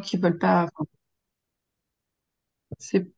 [0.00, 0.84] qui veulent pas, enfin,
[2.78, 3.10] c'est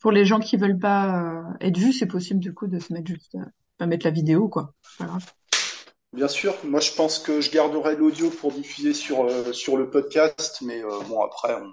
[0.00, 2.92] pour les gens qui veulent pas euh, être vus, c'est possible du coup de se
[2.92, 3.44] mettre juste, euh,
[3.78, 4.74] pas mettre la vidéo quoi.
[6.12, 9.90] Bien sûr, moi je pense que je garderai l'audio pour diffuser sur, euh, sur le
[9.90, 11.72] podcast, mais euh, bon après on,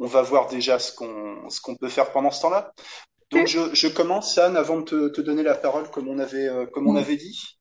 [0.00, 2.72] on va voir déjà ce qu'on ce qu'on peut faire pendant ce temps-là.
[3.30, 6.48] Donc je, je commence Anne avant de te, te donner la parole comme on avait
[6.48, 7.58] euh, comme on avait dit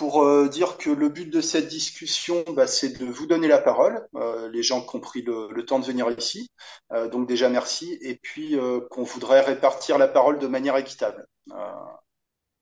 [0.00, 3.58] pour euh, dire que le but de cette discussion bah, c'est de vous donner la
[3.58, 6.50] parole euh, les gens qui ont pris le, temps de venir ici
[6.90, 8.56] Euh, donc déjà merci et puis
[8.90, 11.26] qu'on voudrait répartir la parole de manière équitable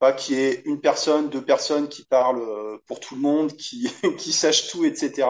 [0.00, 2.44] pas qu'il y ait une personne, deux personnes qui parlent
[2.86, 5.28] pour tout le monde, qui, qui sachent tout, etc.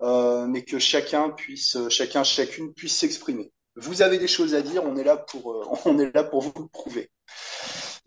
[0.00, 3.52] Mais que chacun puisse, chacun, chacune puisse s'exprimer.
[3.74, 5.44] Vous avez des choses à dire, on est là pour,
[5.84, 7.10] on est là pour vous le prouver.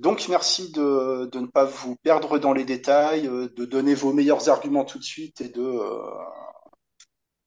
[0.02, 4.50] Donc merci de, ne pas vous perdre dans les détails, euh, de donner vos meilleurs
[4.50, 6.02] arguments tout de suite et de, euh,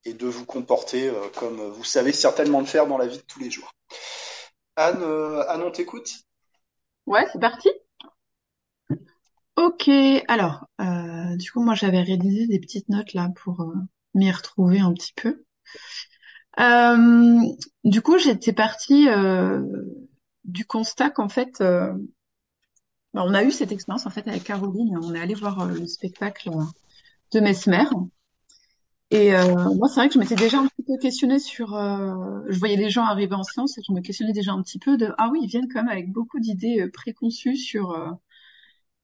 [0.04, 3.24] et de vous comporter euh, comme vous savez certainement le faire dans la vie de
[3.24, 3.72] tous les jours.
[4.76, 5.02] Anne,
[5.48, 6.14] Anne, on t'écoute?
[7.06, 7.70] Ouais, c'est parti.
[9.56, 9.90] Ok,
[10.28, 10.66] alors,
[11.36, 13.72] du coup, moi, j'avais rédigé des petites notes là pour
[14.14, 15.44] m'y retrouver un petit peu.
[17.84, 19.06] Du coup, j'étais partie
[20.44, 21.62] du constat qu'en fait,
[23.22, 24.98] on a eu cette expérience en fait avec Caroline.
[25.02, 26.64] On est allé voir euh, le spectacle euh,
[27.32, 27.84] de Mesmer.
[29.10, 31.68] Et euh, moi, c'est vrai que je m'étais déjà un petit peu questionnée sur.
[31.68, 34.96] je voyais les gens arriver en séance et je me questionnais déjà un petit peu
[34.96, 37.96] de ah oui, ils viennent quand même avec beaucoup d'idées préconçues sur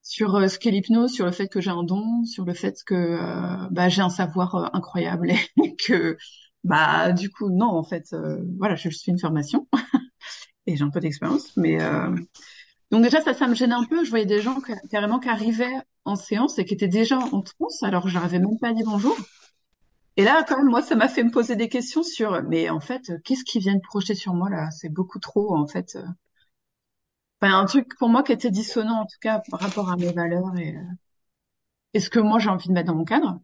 [0.03, 3.19] sur ce qu'est l'hypnose, sur le fait que j'ai un don, sur le fait que
[3.71, 5.31] bah, j'ai un savoir incroyable
[5.63, 6.17] et que
[6.65, 8.15] bah du coup non en fait
[8.59, 9.69] voilà je suis une formation
[10.67, 11.79] et j'ai un peu d'expérience mais
[12.91, 14.05] donc déjà ça ça me gênait un peu.
[14.05, 17.43] Je voyais des gens ca- carrément qui arrivaient en séance et qui étaient déjà en
[17.43, 19.17] transe alors je leur avais même pas dit bonjour.
[20.17, 22.79] Et là quand même moi ça m'a fait me poser des questions sur mais en
[22.79, 24.71] fait qu'est-ce qu'ils viennent projeter sur moi là?
[24.71, 26.05] C'est beaucoup trop en fait euh.
[27.43, 30.11] enfin un truc pour moi qui était dissonant en tout cas par rapport à mes
[30.13, 30.81] valeurs et euh,
[31.95, 33.41] et ce que moi j'ai envie de mettre dans mon cadre.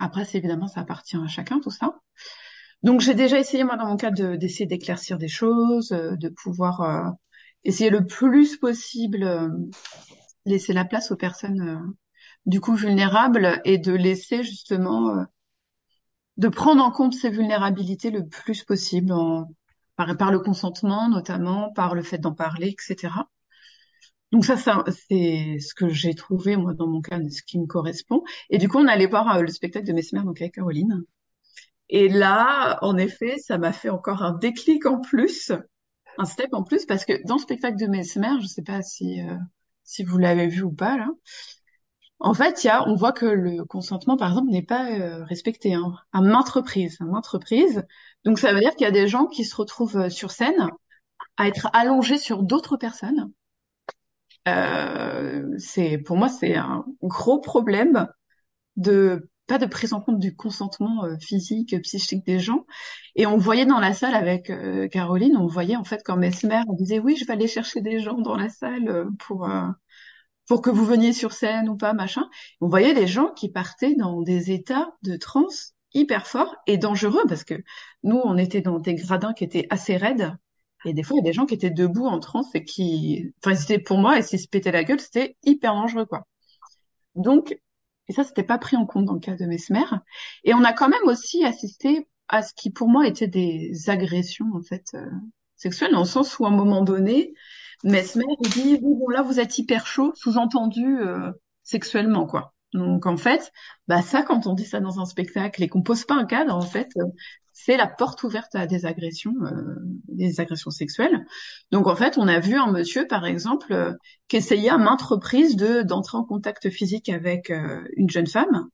[0.00, 2.00] Après c'est évidemment ça appartient à chacun tout ça.
[2.84, 6.28] Donc j'ai déjà essayé moi dans mon cas de- d'essayer d'éclaircir des choses, euh, de
[6.30, 6.82] pouvoir
[7.64, 9.48] essayer le plus possible euh,
[10.44, 11.96] laisser la place aux personnes euh,
[12.46, 15.24] du coup vulnérables et de laisser justement euh,
[16.38, 19.48] de prendre en compte ces vulnérabilités le plus possible en,
[19.96, 23.10] par, par le consentement notamment, par le fait d'en parler, etc.
[24.32, 27.66] Donc ça, ça c'est ce que j'ai trouvé moi dans mon cas, ce qui me
[27.66, 28.22] correspond.
[28.50, 31.04] Et du coup on allait voir le spectacle de Mesmer donc avec Caroline.
[31.94, 35.52] Et là, en effet, ça m'a fait encore un déclic en plus,
[36.18, 39.20] un step en plus, parce que dans le spectacle de Mesmer, je sais pas si
[39.20, 39.36] euh,
[39.84, 41.08] si vous l'avez vu ou pas là,
[42.24, 45.24] en fait, il y a, on voit que le consentement, par exemple, n'est pas euh,
[45.24, 47.84] respecté hein, à maintes reprises, à maintes reprises.
[48.24, 50.68] Donc ça veut dire qu'il y a des gens qui se retrouvent euh, sur scène
[51.36, 53.32] à être allongés sur d'autres personnes.
[54.48, 58.08] Euh, c'est pour moi c'est un gros problème
[58.76, 62.64] de pas de prise en compte du consentement euh, physique, psychique des gens.
[63.16, 66.62] Et on voyait dans la salle avec euh, Caroline, on voyait en fait quand Mesmer
[66.68, 69.46] on disait oui, je vais aller chercher des gens dans la salle euh, pour
[70.48, 72.30] pour que vous veniez sur scène ou pas, machin.
[72.62, 77.24] On voyait des gens qui partaient dans des états de transe hyper forts et dangereux
[77.28, 77.62] parce que
[78.04, 80.34] nous, on était dans des gradins qui étaient assez raides.
[80.86, 83.34] Et des fois, il y a des gens qui étaient debout en transe et qui,
[83.44, 86.26] enfin, c'était pour moi, et s'ils se pétaient la gueule, c'était hyper dangereux, quoi.
[87.14, 87.54] Donc,
[88.12, 89.86] et ça, c'était pas pris en compte dans le cas de Mesmer.
[90.44, 94.44] Et on a quand même aussi assisté à ce qui, pour moi, étaient des agressions,
[94.52, 95.06] en fait, euh,
[95.56, 97.32] sexuelles, dans le sens où, à un moment donné,
[97.84, 102.52] Mesmer, dit, bon, là, vous êtes hyper chaud, sous-entendu, euh, sexuellement, quoi.
[102.72, 103.52] Donc, en fait,
[103.86, 106.54] bah, ça, quand on dit ça dans un spectacle et qu'on pose pas un cadre,
[106.54, 107.04] en fait, euh,
[107.52, 109.76] c'est la porte ouverte à des agressions, euh,
[110.08, 111.26] des agressions sexuelles.
[111.70, 113.92] Donc, en fait, on a vu un monsieur, par exemple, euh,
[114.28, 118.68] qui essayait à maintes reprises de d'entrer en contact physique avec euh, une jeune femme.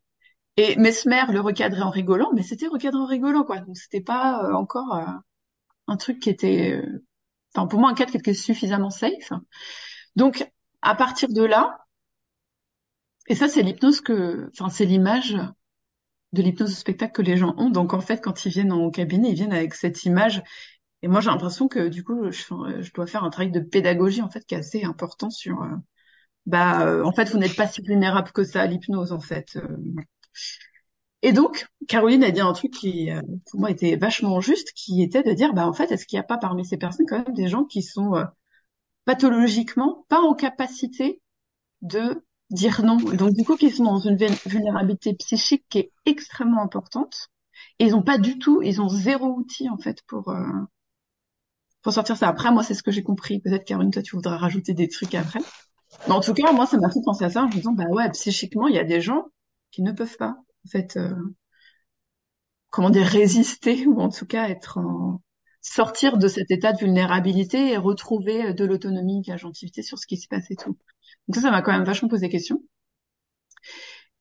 [0.57, 3.59] Et Mesmer le recadrait en rigolant, mais c'était recadré en rigolant, quoi.
[3.61, 5.01] Donc, c'était pas encore
[5.87, 6.83] un truc qui était,
[7.55, 9.33] enfin, pour moi, un cadre qui était suffisamment safe.
[10.17, 10.51] Donc,
[10.83, 11.79] à partir de là,
[13.29, 15.37] et ça, c'est l'hypnose que, enfin, c'est l'image
[16.33, 17.71] de l'hypnose de spectacle que les gens ont.
[17.71, 20.43] Donc, en fait, quand ils viennent en cabinet, ils viennent avec cette image.
[21.03, 24.31] Et moi, j'ai l'impression que, du coup, je, dois faire un travail de pédagogie, en
[24.31, 25.69] fait, qui est assez important sur, euh,
[26.47, 29.57] bah, euh, en fait, vous n'êtes pas si vulnérable que ça à l'hypnose, en fait.
[29.57, 29.77] Euh,
[31.23, 33.21] et donc, Caroline a dit un truc qui, euh,
[33.51, 36.21] pour moi, était vachement juste, qui était de dire, bah, en fait, est-ce qu'il n'y
[36.21, 38.15] a pas parmi ces personnes quand même des gens qui sont
[39.05, 41.21] pathologiquement pas en capacité
[41.83, 42.97] de dire non.
[42.97, 47.29] Donc du coup, qui sont dans une vulnérabilité psychique qui est extrêmement importante
[47.79, 50.43] Et ils ont pas du tout, ils ont zéro outil en fait pour euh,
[51.83, 52.29] pour sortir ça.
[52.29, 53.41] Après, moi, c'est ce que j'ai compris.
[53.41, 55.41] Peut-être Caroline, toi, tu voudras rajouter des trucs après.
[56.07, 57.87] Mais en tout cas, moi, ça m'a fait penser à ça en me disant, bah
[57.91, 59.27] ouais, psychiquement, il y a des gens
[59.71, 60.37] qui ne peuvent pas,
[60.67, 61.15] en fait, euh,
[62.71, 65.23] comment dire, résister ou en tout cas être en
[65.61, 70.07] sortir de cet état de vulnérabilité et retrouver de l'autonomie, de la gentilité sur ce
[70.07, 70.77] qui se passe et tout.
[71.29, 72.63] Donc ça, ça m'a quand même vachement posé question.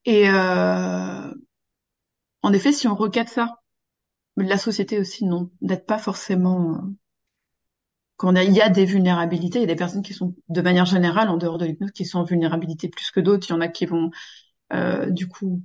[0.06, 1.34] Et euh,
[2.42, 3.56] en effet, si on recadre ça,
[4.38, 6.82] la société aussi, non, d'être pas forcément
[8.18, 10.86] quand il y a des vulnérabilités, il y a des personnes qui sont de manière
[10.86, 13.48] générale en dehors de l'hypnose qui sont en vulnérabilité plus que d'autres.
[13.50, 14.10] Il y en a qui vont
[14.74, 15.62] euh, du coup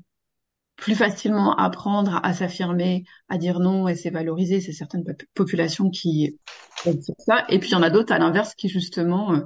[0.77, 4.61] plus facilement apprendre à, s'affirmer, à dire non et c'est valorisé.
[4.61, 5.05] C'est certaines
[5.35, 6.39] populations qui
[6.77, 7.45] font ça.
[7.49, 9.41] Et puis il y en a d'autres à l'inverse qui justement, euh,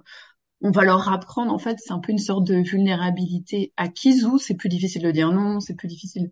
[0.62, 4.38] on va leur apprendre en fait, c'est un peu une sorte de vulnérabilité acquise où
[4.38, 6.30] c'est plus difficile de dire non, c'est plus difficile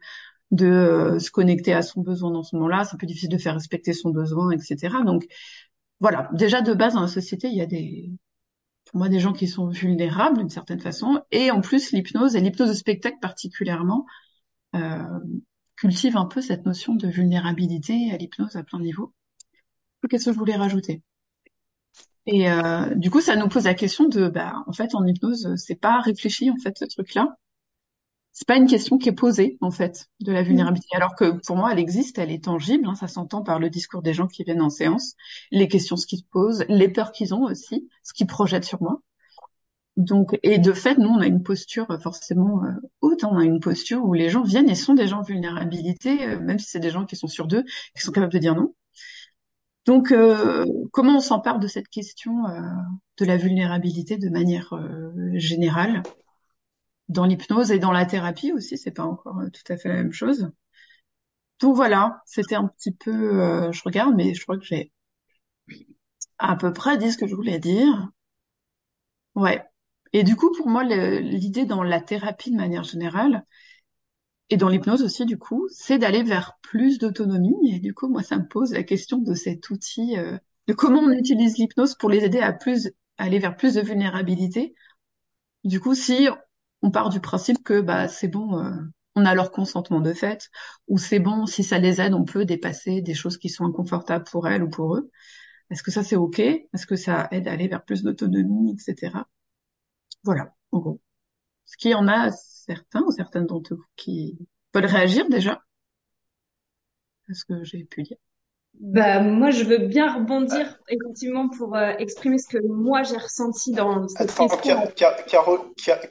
[0.50, 3.55] de euh, se connecter à son besoin dans ce moment-là, c'est plus difficile de faire
[3.55, 4.97] respecter son besoin, etc.
[5.05, 5.26] Donc
[6.00, 8.11] voilà, déjà de base dans la société, il y a des,
[8.87, 12.41] pour moi, des gens qui sont vulnérables d'une certaine façon, et en plus l'hypnose et
[12.41, 14.06] l'hypnose de spectacle particulièrement
[14.75, 15.03] euh,
[15.76, 19.12] cultive un peu cette notion de vulnérabilité à l'hypnose à plein niveau.
[20.09, 21.03] Qu'est-ce que je voulais rajouter?
[22.26, 25.55] Et euh, du coup, ça nous pose la question de, bah, en fait, en hypnose,
[25.56, 27.37] c'est pas réfléchi en fait ce truc-là.
[28.37, 30.88] C'est pas une question qui est posée en fait de la vulnérabilité.
[30.97, 34.03] Alors que pour moi elle existe elle est tangible hein, ça s'entend par le discours
[34.03, 35.15] des gens qui viennent en séance
[35.53, 39.00] les questions qu'ils se posent les peurs qu'ils ont aussi ce qu'ils projettent sur moi.
[39.97, 42.73] Donc et de fait nous on a une posture forcément euh,
[43.03, 43.29] haute hein.
[43.31, 46.41] on a une posture où les gens viennent et sont des gens en vulnérabilité euh,
[46.41, 47.62] même si c'est des gens qui sont sur d'eux
[47.94, 48.75] qui sont capables de dire non
[49.87, 52.45] donc euh, comment on s'empare de cette question
[53.19, 54.73] de la vulnérabilité de manière
[55.35, 56.03] générale?
[57.09, 59.97] Dans l'hypnose et dans la thérapie aussi, c'est pas encore euh, tout à fait la
[59.97, 60.51] même chose.
[61.61, 64.93] Donc voilà, c'était un petit peu, euh, je regarde, mais je crois que j'ai
[66.39, 68.09] à peu près dit ce que je voulais dire.
[69.35, 69.63] Ouais.
[70.13, 73.45] Et du coup, pour moi, l'idée dans la thérapie de manière générale,
[74.50, 77.75] et dans l'hypnose aussi, du coup, c'est d'aller vers plus d'autonomie.
[77.75, 80.37] Et du coup, moi, ça me pose la question de cet outil, euh,
[80.67, 84.75] de comment on utilise l'hypnose pour les aider à plus, aller vers plus de vulnérabilité.
[85.64, 86.29] Du coup, si
[86.82, 88.70] on part du principe que bah c'est bon, euh,
[89.17, 90.50] on a leur consentement de fait,
[90.88, 94.25] ou c'est bon, si ça les aide, on peut dépasser des choses qui sont inconfortables
[94.31, 95.11] pour elles ou pour eux.
[95.70, 96.38] Est-ce que ça c'est ok?
[96.40, 99.26] Est-ce que ça aide à aller vers plus d'autonomie, etc.
[100.25, 101.00] Voilà, en gros.
[101.67, 102.31] Est-ce qu'il y en a
[102.66, 104.38] certains ou certaines d'entre vous qui
[104.75, 105.62] veulent réagir déjà
[107.31, 108.16] Est-ce que j'ai pu dire?
[108.81, 113.70] Bah, moi, je veux bien rebondir effectivement pour euh, exprimer ce que moi j'ai ressenti
[113.70, 114.49] dans cette Attends,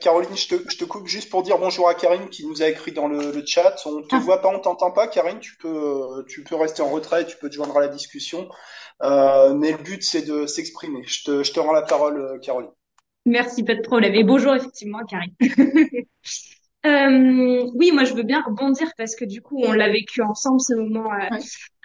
[0.00, 2.68] Caroline, je te, je te, coupe juste pour dire bonjour à Karine qui nous a
[2.68, 3.76] écrit dans le, le chat.
[3.84, 4.18] On te ah.
[4.18, 5.40] voit pas, on t'entend pas, Karine?
[5.40, 8.48] Tu peux, tu peux rester en retrait, tu peux te joindre à la discussion.
[9.02, 11.02] Euh, mais le but c'est de s'exprimer.
[11.06, 12.70] Je te, je te rends la parole, euh, Caroline.
[13.26, 14.14] Merci, pas de problème.
[14.14, 15.34] Et bonjour effectivement, Karine.
[16.86, 20.60] Euh, oui, moi je veux bien rebondir parce que du coup on l'a vécu ensemble
[20.60, 21.38] ce moment euh,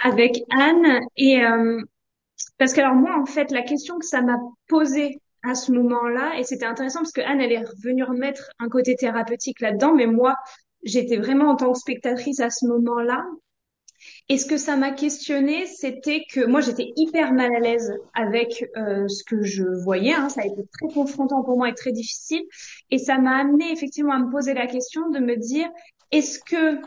[0.03, 1.81] avec Anne et euh,
[2.57, 4.37] parce que alors moi en fait la question que ça m'a
[4.67, 8.67] posée à ce moment-là et c'était intéressant parce que Anne elle est revenue remettre un
[8.67, 10.35] côté thérapeutique là-dedans mais moi
[10.83, 13.25] j'étais vraiment en tant que spectatrice à ce moment-là
[14.31, 18.63] et ce que ça m'a questionné, c'était que moi j'étais hyper mal à l'aise avec
[18.77, 20.13] euh, ce que je voyais.
[20.13, 20.29] Hein.
[20.29, 22.43] Ça a été très confrontant pour moi et très difficile.
[22.91, 25.67] Et ça m'a amené effectivement à me poser la question de me dire
[26.11, 26.79] est-ce que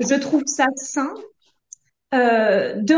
[0.00, 1.14] je trouve ça sain
[2.14, 2.96] euh, de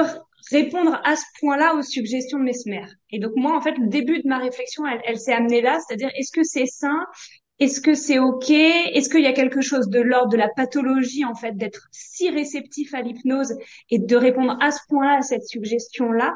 [0.50, 2.86] répondre à ce point-là aux suggestions de Mesmer?
[3.10, 5.78] Et donc moi, en fait, le début de ma réflexion, elle, elle s'est amenée là,
[5.86, 7.04] c'est-à-dire est-ce que c'est sain
[7.60, 8.50] est-ce que c'est OK?
[8.50, 12.30] Est-ce qu'il y a quelque chose de l'ordre de la pathologie, en fait, d'être si
[12.30, 13.54] réceptif à l'hypnose
[13.90, 16.34] et de répondre à ce point-là, à cette suggestion-là,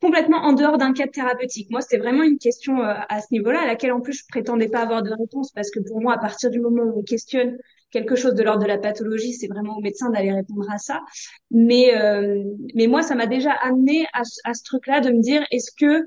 [0.00, 1.70] complètement en dehors d'un cadre thérapeutique?
[1.70, 4.68] Moi, c'était vraiment une question euh, à ce niveau-là, à laquelle, en plus, je prétendais
[4.68, 7.58] pas avoir de réponse, parce que pour moi, à partir du moment où on questionne
[7.90, 11.02] quelque chose de l'ordre de la pathologie, c'est vraiment au médecin d'aller répondre à ça.
[11.50, 12.42] Mais, euh,
[12.74, 16.04] mais moi, ça m'a déjà amené à, ce truc-là de me dire, est-ce que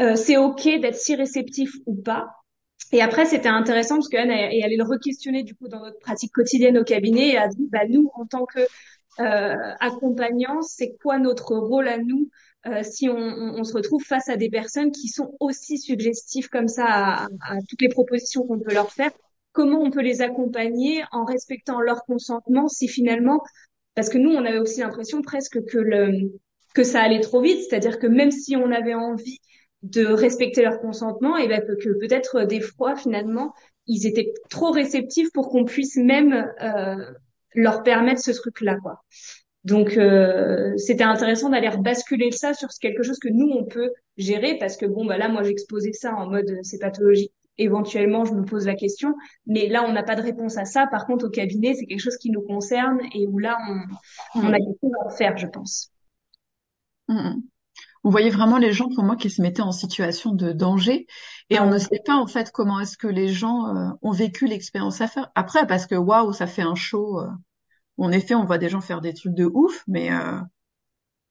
[0.00, 2.30] euh, c'est OK d'être si réceptif ou pas?
[2.92, 6.32] Et après, c'était intéressant parce qu'Anne est allée le re-questionner du coup dans notre pratique
[6.32, 8.60] quotidienne au cabinet et a dit, bah, nous, en tant que
[9.20, 12.28] euh, accompagnants, c'est quoi notre rôle à nous
[12.66, 16.68] euh, si on, on, se retrouve face à des personnes qui sont aussi suggestives comme
[16.68, 19.10] ça à, à toutes les propositions qu'on peut leur faire?
[19.52, 23.40] Comment on peut les accompagner en respectant leur consentement si finalement,
[23.94, 26.32] parce que nous, on avait aussi l'impression presque que le
[26.74, 29.40] que ça allait trop vite, c'est-à-dire que même si on avait envie
[29.82, 33.52] de respecter leur consentement et ben, que peut-être euh, des fois finalement
[33.86, 37.12] ils étaient trop réceptifs pour qu'on puisse même euh,
[37.54, 39.04] leur permettre ce truc-là quoi.
[39.64, 44.58] Donc euh, c'était intéressant d'aller basculer ça sur quelque chose que nous on peut gérer
[44.58, 47.32] parce que bon bah là moi j'exposais ça en mode euh, c'est pathologique.
[47.58, 49.14] Éventuellement je me pose la question,
[49.46, 50.86] mais là on n'a pas de réponse à ça.
[50.86, 53.58] Par contre au cabinet c'est quelque chose qui nous concerne et où là
[54.34, 55.90] on, on a quelque chose à faire je pense.
[57.08, 57.40] Mmh.
[58.06, 61.06] On voyait vraiment les gens pour moi qui se mettaient en situation de danger.
[61.50, 64.46] Et on ne sait pas en fait comment est-ce que les gens euh, ont vécu
[64.46, 65.30] l'expérience à faire.
[65.34, 67.20] Après parce que waouh ça fait un show
[67.98, 70.38] en effet, on voit des gens faire des trucs de ouf, mais euh,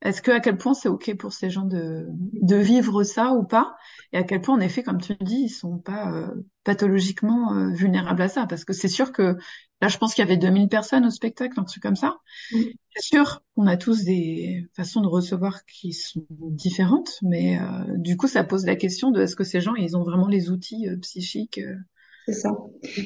[0.02, 3.44] est-ce que à quel point c'est ok pour ces gens de, de vivre ça ou
[3.44, 3.76] pas?
[4.14, 6.28] Et à quel point, en effet, comme tu dis, ils sont pas euh,
[6.64, 8.46] pathologiquement euh, vulnérables à ça?
[8.46, 9.36] Parce que c'est sûr que
[9.82, 12.18] là, je pense qu'il y avait 2000 personnes au spectacle, un truc comme ça.
[12.52, 17.60] C'est sûr qu'on a tous des façons de recevoir qui sont différentes, mais
[17.96, 20.50] du coup, ça pose la question de est-ce que ces gens, ils ont vraiment les
[20.52, 21.60] outils psychiques
[22.28, 22.50] c'est ça.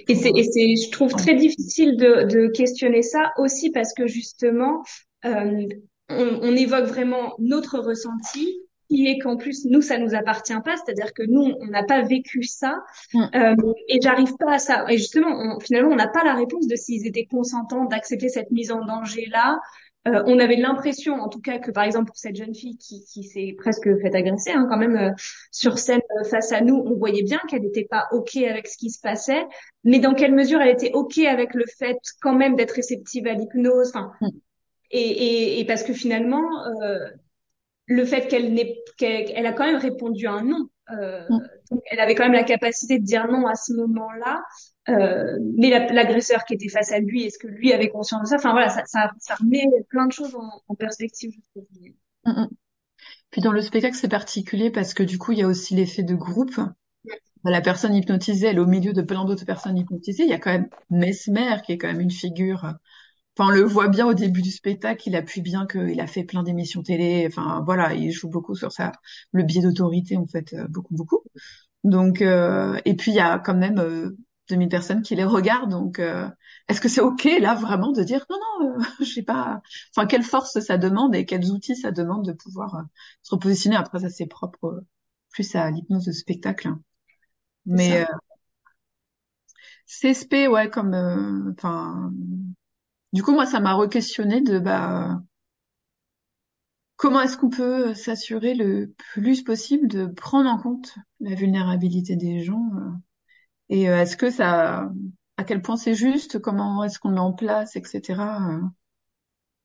[0.08, 4.08] Et c'est, et c'est, je trouve très difficile de, de questionner ça aussi parce que
[4.08, 4.82] justement,
[5.26, 5.68] euh,
[6.10, 10.76] on, on, évoque vraiment notre ressenti, qui est qu'en plus nous ça nous appartient pas,
[10.78, 12.80] c'est-à-dire que nous on n'a pas vécu ça,
[13.16, 13.56] euh,
[13.88, 14.86] et j'arrive pas à ça.
[14.90, 18.52] Et justement, on, finalement, on n'a pas la réponse de s'ils étaient consentants d'accepter cette
[18.52, 19.60] mise en danger là,
[20.08, 23.04] euh, on avait l'impression, en tout cas, que par exemple pour cette jeune fille qui,
[23.04, 25.12] qui s'est presque fait agresser, hein, quand même euh,
[25.52, 28.78] sur scène euh, face à nous, on voyait bien qu'elle n'était pas ok avec ce
[28.78, 29.46] qui se passait,
[29.84, 33.34] mais dans quelle mesure elle était ok avec le fait quand même d'être réceptive à
[33.34, 34.12] l'hypnose, enfin.
[34.92, 36.48] Et, et, et, parce que finalement,
[37.86, 40.70] le fait qu'elle n'ait, qu'elle a quand même répondu un non.
[40.92, 41.38] Mm.
[41.70, 44.42] donc elle avait quand même la capacité de dire non à ce moment-là.
[44.90, 48.36] Euh, mais l'agresseur qui était face à lui, est-ce que lui avait conscience de ça?
[48.36, 51.32] Enfin voilà, ça, ça, ça, remet plein de choses en, en perspective.
[51.32, 51.68] Je trouve.
[52.26, 52.50] Mm, mm.
[53.32, 56.04] Puis dans le spectacle, c'est particulier parce que du coup, il y a aussi l'effet
[56.04, 56.60] de groupe.
[57.46, 60.24] La personne hypnotisée, elle est au milieu de plein d'autres personnes hypnotisées.
[60.24, 62.74] Il y a quand même Mesmer qui est quand même une figure.
[63.40, 65.04] Enfin, on le voit bien au début du spectacle.
[65.08, 67.26] Il appuie bien qu'il a fait plein d'émissions télé.
[67.28, 68.92] Enfin, voilà, il joue beaucoup sur ça,
[69.32, 71.24] le biais d'autorité en fait, euh, beaucoup, beaucoup.
[71.84, 74.18] Donc, euh, et puis il y a quand même euh,
[74.50, 75.72] 2000 personnes qui les regardent.
[75.72, 76.28] Donc, euh,
[76.68, 79.62] est-ce que c'est ok là vraiment de dire non, non, euh, je sais pas.
[79.96, 82.84] Enfin, quelle force ça demande et quels outils ça demande de pouvoir
[83.24, 83.78] se repositionner?
[83.78, 84.84] Après, ça c'est propre
[85.32, 86.68] plus à l'hypnose de spectacle.
[86.68, 86.82] Hein.
[87.66, 88.06] Mais
[89.86, 92.12] CSP, ouais, comme, enfin,
[93.14, 95.22] du coup, moi, ça m'a re-questionné de bah
[96.96, 102.44] comment est-ce qu'on peut s'assurer le plus possible de prendre en compte la vulnérabilité des
[102.44, 102.70] gens
[103.70, 104.92] et euh, est-ce que ça,
[105.38, 108.20] à quel point c'est juste, comment est-ce qu'on met en place, etc.
[108.50, 108.62] Euh.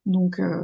[0.07, 0.63] Donc, euh,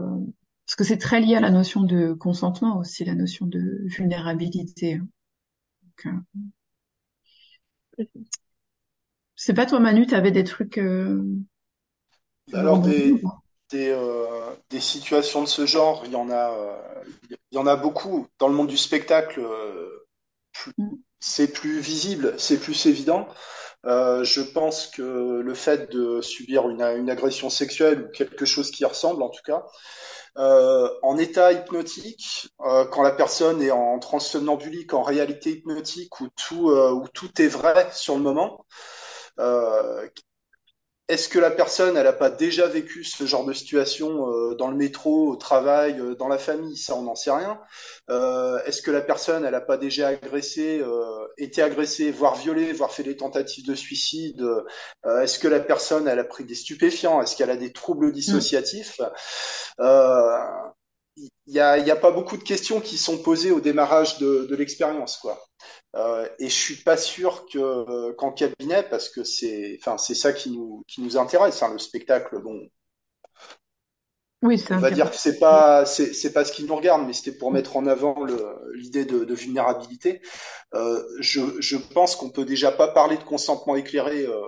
[0.67, 4.99] parce que c'est très lié à la notion de consentement aussi, la notion de vulnérabilité.
[5.83, 6.07] Donc,
[7.99, 8.05] euh...
[9.35, 10.79] sais pas toi Manu, tu avais des trucs.
[10.79, 11.25] Euh...
[12.53, 13.21] Alors des
[13.71, 16.53] des, euh, des, situations de ce genre, il y en a
[17.31, 19.41] il y en a beaucoup dans le monde du spectacle.
[20.53, 23.29] Plus, mm c'est plus visible, c'est plus évident.
[23.87, 28.71] Euh, je pense que le fait de subir une, une, agression sexuelle ou quelque chose
[28.71, 29.65] qui ressemble, en tout cas,
[30.39, 36.21] euh, en état hypnotique, euh, quand la personne est en transe somnambulique, en réalité hypnotique,
[36.21, 38.67] où tout, euh, où tout est vrai sur le moment,
[39.39, 40.07] euh,
[41.11, 44.69] est-ce que la personne, elle n'a pas déjà vécu ce genre de situation euh, dans
[44.69, 46.77] le métro, au travail, euh, dans la famille?
[46.77, 47.61] Ça, on n'en sait rien.
[48.11, 50.83] Euh, est-ce que la personne, elle n'a pas déjà agressé,
[51.37, 54.45] été agressée, voire violée, voire fait des tentatives de suicide?
[55.05, 57.21] Est-ce que la personne, elle a pris des stupéfiants?
[57.21, 59.01] Est-ce qu'elle a des troubles dissociatifs?
[61.17, 64.47] Il n'y a, y a, pas beaucoup de questions qui sont posées au démarrage de,
[64.49, 65.43] de l'expérience, quoi.
[65.97, 70.15] Euh, et je suis pas sûr que euh, qu'en cabinet, parce que c'est, enfin, c'est
[70.15, 72.41] ça qui nous qui nous intéresse, hein, le spectacle.
[72.41, 72.69] Bon,
[74.43, 77.13] oui, on va dire que c'est pas c'est, c'est pas ce qui nous regarde, mais
[77.13, 78.25] c'était pour mettre en avant
[78.75, 80.23] l'idée de, de, vulnérabilité.
[80.75, 84.25] Euh, je, je pense qu'on peut déjà pas parler de consentement éclairé.
[84.25, 84.41] Euh,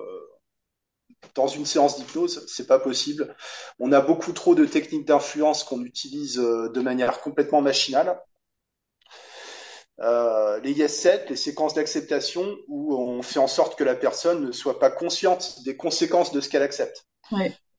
[1.34, 3.36] dans une séance d'hypnose, c'est pas possible.
[3.78, 8.18] On a beaucoup trop de techniques d'influence qu'on utilise euh, de manière complètement machinale.
[10.00, 14.46] Euh, les yes 7, les séquences d'acceptation où on fait en sorte que la personne
[14.46, 17.06] ne soit pas consciente des conséquences de ce qu'elle accepte.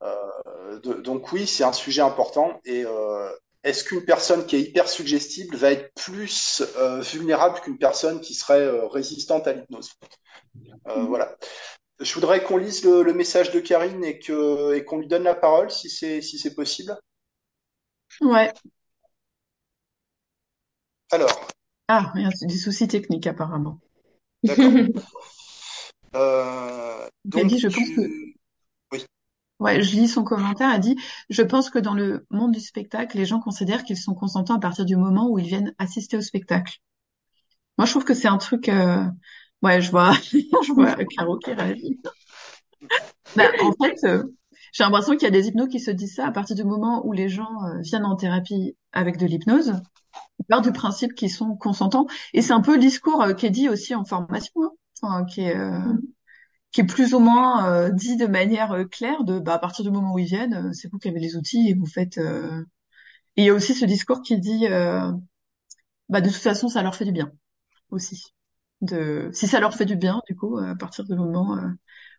[0.01, 2.61] Euh, de, donc oui, c'est un sujet important.
[2.65, 3.29] Et euh,
[3.63, 6.63] est-ce qu'une personne qui est hyper suggestible va être plus
[7.01, 9.91] vulnérable qu'une personne qui serait résistante à l'hypnose?
[10.85, 11.05] Mm-hmm.
[11.07, 11.35] Voilà.
[11.99, 15.71] Je voudrais qu'on lise le, le, message de Karine et qu'on lui donne la parole
[15.71, 16.97] si c'est si c'est possible.
[18.21, 18.51] Ouais.
[21.11, 21.47] Alors.
[21.87, 23.79] Ah, il y a des soucis techniques apparemment.
[24.43, 24.65] D'accord.
[26.15, 28.01] euh, donc, je pense que.
[28.91, 29.05] Oui.
[29.59, 30.71] Ouais, je lis son commentaire.
[30.73, 30.97] Elle dit,
[31.29, 34.59] je pense que dans le monde du spectacle, les gens considèrent qu'ils sont consentants à
[34.59, 36.79] partir du moment où ils viennent assister au spectacle.
[37.77, 38.69] Moi, je trouve que c'est un truc.
[38.69, 39.03] Euh...
[39.61, 41.99] Ouais, je vois, je vois Caro qui réagit.
[43.35, 44.23] bah, en fait, euh,
[44.73, 47.05] j'ai l'impression qu'il y a des hypnos qui se disent ça à partir du moment
[47.05, 49.73] où les gens euh, viennent en thérapie avec de l'hypnose.
[50.49, 52.07] Partent du principe qu'ils sont consentants.
[52.33, 54.71] Et c'est un peu le discours euh, qui est dit aussi en formation, hein.
[55.01, 55.99] enfin, qui est mm
[56.73, 59.85] qui est plus ou moins euh, dit de manière euh, claire de bah à partir
[59.85, 62.17] du moment où ils viennent, euh, c'est vous qui avez les outils et vous faites.
[62.17, 64.67] Et il y a aussi ce discours qui dit
[66.09, 67.31] bah de toute façon ça leur fait du bien
[67.89, 68.33] aussi.
[68.81, 71.57] De si ça leur fait du bien, du coup à partir du moment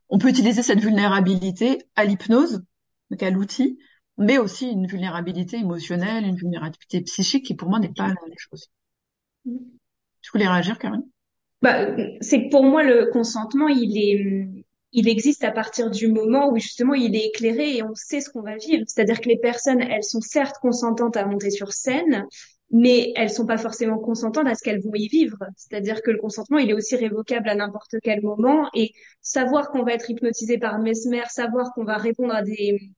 [0.09, 2.63] on peut utiliser cette vulnérabilité à l'hypnose,
[3.11, 3.79] donc à l'outil,
[4.19, 8.35] mais aussi une vulnérabilité émotionnelle, une vulnérabilité psychique qui pour moi n'est pas la même
[8.37, 8.71] chose.
[9.45, 11.05] Tu voulais réagir, Karine?
[11.63, 16.51] Bah, c'est que pour moi, le consentement, il est, il existe à partir du moment
[16.51, 18.85] où justement il est éclairé et on sait ce qu'on va vivre.
[18.87, 22.27] C'est-à-dire que les personnes, elles sont certes consentantes à monter sur scène,
[22.71, 25.39] mais elles sont pas forcément consentantes à ce qu'elles vont y vivre.
[25.57, 29.85] C'est-à-dire que le consentement, il est aussi révocable à n'importe quel moment et savoir qu'on
[29.85, 32.91] va être hypnotisé par Mesmer, savoir qu'on va répondre à des,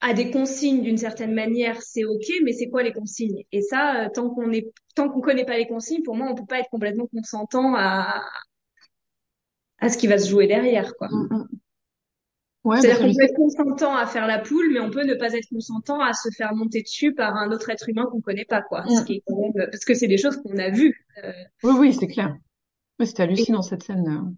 [0.00, 3.44] à des consignes d'une certaine manière, c'est ok, mais c'est quoi les consignes?
[3.52, 6.34] Et ça, euh, tant qu'on est, tant qu'on connaît pas les consignes, pour moi, on
[6.34, 8.22] peut pas être complètement consentant à
[9.78, 11.08] à ce qui va se jouer derrière, quoi.
[11.10, 11.48] Mm, mm.
[12.62, 15.32] Ouais, C'est-à-dire qu'on peut être consentant à faire la poule, mais on peut ne pas
[15.32, 18.60] être consentant à se faire monter dessus par un autre être humain qu'on connaît pas,
[18.60, 18.84] quoi.
[18.86, 19.04] Ce mm.
[19.04, 19.52] qui est quand même...
[19.70, 21.06] parce que c'est des choses qu'on a vues.
[21.24, 21.32] Euh...
[21.62, 22.36] Oui, oui, c'est clair.
[22.98, 24.34] Oui, c'était hallucinant cette scène.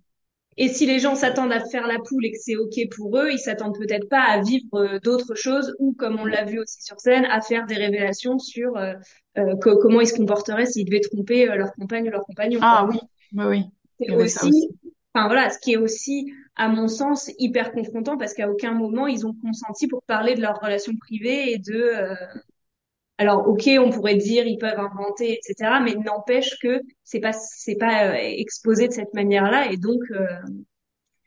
[0.59, 0.64] Euh.
[0.64, 3.30] Et si les gens s'attendent à faire la poule et que c'est ok pour eux,
[3.30, 6.82] ils s'attendent peut-être pas à vivre euh, d'autres choses ou, comme on l'a vu aussi
[6.82, 8.94] sur scène, à faire des révélations sur euh,
[9.38, 12.61] euh comment ils se comporteraient s'ils devaient tromper euh, leur compagne ou leur compagnon.
[12.62, 12.99] Ah oui,
[13.35, 13.64] oui, oui.
[14.00, 14.68] C'est aussi,
[15.14, 19.06] enfin voilà, ce qui est aussi, à mon sens, hyper confrontant parce qu'à aucun moment
[19.06, 21.92] ils ont consenti pour parler de leur relation privée et de
[23.23, 25.81] alors, ok, on pourrait dire ils peuvent inventer, etc.
[25.83, 30.26] Mais n'empêche que c'est pas c'est pas euh, exposé de cette manière-là, et donc euh,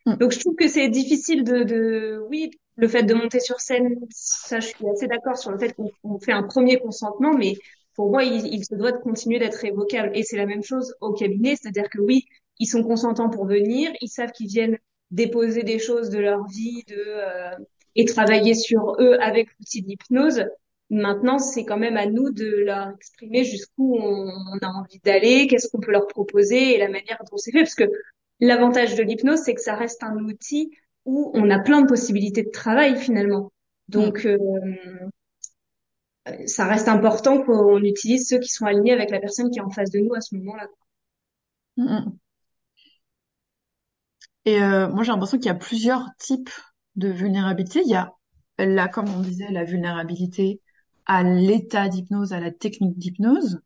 [0.05, 0.17] mm.
[0.17, 3.95] donc je trouve que c'est difficile de, de oui le fait de monter sur scène,
[4.09, 7.53] ça je suis assez d'accord sur le fait qu'on fait un premier consentement, mais
[7.95, 10.93] pour moi il, il se doit de continuer d'être évocable, et c'est la même chose
[11.01, 12.25] au cabinet, c'est-à-dire que oui
[12.59, 14.77] ils sont consentants pour venir, ils savent qu'ils viennent
[15.11, 17.55] déposer des choses de leur vie, de euh,
[17.95, 20.45] et travailler sur eux avec l'outil d'hypnose.
[20.91, 25.67] Maintenant, c'est quand même à nous de leur exprimer jusqu'où on, a envie d'aller, qu'est-ce
[25.69, 27.63] qu'on peut leur proposer et la manière dont c'est fait.
[27.63, 27.89] Parce que
[28.39, 30.69] l'avantage de l'hypnose, c'est que ça reste un outil
[31.05, 33.51] où on a plein de possibilités de travail finalement.
[33.87, 34.37] Donc, mm.
[36.27, 39.63] euh, ça reste important qu'on utilise ceux qui sont alignés avec la personne qui est
[39.63, 40.67] en face de nous à ce moment-là.
[41.77, 42.17] Mm, mm.
[44.45, 46.51] Et euh, moi, j'ai l'impression qu'il y a plusieurs types
[46.95, 47.81] de vulnérabilité.
[47.83, 48.13] Il y a
[48.59, 50.61] là, comme on disait, la vulnérabilité
[51.05, 53.61] à l'état d'hypnose, à la technique d'hypnose.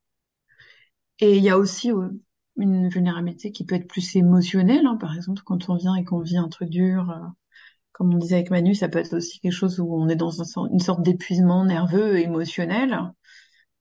[1.19, 2.09] Et il y a aussi euh,
[2.57, 4.85] une vulnérabilité qui peut être plus émotionnelle.
[4.85, 4.97] Hein.
[4.97, 7.19] Par exemple, quand on vient et qu'on vit un truc dur, euh,
[7.91, 10.31] comme on disait avec Manu, ça peut être aussi quelque chose où on est dans
[10.71, 12.97] une sorte d'épuisement nerveux, émotionnel.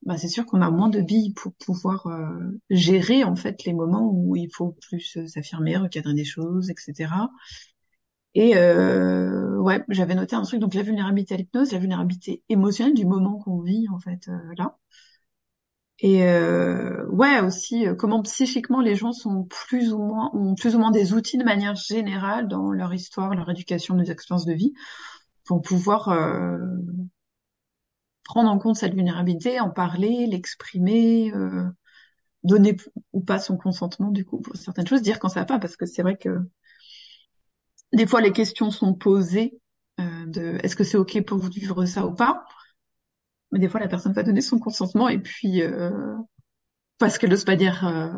[0.03, 3.73] Bah, c'est sûr qu'on a moins de billes pour pouvoir euh, gérer en fait les
[3.73, 7.11] moments où il faut plus s'affirmer, recadrer des choses, etc.
[8.35, 12.93] Et euh, ouais, j'avais noté un truc, donc la vulnérabilité à l'hypnose, la vulnérabilité émotionnelle
[12.93, 14.77] du moment qu'on vit en fait euh, là.
[16.01, 20.75] Et euh, ouais aussi euh, comment psychiquement les gens sont plus ou moins ont plus
[20.75, 24.53] ou moins des outils de manière générale dans leur histoire, leur éducation, leurs expériences de
[24.53, 24.73] vie
[25.45, 26.57] pour pouvoir euh,
[28.23, 31.33] prendre en compte cette vulnérabilité, en parler, l'exprimer,
[32.43, 32.77] donner
[33.13, 35.75] ou pas son consentement du coup pour certaines choses, dire quand ça va pas parce
[35.75, 36.39] que c'est vrai que
[37.93, 39.59] des fois, les questions sont posées
[39.99, 42.45] euh, de est-ce que c'est ok pour vous de vivre ça ou pas?
[43.51, 46.15] Mais des fois, la personne va donner son consentement et puis euh,
[46.97, 47.85] parce qu'elle n'ose pas dire.
[47.87, 48.11] Euh...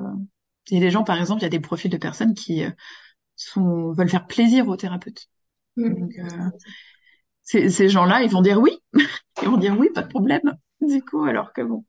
[0.69, 2.63] Il y a des gens, par exemple, il y a des profils de personnes qui
[3.35, 5.27] sont veulent faire plaisir aux thérapeutes.
[5.75, 5.99] Mmh.
[5.99, 6.49] Donc, euh,
[7.43, 8.77] ces, ces gens-là, ils vont dire oui,
[9.41, 10.57] ils vont dire oui, pas de problème.
[10.81, 11.85] Du coup, alors que bon,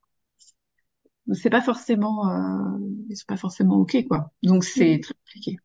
[1.32, 4.32] c'est pas forcément, euh, ils sont pas forcément ok quoi.
[4.42, 5.00] Donc c'est mmh.
[5.00, 5.56] très compliqué.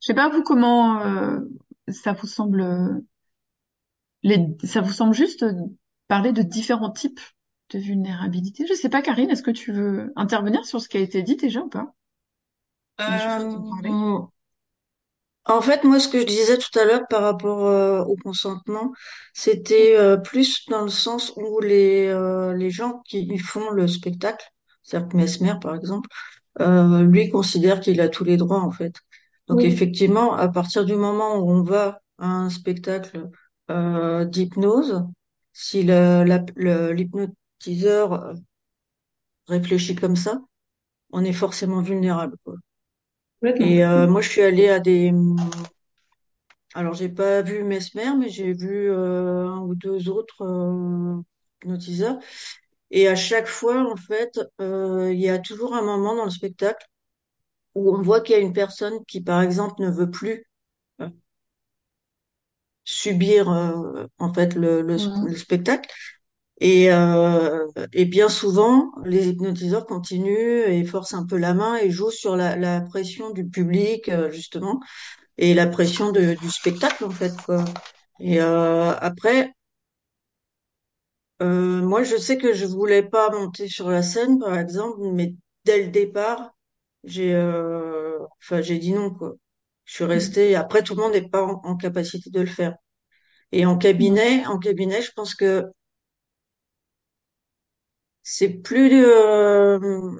[0.00, 1.40] Je sais pas vous comment euh,
[1.88, 3.02] ça vous semble
[4.22, 5.44] les, ça vous semble juste
[6.08, 7.20] parler de différents types
[7.70, 8.66] de vulnérabilité?
[8.66, 11.36] Je sais pas, Karine, est-ce que tu veux intervenir sur ce qui a été dit
[11.36, 11.94] déjà ou pas?
[13.00, 14.26] Euh,
[15.48, 18.92] En fait, moi, ce que je disais tout à l'heure par rapport euh, au consentement,
[19.32, 22.12] c'était plus dans le sens où les
[22.56, 24.44] les gens qui font le spectacle,
[24.82, 26.08] c'est-à-dire Mesmer par exemple,
[26.60, 28.94] lui considère qu'il a tous les droits en fait.
[29.48, 33.28] Donc effectivement, à partir du moment où on va à un spectacle
[33.70, 35.04] euh, d'hypnose,
[35.52, 38.34] si l'hypnotiseur
[39.48, 40.40] réfléchit comme ça,
[41.10, 42.54] on est forcément vulnérable, quoi.
[43.58, 45.12] Et euh, moi, je suis allée à des...
[46.74, 51.20] Alors, j'ai pas vu Mesmer, mais j'ai vu euh, un ou deux autres euh,
[51.62, 52.18] hypnotiseurs.
[52.90, 56.30] Et à chaque fois, en fait, euh, il y a toujours un moment dans le
[56.30, 56.86] spectacle
[57.76, 60.46] où on voit qu'il y a une personne qui, par exemple, ne veut plus
[61.02, 61.10] euh,
[62.84, 65.88] subir euh, en fait le, le, le spectacle.
[66.60, 71.90] Et, euh, et bien souvent, les hypnotiseurs continuent et forcent un peu la main et
[71.90, 74.80] jouent sur la, la pression du public, euh, justement,
[75.38, 77.64] et la pression de, du spectacle, en fait, quoi.
[78.20, 79.52] Et euh, après,
[81.42, 85.34] euh, moi, je sais que je voulais pas monter sur la scène, par exemple, mais
[85.64, 86.52] dès le départ,
[87.06, 89.34] j'ai, euh, enfin, j'ai dit non, quoi.
[89.86, 90.56] Je suis restée.
[90.56, 92.76] Après, tout le monde n'est pas en, en capacité de le faire.
[93.52, 93.78] Et en Mhm.
[93.78, 95.64] cabinet, en cabinet, je pense que
[98.22, 99.78] c'est plus, euh,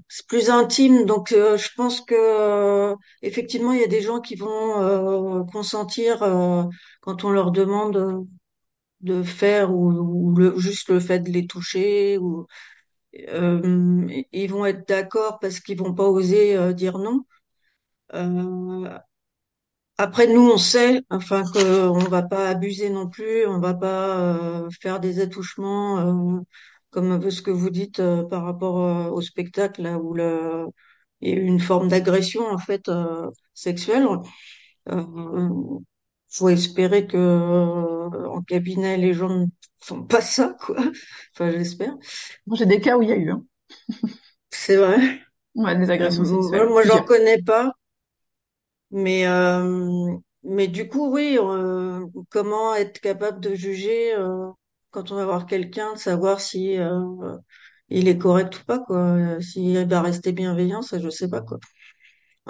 [0.09, 1.05] c'est plus intime.
[1.07, 5.45] Donc, euh, je pense que euh, effectivement, il y a des gens qui vont euh,
[5.53, 6.63] consentir euh,
[7.01, 8.27] quand on leur demande
[9.01, 12.47] de faire ou, ou le, juste le fait de les toucher ou
[13.29, 17.25] euh, ils vont être d'accord parce qu'ils vont pas oser euh, dire non.
[18.15, 18.99] Euh,
[19.99, 24.69] après nous on sait enfin que on va pas abuser non plus, on va pas
[24.81, 26.45] faire des attouchements
[26.91, 31.45] comme ce que vous dites par rapport au spectacle là où il y a eu
[31.45, 32.91] une forme d'agression en fait
[33.55, 34.07] sexuelle.
[36.43, 39.47] Euh, faut espérer que euh, en cabinet les gens ne
[39.81, 40.77] font pas ça quoi.
[41.35, 41.95] Enfin j'espère.
[42.47, 43.45] Moi, j'ai des cas où il y a eu, hein.
[44.51, 45.21] C'est vrai.
[45.57, 47.73] Ouais, des Euh, agressions moi, sexuelles, moi, j'en connais pas,
[48.91, 54.51] mais euh, mais du coup, oui, euh, comment être capable de juger euh,
[54.91, 57.37] quand on va voir quelqu'un, de savoir si euh,
[57.89, 61.43] il est correct ou pas, quoi, euh, s'il va rester bienveillant, ça, je sais pas,
[61.43, 61.59] quoi.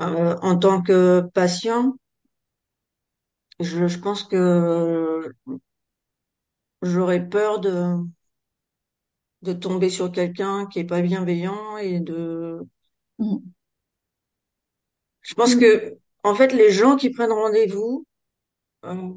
[0.00, 1.96] Euh, en tant que patient,
[3.60, 5.32] je, je pense que
[6.82, 7.98] j'aurais peur de
[9.42, 12.60] de tomber sur quelqu'un qui est pas bienveillant et de.
[13.18, 13.42] Mhm.
[15.22, 18.06] Je pense que en fait, les gens qui prennent rendez-vous
[18.84, 19.12] euh,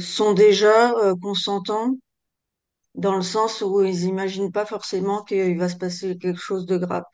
[0.00, 1.96] sont déjà euh, consentants
[2.96, 6.76] dans le sens où ils imaginent pas forcément qu'il va se passer quelque chose de
[6.76, 7.04] grave.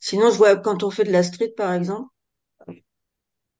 [0.00, 2.08] Sinon, je vois quand on fait de la street, par exemple,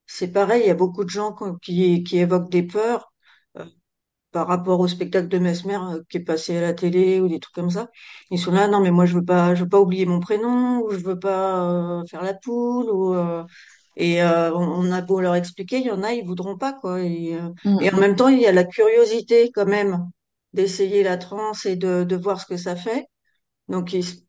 [0.07, 3.13] c'est pareil, il y a beaucoup de gens qui, qui évoquent des peurs
[3.59, 3.65] euh,
[4.33, 7.41] par rapport au spectacle de Mesmer euh, qui est passé à la télé ou des
[7.41, 7.89] trucs comme ça.
[8.31, 10.81] Ils sont là, non, mais moi je veux pas, je veux pas oublier mon prénom
[10.83, 13.45] ou je veux pas euh, faire la poule ou euh,
[13.97, 17.03] et euh, on a beau leur expliquer, il y en a, ils voudront pas quoi.
[17.03, 20.11] Et, euh, et en même temps, il y a la curiosité quand même
[20.53, 23.07] d'essayer la transe et de, de voir ce que ça fait.
[23.69, 24.27] Donc ils-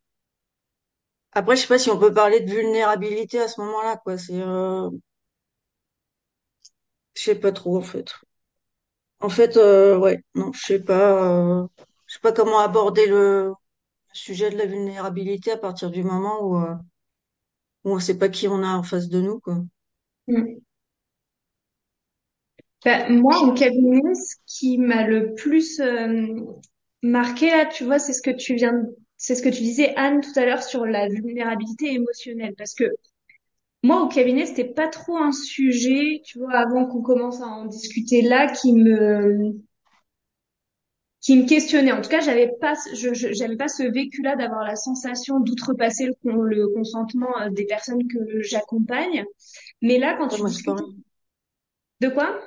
[1.34, 4.18] après, je sais pas si on peut parler de vulnérabilité à ce moment-là, quoi.
[4.18, 4.90] C'est, euh,
[7.18, 8.14] je sais pas trop en fait.
[9.20, 11.68] En fait, euh, ouais, non, je sais pas, euh,
[12.08, 13.54] je sais pas comment aborder le
[14.14, 16.76] sujet de la vulnérabilité à partir du moment où, euh,
[17.84, 19.58] où on sait pas qui on a en face de nous, quoi.
[20.28, 20.60] Mm.
[22.86, 26.28] Bah, moi, en cabinet, ce qui m'a le plus euh,
[27.02, 28.96] marqué là, tu vois, c'est ce que tu viens de...
[29.18, 32.54] c'est ce que tu disais, Anne, tout à l'heure sur la vulnérabilité émotionnelle.
[32.58, 32.86] Parce que
[33.84, 37.66] moi, au cabinet, c'était pas trop un sujet, tu vois, avant qu'on commence à en
[37.66, 39.54] discuter là, qui me
[41.22, 41.92] qui me questionnait.
[41.92, 46.06] En tout cas, j'avais pas, je, je- j'avais pas ce vécu-là d'avoir la sensation d'outrepasser
[46.08, 49.26] le, con- le consentement euh, des personnes que j'accompagne.
[49.82, 50.96] Mais là, quand Ouais, tu pareil.
[52.00, 52.40] de quoi?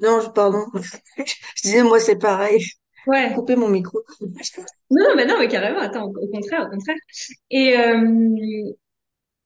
[0.00, 0.64] Non, je- pardon.
[1.56, 2.64] Je disais, moi, c'est pareil.
[3.06, 3.34] Ouais.
[3.34, 4.00] Couper mon micro.
[4.90, 6.96] Non, non, mais non, mais carrément, attends, au au contraire, au contraire.
[7.50, 8.72] Et, euh,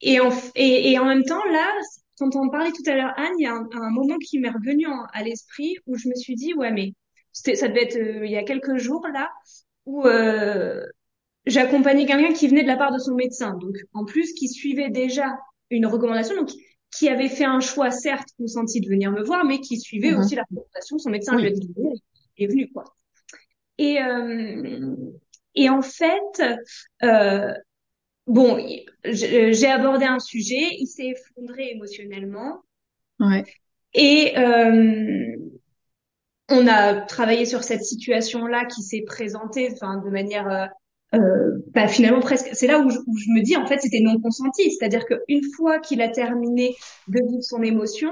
[0.02, 1.70] et, en, f- et, et en même temps, là,
[2.18, 4.50] quand on parlait tout à l'heure, Anne, il y a un, un moment qui m'est
[4.50, 6.92] revenu en- à l'esprit où je me suis dit, ouais, mais
[7.32, 9.30] c'était, ça devait être euh, il y a quelques jours, là,
[9.86, 10.84] où euh,
[11.46, 13.54] j'accompagnais quelqu'un qui venait de la part de son médecin.
[13.60, 15.26] Donc, en plus, qui suivait déjà
[15.70, 16.50] une recommandation, donc
[16.96, 20.34] qui avait fait un choix, certes, consenti de venir me voir, mais qui suivait aussi
[20.34, 20.38] Mhm.
[20.38, 20.98] la recommandation.
[20.98, 21.70] Son médecin lui a dit
[22.36, 22.84] il est venu, quoi.
[23.78, 24.94] Et, euh,
[25.54, 26.42] et en fait,
[27.02, 27.54] euh,
[28.26, 28.58] bon,
[29.04, 32.62] j'ai abordé un sujet, il s'est effondré émotionnellement
[33.20, 33.44] Ouais.
[33.94, 35.36] et euh,
[36.48, 40.66] on a travaillé sur cette situation-là qui s'est présentée, enfin, de manière euh,
[41.14, 44.00] euh, bah, finalement presque c'est là où je, où je, me dis en fait c'était
[44.00, 46.74] non consenti c'est-à-dire qu'une fois qu'il a terminé
[47.08, 48.10] de vivre son émotion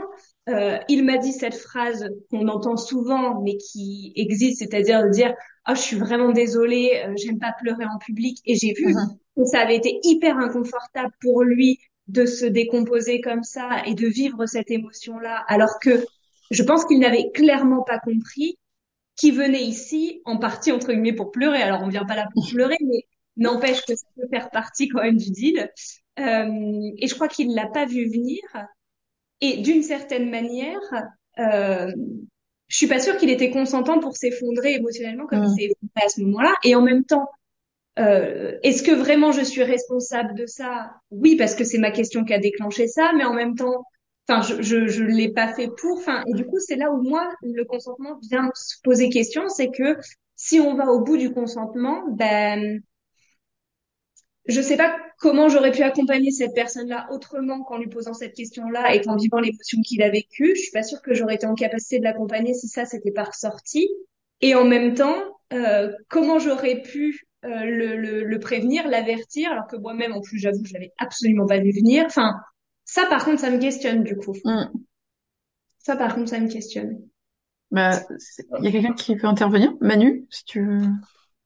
[0.50, 5.32] euh, il m'a dit cette phrase qu'on entend souvent mais qui existe c'est-à-dire de dire
[5.70, 9.16] oh, je suis vraiment désolée euh, j'aime pas pleurer en public et j'ai vu uh-huh.
[9.36, 11.78] que ça avait été hyper inconfortable pour lui
[12.08, 16.04] de se décomposer comme ça et de vivre cette émotion là alors que
[16.50, 18.58] je pense qu'il n'avait clairement pas compris
[19.20, 21.60] qui venait ici en partie entre guillemets pour pleurer.
[21.62, 23.04] Alors on vient pas là pour pleurer, mais
[23.36, 25.70] n'empêche que ça peut faire partie quand même du deal.
[26.18, 28.40] Euh, et je crois qu'il l'a pas vu venir.
[29.42, 30.80] Et d'une certaine manière,
[31.38, 31.92] euh,
[32.70, 36.08] je suis pas sûre qu'il était consentant pour s'effondrer émotionnellement comme il s'est effondré à
[36.08, 36.54] ce moment-là.
[36.64, 37.28] Et en même temps,
[37.98, 40.92] euh, est-ce que vraiment je suis responsable de ça?
[41.10, 43.84] Oui, parce que c'est ma question qui a déclenché ça, mais en même temps,
[44.28, 45.98] Enfin, je je, je l'ai pas fait pour.
[45.98, 49.70] Enfin, et du coup, c'est là où moi le consentement vient se poser question, c'est
[49.70, 49.96] que
[50.36, 52.80] si on va au bout du consentement, ben
[54.50, 58.94] je sais pas comment j'aurais pu accompagner cette personne-là autrement qu'en lui posant cette question-là
[58.94, 60.54] et qu'en vivant l'émotion qu'il a vécue.
[60.54, 63.24] Je suis pas sûre que j'aurais été en capacité de l'accompagner si ça c'était pas
[63.24, 63.88] ressorti.
[64.40, 69.66] Et en même temps, euh, comment j'aurais pu euh, le, le, le, prévenir, l'avertir, alors
[69.66, 72.04] que moi-même, en plus, j'avoue, je l'avais absolument pas vu venir.
[72.06, 72.34] Enfin,
[72.84, 74.34] ça, par contre, ça me questionne, du coup.
[74.44, 74.66] Mm.
[75.78, 77.00] Ça, par contre, ça me questionne.
[77.70, 77.92] Bah,
[78.58, 79.72] il y a quelqu'un qui peut intervenir?
[79.80, 80.86] Manu, si tu veux.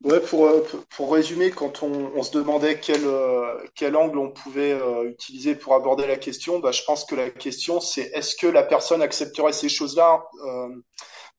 [0.04, 0.62] Ouais, pour, euh,
[0.94, 5.54] pour résumer, quand on, on se demandait quel, euh, quel angle on pouvait euh, utiliser
[5.54, 9.00] pour aborder la question, bah, je pense que la question, c'est est-ce que la personne
[9.00, 10.22] accepterait ces choses-là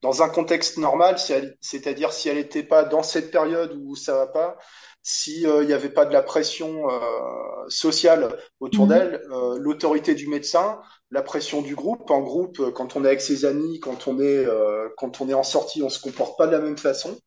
[0.01, 1.17] dans un contexte normal,
[1.61, 4.57] c'est-à-dire si elle n'était pas dans cette période où ça va pas,
[5.03, 6.83] s'il n'y avait pas de la pression
[7.69, 8.89] sociale autour mmh.
[8.89, 9.21] d'elle,
[9.57, 10.79] l'autorité du médecin,
[11.11, 12.11] la pression du groupe.
[12.11, 14.45] En groupe, quand on est avec ses amis, quand on est
[14.97, 17.17] quand on est en sortie, on se comporte pas de la même façon.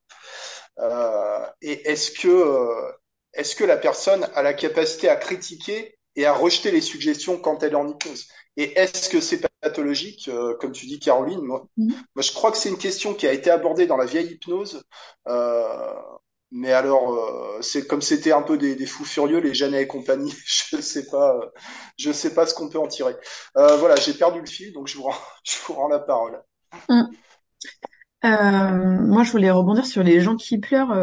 [1.61, 2.93] Et est-ce que
[3.35, 7.63] est-ce que la personne a la capacité à critiquer et à rejeter les suggestions quand
[7.63, 8.29] elle est en hypnose?
[8.57, 11.43] Et est-ce que c'est pathologique, comme tu dis, Caroline?
[11.43, 11.93] Moi, mmh.
[12.15, 14.83] moi, je crois que c'est une question qui a été abordée dans la vieille hypnose.
[15.29, 15.95] Euh,
[16.51, 19.87] mais alors, euh, c'est comme c'était un peu des, des, fous furieux, les Jeannet et
[19.87, 20.35] compagnie.
[20.47, 21.51] Je sais pas, euh,
[21.99, 23.15] je sais pas ce qu'on peut en tirer.
[23.57, 26.43] Euh, voilà, j'ai perdu le fil, donc je vous rends, je vous rends la parole.
[28.23, 29.07] Hum.
[29.07, 30.97] moi, je voulais rebondir sur les gens qui pleurent.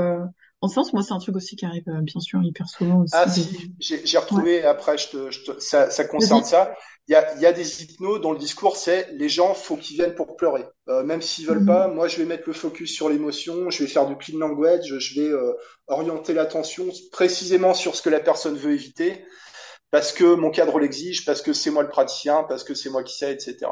[0.62, 3.14] En sens, moi, c'est un truc aussi qui arrive bien sûr hyper souvent aussi.
[3.16, 4.64] Ah si, j'ai retrouvé.
[4.64, 6.74] Après, je te, je te, ça, ça concerne ça
[7.08, 9.98] il y a, y a, des hypnos dont le discours c'est les gens faut qu'ils
[9.98, 13.10] viennent pour pleurer euh, même s'ils veulent pas moi je vais mettre le focus sur
[13.10, 15.54] l'émotion je vais faire du clean language je vais euh,
[15.88, 19.24] orienter l'attention précisément sur ce que la personne veut éviter
[19.92, 23.04] parce que mon cadre l'exige parce que c'est moi le praticien parce que c'est moi
[23.04, 23.68] qui sais etc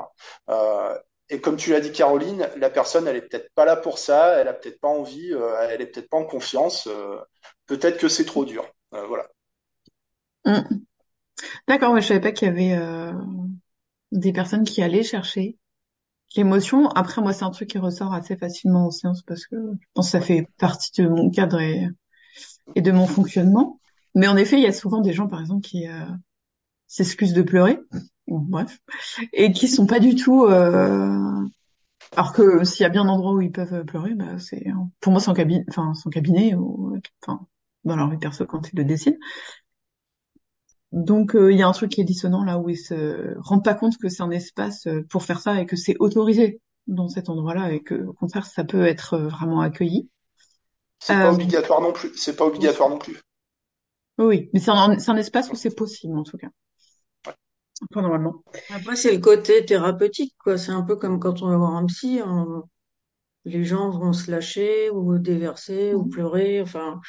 [0.50, 0.96] euh,
[1.30, 4.40] et comme tu l'as dit Caroline la personne elle est peut-être pas là pour ça
[4.40, 6.90] elle a peut-être pas envie euh, elle est peut-être pas en confiance
[7.66, 9.28] peut-être que c'est trop dur voilà
[10.46, 10.84] mm.
[11.68, 13.14] D'accord, mais je savais pas qu'il y avait euh,
[14.12, 15.58] des personnes qui allaient chercher
[16.36, 16.90] l'émotion.
[16.90, 20.08] Après, moi, c'est un truc qui ressort assez facilement en séance parce que je pense
[20.08, 21.90] que ça fait partie de mon cadre et,
[22.76, 23.80] de mon fonctionnement.
[24.16, 26.06] Mais en effet, il y a souvent des gens, par exemple, qui euh,
[26.88, 27.80] s'excusent de pleurer,
[28.28, 28.80] bref,
[29.34, 30.46] et qui sont pas du tout.
[30.46, 31.46] Euh...
[32.16, 34.66] Alors que s'il y a bien un endroit où ils peuvent pleurer, bah c'est
[35.00, 37.48] pour moi son cabinet, enfin son cabinet ou enfin
[37.86, 39.18] dans leur vie perso quand ils le décident.
[40.94, 43.64] Donc euh, il y a un truc qui est dissonant là où ils se rendent
[43.64, 47.10] pas compte que c'est un espace euh, pour faire ça et que c'est autorisé dans
[47.10, 50.10] cet endroit-là et que au contraire ça peut être euh, vraiment accueilli.
[51.00, 52.12] C'est pas obligatoire non plus.
[52.16, 53.20] C'est pas obligatoire non plus.
[54.20, 56.50] Oui, mais c'est un, un, espace où c'est possible en tout cas.
[57.92, 58.44] Pas normalement.
[58.70, 60.58] Après c'est le côté thérapeutique quoi.
[60.58, 62.22] C'est un peu comme quand on va voir un psy.
[63.46, 66.10] Les gens vont se lâcher ou déverser ou mmh.
[66.10, 66.62] pleurer.
[66.62, 67.02] Enfin,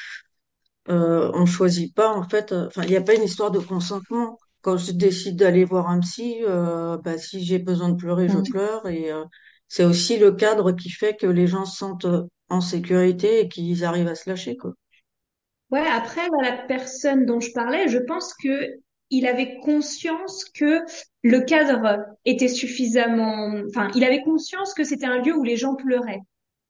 [0.88, 2.52] euh, on choisit pas en fait.
[2.52, 4.38] Euh, enfin, il n'y a pas une histoire de consentement.
[4.60, 8.38] Quand je décide d'aller voir un psy, euh, bah, si j'ai besoin de pleurer, je
[8.50, 8.86] pleure.
[8.88, 9.24] Et euh,
[9.68, 12.06] c'est aussi le cadre qui fait que les gens se sentent
[12.48, 14.72] en sécurité et qu'ils arrivent à se lâcher, quoi.
[15.70, 15.86] Ouais.
[15.86, 18.66] Après, la personne dont je parlais, je pense que
[19.16, 20.82] il avait conscience que
[21.22, 23.52] le cadre était suffisamment.
[23.68, 26.20] Enfin, il avait conscience que c'était un lieu où les gens pleuraient.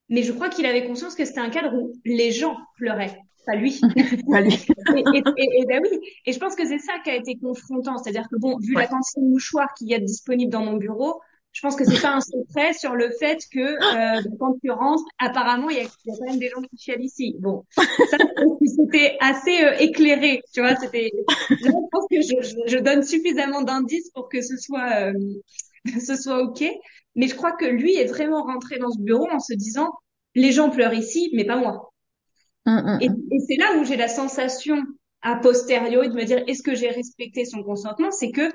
[0.09, 3.57] Mais je crois qu'il avait conscience que c'était un cadre où les gens pleuraient pas
[3.57, 3.80] lui.
[4.30, 4.54] pas lui.
[4.96, 5.98] et, et, et, ben oui.
[6.26, 7.98] Et je pense que c'est ça qui a été confrontant.
[7.98, 11.20] C'est-à-dire que bon, vu la quantité de mouchoirs qu'il y a disponible dans mon bureau,
[11.54, 15.70] je pense que c'est pas un secret sur le fait que, euh, de concurrence, apparemment,
[15.70, 17.36] il y, a, il y a quand même des gens qui chialent ici.
[17.38, 17.82] Bon, ça,
[18.66, 20.74] c'était assez euh, éclairé, tu vois.
[20.74, 21.12] C'était,
[21.50, 25.12] je pense que je, je, donne suffisamment d'indices pour que ce soit, euh,
[26.04, 26.64] ce soit ok.
[27.14, 29.92] Mais je crois que lui est vraiment rentré dans ce bureau en se disant,
[30.34, 31.92] les gens pleurent ici, mais pas moi.
[32.66, 33.16] Hum, hum, Et, hum.
[33.30, 34.82] et c'est là où j'ai la sensation
[35.22, 38.10] a posteriori de me dire est-ce que j'ai respecté son consentement?
[38.10, 38.52] C'est que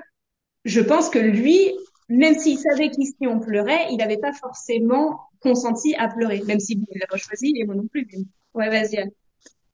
[0.66, 1.72] je pense que lui,
[2.10, 6.74] même s'il savait qu'ici on pleurait, il n'avait pas forcément consenti à pleurer, même si
[6.74, 8.06] il n'a pas choisi et moi non plus.
[8.52, 8.98] Ouais, vas-y.
[8.98, 9.10] Anne.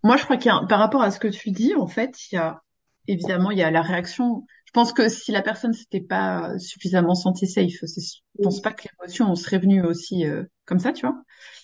[0.05, 2.15] Moi, je crois qu'il y a, par rapport à ce que tu dis, en fait,
[2.31, 2.63] il y a,
[3.09, 4.45] évidemment, il y a la réaction.
[4.67, 8.73] Je pense que si la personne s'était pas suffisamment sentie safe, c'est- je pense pas
[8.73, 11.17] que l'émotion serait venue aussi euh, comme ça, tu vois.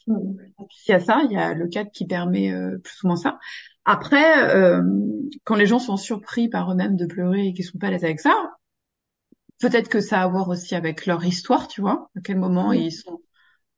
[0.07, 0.37] Mm.
[0.89, 3.17] Il y a ça, il y a le cadre qui permet euh, plus ou moins
[3.17, 3.39] ça.
[3.85, 4.83] Après, euh,
[5.45, 8.05] quand les gens sont surpris par eux-mêmes de pleurer et qu'ils sont pas à l'aise
[8.05, 8.35] avec ça,
[9.62, 12.11] peut-être que ça a à voir aussi avec leur histoire, tu vois.
[12.16, 13.20] À quel moment ils sont,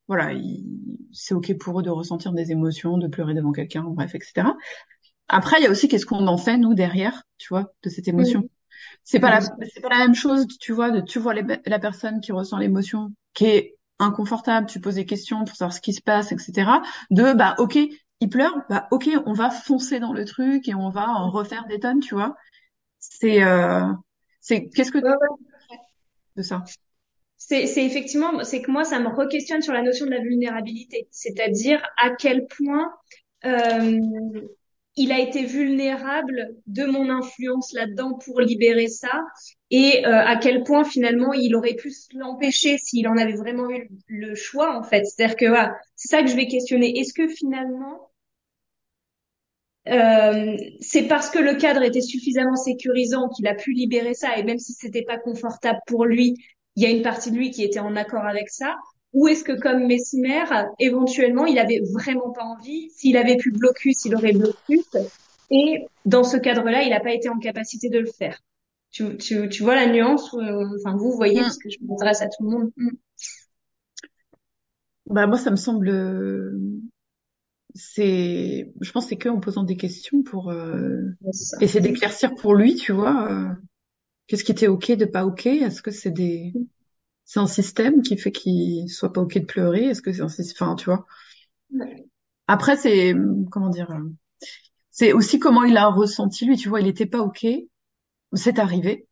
[0.08, 4.14] voilà, ils- c'est ok pour eux de ressentir des émotions, de pleurer devant quelqu'un, bref,
[4.14, 4.56] etc.
[5.28, 8.08] Après, il y a aussi qu'est-ce qu'on en fait nous derrière, tu vois, de cette
[8.08, 8.44] émotion.
[9.04, 9.40] C'est pas la,
[9.74, 12.58] c'est pas la même chose, tu vois, de tu vois les- la personne qui ressent
[12.58, 16.82] l'émotion, qui est inconfortable, tu poses des questions pour savoir ce qui se passe, etc.
[17.10, 17.78] De bah ok,
[18.20, 21.66] il pleure, bah ok, on va foncer dans le truc et on va en refaire
[21.68, 22.34] des tonnes, tu vois.
[22.98, 23.86] C'est euh,
[24.40, 25.28] c'est qu'est-ce que tu Ouais, ouais.
[26.36, 26.64] De ça?
[27.36, 31.82] C'est, effectivement, c'est que moi, ça me re-questionne sur la notion de la vulnérabilité, c'est-à-dire
[32.02, 32.90] à quel point
[33.44, 34.00] euh,
[34.96, 39.20] il a été vulnérable de mon influence là-dedans pour libérer ça,
[39.70, 43.90] et euh, à quel point finalement il aurait pu l'empêcher s'il en avait vraiment eu
[44.06, 45.04] le choix, en fait.
[45.04, 46.98] C'est-à-dire que voilà, c'est ça que je vais questionner.
[46.98, 48.10] Est-ce que finalement
[49.88, 54.42] euh, c'est parce que le cadre était suffisamment sécurisant qu'il a pu libérer ça, et
[54.42, 56.34] même si c'était pas confortable pour lui,
[56.76, 58.74] il y a une partie de lui qui était en accord avec ça.
[59.12, 60.44] Ou est-ce que, comme Messimer,
[60.80, 64.84] éventuellement, il avait vraiment pas envie, s'il avait pu blocus, il aurait blocus,
[65.50, 68.40] et dans ce cadre-là, il n'a pas été en capacité de le faire.
[68.90, 72.26] Tu, tu, tu vois la nuance, euh, enfin vous voyez, parce que je m'adresse à
[72.26, 72.70] tout le monde?
[72.76, 72.90] Mm.
[75.06, 75.90] Bah moi ça me semble
[77.74, 81.00] c'est je pense c'est que en posant des questions pour euh,
[81.60, 83.48] essayer d'éclaircir pour lui, tu vois, euh,
[84.28, 86.54] qu'est-ce qui était ok, de pas ok, est-ce que c'est des
[87.26, 90.28] c'est un système qui fait qu'il soit pas ok de pleurer, est-ce que c'est un
[90.28, 91.06] système enfin tu vois.
[92.46, 93.14] Après c'est
[93.50, 94.00] comment dire euh,
[94.90, 97.46] c'est aussi comment il a ressenti lui, tu vois, il était pas ok,
[98.34, 99.08] c'est arrivé.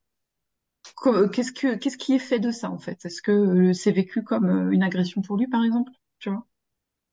[1.32, 3.04] Qu'est-ce que qu'est-ce qui est fait de ça en fait?
[3.04, 6.46] Est-ce que euh, c'est vécu comme euh, une agression pour lui par exemple, tu vois?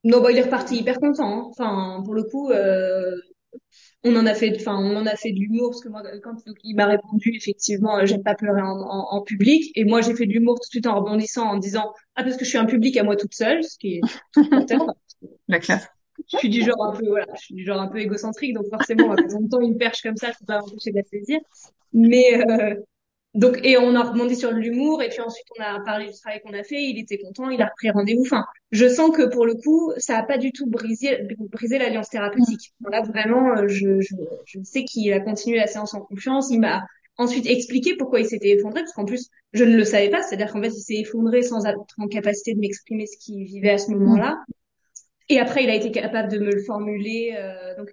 [0.03, 1.27] Non, bah, il est reparti hyper content.
[1.27, 1.47] hein.
[1.49, 3.15] Enfin, pour le coup, euh,
[4.03, 6.33] on en a fait, enfin, on en a fait de l'humour parce que moi, quand
[6.63, 9.71] il m'a répondu, effectivement, euh, j'aime pas pleurer en, en, en public.
[9.75, 12.37] Et moi, j'ai fait de l'humour tout de suite en rebondissant en disant, ah, parce
[12.37, 14.01] que je suis un public à moi toute seule, ce qui est
[14.67, 14.87] tout.
[15.47, 15.87] La classe.
[16.31, 18.65] Je suis du genre un peu, voilà, je suis du genre un peu égocentrique, donc
[18.71, 21.03] forcément, quand on me tend une perche comme ça, je peux pas m'empêcher de la
[21.03, 21.39] saisir.
[21.93, 22.75] Mais, euh,
[23.35, 26.13] donc, et on a rebondi sur de l'humour, et puis ensuite on a parlé du
[26.13, 28.23] travail qu'on a fait, il était content, il a repris rendez-vous.
[28.23, 32.09] Enfin, je sens que pour le coup, ça a pas du tout brisé, brisé l'alliance
[32.09, 32.73] thérapeutique.
[32.89, 34.15] Là, vraiment, euh, je, je,
[34.45, 36.85] je sais qu'il a continué la séance en confiance, il m'a
[37.17, 40.51] ensuite expliqué pourquoi il s'était effondré, parce qu'en plus, je ne le savais pas, c'est-à-dire
[40.51, 43.77] qu'en fait, il s'est effondré sans être en capacité de m'exprimer ce qu'il vivait à
[43.77, 44.39] ce moment-là.
[45.27, 47.35] Et après, il a été capable de me le formuler.
[47.37, 47.89] euh, donc,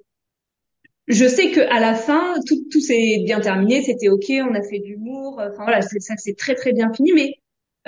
[1.09, 4.63] je sais que à la fin, tout, tout s'est bien terminé, c'était ok, on a
[4.63, 5.41] fait de l'humour.
[5.41, 7.13] euh, Enfin voilà, c'est- ça s'est très très bien fini.
[7.13, 7.35] Mais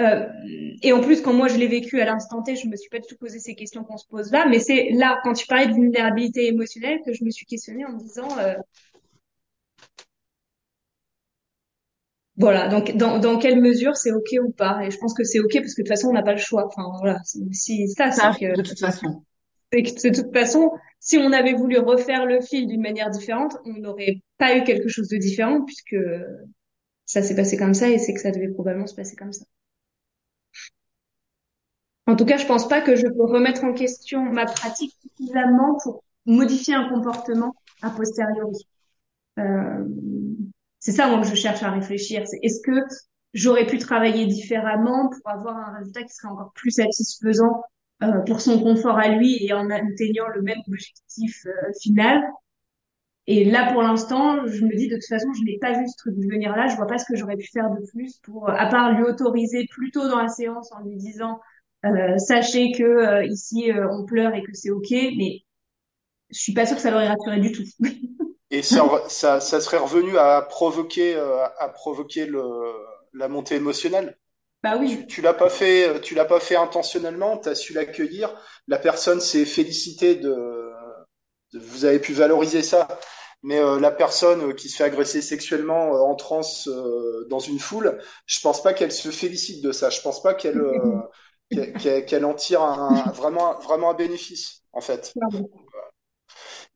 [0.01, 0.27] euh,
[0.83, 2.99] et en plus, quand moi je l'ai vécu à l'instant T, je me suis pas
[3.01, 4.47] du tout posé ces questions qu'on se pose là.
[4.49, 7.93] Mais c'est là, quand tu parlais de vulnérabilité émotionnelle, que je me suis questionnée en
[7.95, 8.55] me disant, euh,
[12.37, 14.81] voilà, donc dans dans quelle mesure c'est ok ou pas.
[14.85, 16.39] Et je pense que c'est ok parce que de toute façon, on n'a pas le
[16.39, 16.67] choix.
[16.67, 19.25] Enfin voilà, c'est aussi ça, c'est que de toute façon.
[19.73, 23.57] Et que de toute façon, si on avait voulu refaire le fil d'une manière différente,
[23.65, 25.97] on n'aurait pas eu quelque chose de différent puisque
[27.07, 29.45] ça s'est passé comme ça et c'est que ça devait probablement se passer comme ça.
[32.07, 35.79] En tout cas, je pense pas que je peux remettre en question ma pratique suffisamment
[35.83, 38.67] pour modifier un comportement a posteriori.
[39.39, 39.85] Euh,
[40.79, 42.23] c'est ça moi que je cherche à réfléchir.
[42.43, 42.81] Est-ce que
[43.35, 47.63] j'aurais pu travailler différemment pour avoir un résultat qui serait encore plus satisfaisant
[48.03, 52.23] euh, pour son confort à lui et en atteignant le même objectif euh, final.
[53.27, 55.97] Et là, pour l'instant, je me dis de toute façon, je n'ai pas vu ce
[55.99, 56.67] truc venir là.
[56.67, 59.67] Je vois pas ce que j'aurais pu faire de plus pour, à part lui autoriser
[59.71, 61.39] plus tôt dans la séance en lui disant,
[61.85, 65.43] euh, sachez que euh, ici euh, on pleure et que c'est ok, mais
[66.31, 67.65] je suis pas sûre que ça l'aurait rassuré du tout.
[68.51, 72.43] Et ça, ça, ça serait revenu à provoquer, à provoquer le,
[73.13, 74.17] la montée émotionnelle?
[74.63, 74.99] Bah oui.
[75.01, 77.39] Tu, tu l'as pas fait, tu l'as pas fait intentionnellement.
[77.39, 78.35] Tu as su l'accueillir.
[78.67, 80.73] La personne s'est félicitée de,
[81.53, 82.89] de, vous avez pu valoriser ça.
[83.43, 87.61] Mais euh, la personne qui se fait agresser sexuellement euh, en transe euh, dans une
[87.61, 89.91] foule, je pense pas qu'elle se félicite de ça.
[89.91, 91.01] Je pense pas qu'elle euh,
[92.07, 95.15] qu'elle en tire un, vraiment vraiment un bénéfice en fait.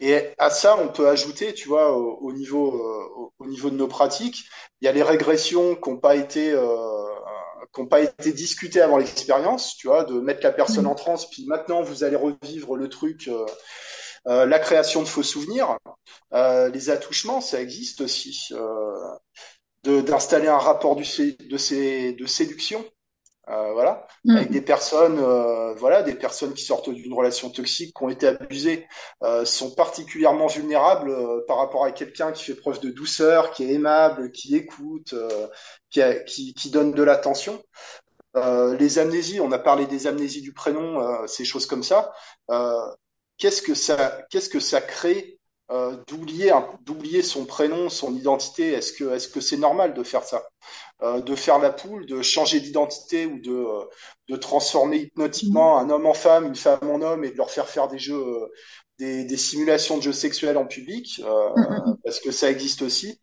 [0.00, 3.88] Et à ça, on peut ajouter, tu vois, au, niveau, euh, au, niveau de nos
[3.88, 4.44] pratiques,
[4.80, 7.11] il y a les régressions qui n'ont pas été, euh,
[7.72, 11.28] qui n'ont pas été discutées avant l'expérience, tu vois, de mettre la personne en transe,
[11.30, 13.46] puis maintenant vous allez revivre le truc, euh,
[14.26, 15.78] euh la création de faux souvenirs,
[16.34, 18.50] euh, les attouchements, ça existe aussi,
[19.84, 21.02] d'installer un rapport de
[21.56, 22.84] séduction
[23.48, 24.36] euh, voilà, mm.
[24.36, 28.28] avec des personnes, euh, voilà, des personnes qui sortent d'une relation toxique, qui ont été
[28.28, 28.86] abusées,
[29.24, 33.64] euh, sont particulièrement vulnérables euh, par rapport à quelqu'un qui fait preuve de douceur, qui
[33.64, 35.48] est aimable, qui écoute, euh,
[35.90, 37.60] qui, qui, qui, donne de l'attention.
[38.34, 42.12] les amnésies, on a parlé des amnésies du prénom, ces choses comme ça.
[43.38, 45.38] qu'est-ce que ça, qu'est-ce que ça crée
[45.72, 46.52] euh, d'oublier
[46.82, 48.72] d'oublier son prénom, son identité.
[48.72, 50.44] Est-ce que est-ce que c'est normal de faire ça,
[51.02, 53.84] euh, de faire la poule, de changer d'identité ou de euh,
[54.28, 57.68] de transformer hypnotiquement un homme en femme, une femme en homme et de leur faire
[57.68, 58.24] faire des jeux,
[58.98, 61.22] des, des simulations de jeux sexuels en public,
[62.04, 63.20] parce que ça existe aussi.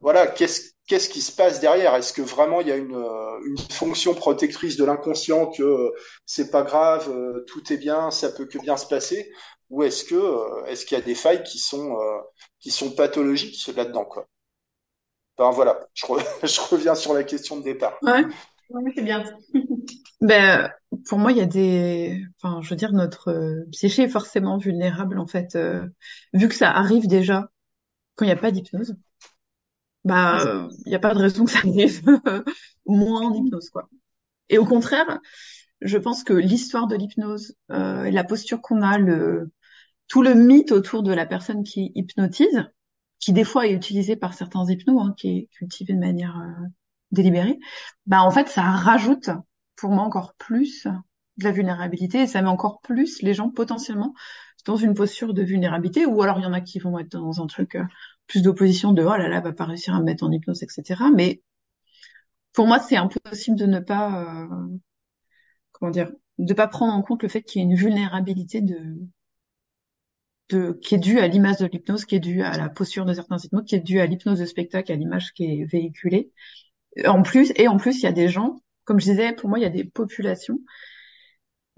[0.00, 1.94] voilà, qu'est-ce qu'est-ce qui se passe derrière?
[1.94, 2.94] Est-ce que vraiment il y a une,
[3.46, 5.92] une fonction protectrice de l'inconscient que
[6.26, 7.12] c'est pas grave,
[7.46, 9.30] tout est bien, ça peut que bien se passer?
[9.72, 12.18] Ou est-ce que euh, est-ce qu'il y a des failles qui sont euh,
[12.60, 14.28] qui sont pathologiques là-dedans quoi?
[15.38, 17.96] Enfin voilà, je, reviens sur la question de départ.
[18.02, 18.22] Ouais,
[18.94, 19.24] c'est bien.
[20.20, 20.70] ben
[21.06, 24.58] pour moi il y a des, enfin je veux dire notre euh, psyché est forcément
[24.58, 25.58] vulnérable en fait,
[26.34, 27.48] vu que ça arrive déjà
[28.14, 28.94] quand il n'y a pas d'hypnose.
[30.04, 32.02] Bah il n'y a pas de raison que ça arrive
[32.86, 33.88] moins en hypnose quoi.
[34.50, 35.18] Et au contraire,
[35.80, 39.50] je pense que l'histoire de l'hypnose, la posture qu'on a, le,
[40.12, 42.70] tout le mythe autour de la personne qui hypnotise,
[43.18, 46.66] qui des fois est utilisé par certains hypnos, hein, qui est cultivé de manière euh,
[47.12, 47.58] délibérée,
[48.04, 49.30] bah en fait ça rajoute
[49.74, 50.86] pour moi encore plus
[51.38, 54.12] de la vulnérabilité et ça met encore plus les gens potentiellement
[54.66, 57.40] dans une posture de vulnérabilité ou alors il y en a qui vont être dans
[57.42, 57.84] un truc euh,
[58.26, 61.04] plus d'opposition de oh là là va pas réussir à me mettre en hypnose etc
[61.14, 61.42] mais
[62.52, 64.78] pour moi c'est impossible de ne pas euh,
[65.72, 68.76] comment dire de pas prendre en compte le fait qu'il y ait une vulnérabilité de
[70.48, 73.38] qui est dû à l'image de l'hypnose, qui est dû à la posture de certains
[73.38, 76.30] hypnos, qui est dû à l'hypnose de spectacle, à l'image qui est véhiculée.
[77.06, 79.58] En plus, et en plus, il y a des gens, comme je disais, pour moi,
[79.58, 80.58] il y a des populations,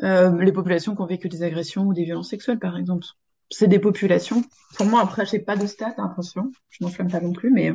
[0.02, 3.06] euh, les populations qui ont vécu des agressions ou des violences sexuelles, par exemple.
[3.50, 4.42] C'est des populations.
[4.76, 7.72] Pour moi, après, j'ai pas de stats, attention, je n'enflamme pas non plus, mais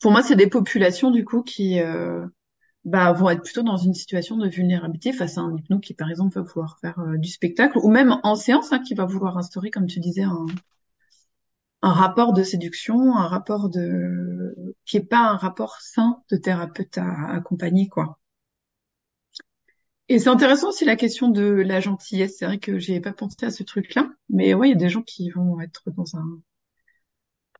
[0.00, 2.24] pour moi, c'est des populations du coup qui euh,
[2.88, 6.08] bah, vont être plutôt dans une situation de vulnérabilité face à un hypno qui, par
[6.10, 9.36] exemple, va vouloir faire euh, du spectacle, ou même en séance, hein, qui va vouloir
[9.36, 10.46] instaurer, comme tu disais, un,
[11.82, 17.30] rapport de séduction, un rapport de qui est pas un rapport sain de thérapeute à,
[17.30, 18.18] accompagner, quoi.
[20.08, 22.36] Et c'est intéressant aussi la question de la gentillesse.
[22.38, 24.88] C'est vrai que j'ai pas pensé à ce truc-là, mais ouais, il y a des
[24.88, 26.40] gens qui vont être dans un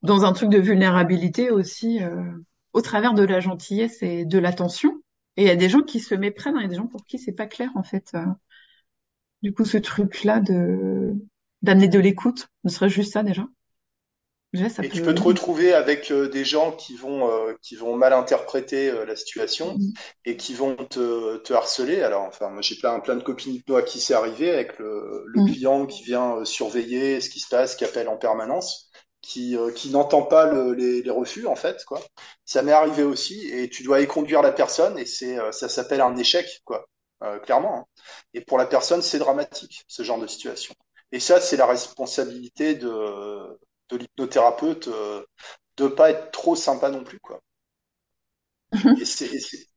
[0.03, 2.22] dans un truc de vulnérabilité aussi euh,
[2.72, 5.03] au travers de la gentillesse et de l'attention
[5.39, 7.07] et il y a des gens qui se méprennent, il y a des gens pour
[7.07, 8.11] qui c'est pas clair en fait.
[8.14, 8.26] Euh.
[9.41, 11.14] Du coup, ce truc-là de
[11.62, 13.47] d'amener de l'écoute, ce serait juste ça déjà.
[14.53, 17.76] déjà ça et tu peux te retrouver avec euh, des gens qui vont euh, qui
[17.76, 19.95] vont mal interpréter la situation mm-hmm.
[20.24, 22.03] et qui vont te, te harceler.
[22.03, 25.22] Alors enfin, moi j'ai plein plein de copines hypno à qui c'est arrivé avec le,
[25.24, 25.47] le mm.
[25.47, 28.88] client qui vient surveiller ce qui se passe, qui appelle en permanence
[29.29, 32.01] qui, euh, qui n'entend pas le, les, les, refus en fait quoi.
[32.47, 35.68] Ça m'est arrivé aussi et tu dois y conduire la personne et c'est euh, ça
[35.68, 36.89] s'appelle un échec quoi,
[37.22, 37.81] euh, clairement.
[37.81, 38.03] Hein.
[38.33, 40.74] Et pour la personne c'est dramatique ce genre de situation.
[41.12, 43.59] Et ça c'est la responsabilité de
[43.91, 44.89] de l'hypnothérapeute
[45.76, 47.41] de pas être trop sympa non plus quoi.
[48.99, 49.31] et c'est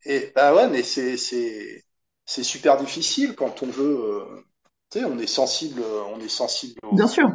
[0.05, 1.83] et, bah ouais mais c'est c'est
[2.25, 4.25] c'est super difficile quand on veut
[4.89, 7.29] tu sais on est sensible on est sensible Bien sûr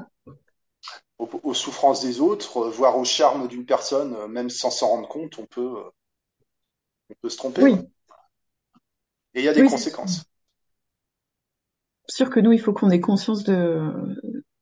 [1.19, 5.09] aux, souffrances des autres, euh, voire au charme d'une personne, euh, même sans s'en rendre
[5.09, 5.91] compte, on peut, euh,
[7.11, 7.63] on peut se tromper.
[7.63, 7.77] Oui.
[9.35, 10.25] Et il y a des conséquences.
[12.09, 13.93] Sûr que nous, il faut qu'on ait conscience de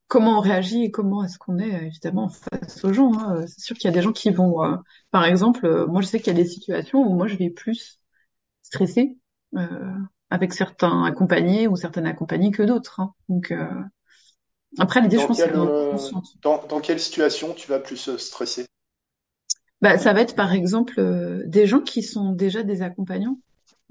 [0.08, 3.12] comment on réagit et comment est-ce qu'on est évidemment face aux gens.
[3.18, 3.46] Hein.
[3.46, 4.78] C'est sûr qu'il y a des gens qui vont,
[5.10, 8.00] par exemple, moi je sais qu'il y a des situations où moi je vais plus
[8.62, 9.18] stresser
[9.56, 9.94] euh,
[10.30, 12.98] avec certains accompagnés ou certaines accompagnées que d'autres.
[12.98, 13.14] Hein.
[13.28, 13.52] Donc
[14.78, 15.92] après, l'idée, je pense, euh,
[16.42, 18.66] dans, dans quelle situation tu vas plus euh, stresser?
[19.80, 23.38] Bah, ça va être par exemple euh, des gens qui sont déjà des accompagnants,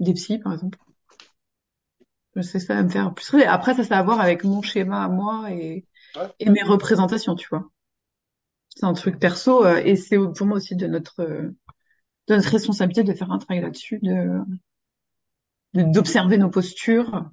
[0.00, 0.78] des psys par exemple.
[2.36, 3.46] Je sais ça va me faire plus stresser.
[3.46, 5.84] Après, ça, ça a à voir avec mon schéma à moi et,
[6.40, 7.70] et mes représentations, tu vois.
[8.68, 13.12] C'est un truc perso et c'est pour moi aussi de notre de notre responsabilité de
[13.16, 14.40] faire un travail là-dessus, de
[15.74, 17.30] d'observer nos postures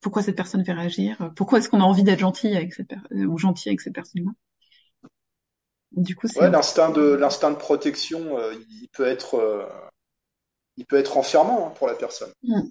[0.00, 3.26] pourquoi cette personne fait réagir, pourquoi est-ce qu'on a envie d'être gentil avec cette personne
[3.26, 4.30] ou gentil avec cette personne-là.
[5.92, 9.66] Du coup, c'est ouais, l'instinct de l'instinct de protection, euh, il peut être euh,
[10.76, 12.30] il peut être enfermant hein, pour la personne.
[12.42, 12.68] Mm.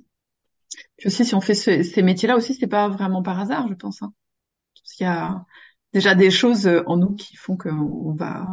[0.97, 4.03] Puis aussi, si on fait ces métiers-là aussi, c'est pas vraiment par hasard, je pense.
[4.03, 4.13] Hein.
[4.75, 5.45] Parce qu'il y a
[5.93, 8.45] déjà des choses en nous qui font qu'on va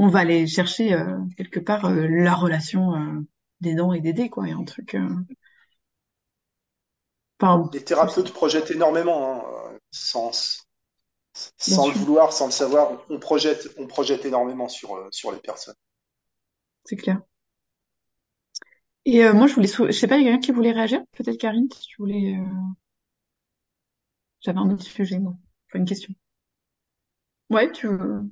[0.00, 3.20] on va aller chercher euh, quelque part euh, la relation euh,
[3.60, 4.46] des dents et des dés, quoi.
[4.46, 4.96] Il y a un truc.
[7.72, 10.30] Les thérapeutes projettent énormément, hein, sans,
[11.58, 12.92] sans le vouloir, sans le savoir.
[13.10, 15.74] On projette, on projette énormément sur, sur les personnes.
[16.84, 17.20] C'est clair.
[19.04, 21.02] Et moi, je voulais, je sais pas, il y a quelqu'un qui voulait réagir?
[21.12, 22.36] Peut-être Karine, si tu voulais.
[24.40, 25.34] J'avais un autre sujet, moi.
[25.68, 26.12] Enfin, une question.
[27.50, 28.30] Ouais, tu veux?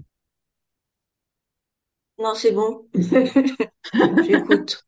[2.19, 2.89] Non, c'est bon.
[4.21, 4.85] J'écoute.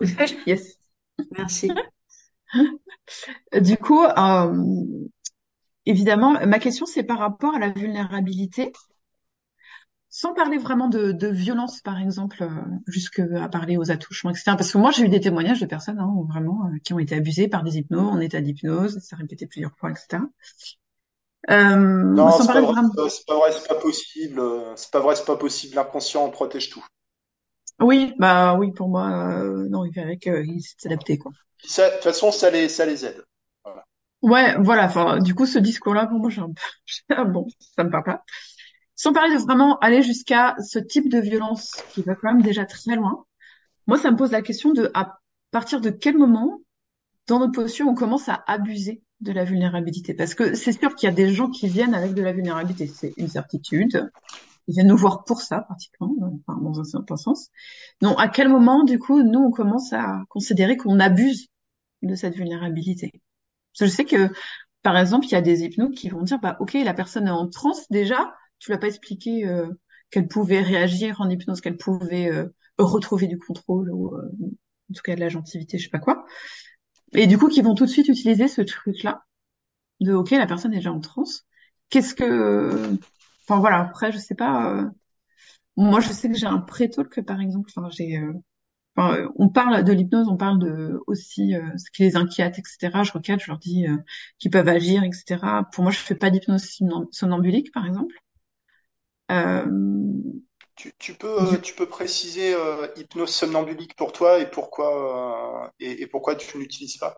[0.46, 0.76] Yes.
[1.30, 1.80] Merci.
[3.60, 5.08] Du coup, euh,
[5.86, 8.72] évidemment, ma question, c'est par rapport à la vulnérabilité.
[10.12, 12.48] Sans parler vraiment de, de violence, par exemple, euh,
[12.88, 14.56] jusqu'à parler aux attouchements, etc.
[14.56, 17.14] Parce que moi, j'ai eu des témoignages de personnes hein, vraiment euh, qui ont été
[17.14, 20.24] abusées par des hypnos, en état d'hypnose, ça s'est répété plusieurs fois, etc.
[21.48, 24.42] Euh, non, c'est pas, vrai, c'est pas vrai, c'est pas possible.
[24.76, 25.76] C'est pas vrai, c'est pas possible.
[25.76, 26.84] L'inconscient protège tout.
[27.80, 31.32] Oui, bah oui, pour moi, euh, non, il fallait qu'ils s'adaptent, quoi.
[31.64, 33.24] De toute façon, ça les, ça les aide.
[33.64, 33.86] Voilà.
[34.22, 34.86] Ouais, voilà.
[34.86, 36.52] Enfin, du coup, ce discours-là, pour moi, j'ai un
[37.08, 37.46] peu, bon,
[37.76, 38.24] ça me parle pas.
[38.94, 42.66] Sans parler de vraiment aller jusqu'à ce type de violence qui va quand même déjà
[42.66, 43.24] très loin.
[43.86, 45.18] Moi, ça me pose la question de à
[45.50, 46.60] partir de quel moment,
[47.26, 50.14] dans notre posture, on commence à abuser de la vulnérabilité?
[50.14, 52.86] Parce que c'est sûr qu'il y a des gens qui viennent avec de la vulnérabilité,
[52.86, 54.10] c'est une certitude.
[54.68, 57.48] Ils viennent nous voir pour ça, pratiquement, enfin, dans un certain sens.
[58.02, 61.48] Non, à quel moment, du coup, nous, on commence à considérer qu'on abuse
[62.02, 63.10] de cette vulnérabilité?
[63.72, 64.32] Parce que je sais que,
[64.82, 67.30] par exemple, il y a des hypnos qui vont dire, bah, ok, la personne est
[67.30, 69.68] en transe déjà, tu l'as pas expliqué euh,
[70.10, 72.46] qu'elle pouvait réagir en hypnose, qu'elle pouvait euh,
[72.78, 74.30] retrouver du contrôle ou euh,
[74.90, 76.24] en tout cas de la gentilité, je sais pas quoi.
[77.12, 79.24] Et du coup, qui vont tout de suite utiliser ce truc-là
[80.00, 81.44] de OK, la personne est déjà en transe.
[81.88, 82.96] Qu'est-ce que,
[83.50, 83.80] enfin voilà.
[83.80, 84.72] Après, je sais pas.
[84.74, 84.84] Euh,
[85.76, 87.70] moi, je sais que j'ai un pré-talk, par exemple.
[87.74, 88.18] Enfin, j'ai.
[88.18, 88.32] Euh,
[88.96, 93.02] enfin, on parle de l'hypnose, on parle de aussi euh, ce qui les inquiète, etc.
[93.02, 93.86] Je recadre, je leur dis
[94.38, 95.64] qu'ils peuvent agir, etc.
[95.72, 96.78] Pour moi, je fais pas d'hypnose
[97.10, 98.14] somnambulique, par exemple.
[100.76, 102.54] Tu, tu, peux, tu peux préciser
[102.96, 107.16] hypnose somnambulique pour toi et pourquoi, et, et, pourquoi tu l'utilises pas?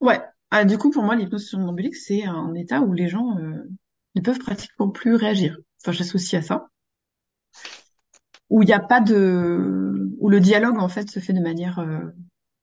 [0.00, 0.20] Ouais.
[0.50, 3.68] Ah, du coup, pour moi, l'hypnose somnambulique, c'est un état où les gens euh,
[4.14, 5.58] ne peuvent pratiquement plus réagir.
[5.82, 6.68] Enfin, j'associe à ça.
[8.50, 10.10] Où il n'y a pas de...
[10.18, 11.84] où le dialogue, en fait, se fait de manière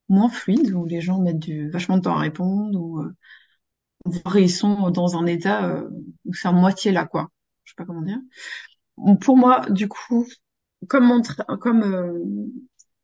[0.08, 3.02] moins fluide, où les gens mettent du vachement de temps à répondre, ou
[4.36, 5.82] ils sont dans un état
[6.24, 7.30] où c'est à moitié là, quoi.
[7.64, 8.18] Je sais pas comment dire
[9.20, 10.26] pour moi, du coup,
[10.88, 11.22] comme, mon
[11.58, 12.18] comme euh,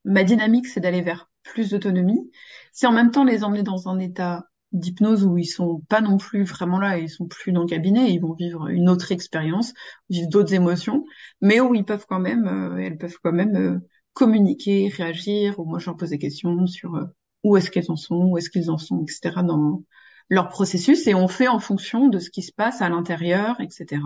[0.05, 2.31] ma dynamique, c'est d'aller vers plus d'autonomie,
[2.73, 6.19] c'est en même temps les emmener dans un état d'hypnose où ils sont pas non
[6.19, 9.73] plus vraiment là, ils sont plus dans le cabinet, ils vont vivre une autre expérience,
[10.11, 11.05] vivre d'autres émotions,
[11.41, 13.79] mais où ils peuvent quand même, euh, elles peuvent quand même euh,
[14.13, 17.09] communiquer, réagir, ou moi je leur pose des questions sur
[17.45, 19.43] où est-ce qu'elles en sont, où est-ce qu'ils en sont, etc.
[19.43, 19.83] dans
[20.29, 24.03] leur processus, et on fait en fonction de ce qui se passe à l'intérieur, etc.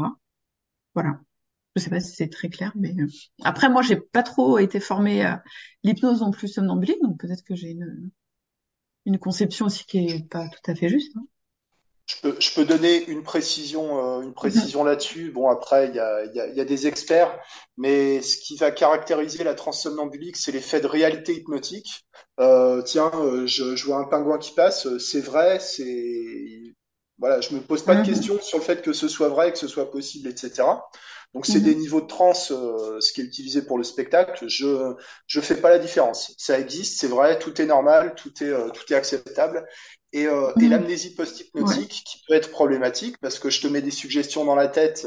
[0.95, 1.21] Voilà.
[1.75, 3.07] Je sais pas si c'est très clair, mais euh,
[3.45, 5.43] après moi j'ai pas trop été formée à
[5.83, 8.11] l'hypnose non plus somnambulique, donc peut-être que j'ai une
[9.07, 11.13] une conception aussi qui est pas tout à fait juste.
[11.17, 11.27] Hein.
[12.07, 15.31] Je peux, je peux donner une précision, euh, une précision là-dessus.
[15.31, 17.39] Bon, après, il y a, y, a, y a, des experts,
[17.77, 22.05] mais ce qui va caractériser la transe somnambulique, c'est l'effet de réalité hypnotique.
[22.41, 26.75] Euh, tiens, euh, je, je, vois un pingouin qui passe, c'est vrai, c'est
[27.19, 29.59] voilà, je me pose pas de questions sur le fait que ce soit vrai, que
[29.59, 30.65] ce soit possible, etc.
[31.35, 31.81] Donc c'est des mhm.
[31.81, 34.47] niveaux de trans, euh, ce qui est utilisé pour le spectacle.
[34.49, 34.95] Je
[35.27, 36.35] je fais pas la différence.
[36.37, 39.67] Ça existe, c'est vrai, tout est normal, tout est euh, tout est acceptable.
[40.15, 40.71] Et, euh, et mhm.
[40.73, 44.69] l'amnésie post-hypnotique qui peut être problématique parce que je te mets des suggestions dans la
[44.69, 45.07] tête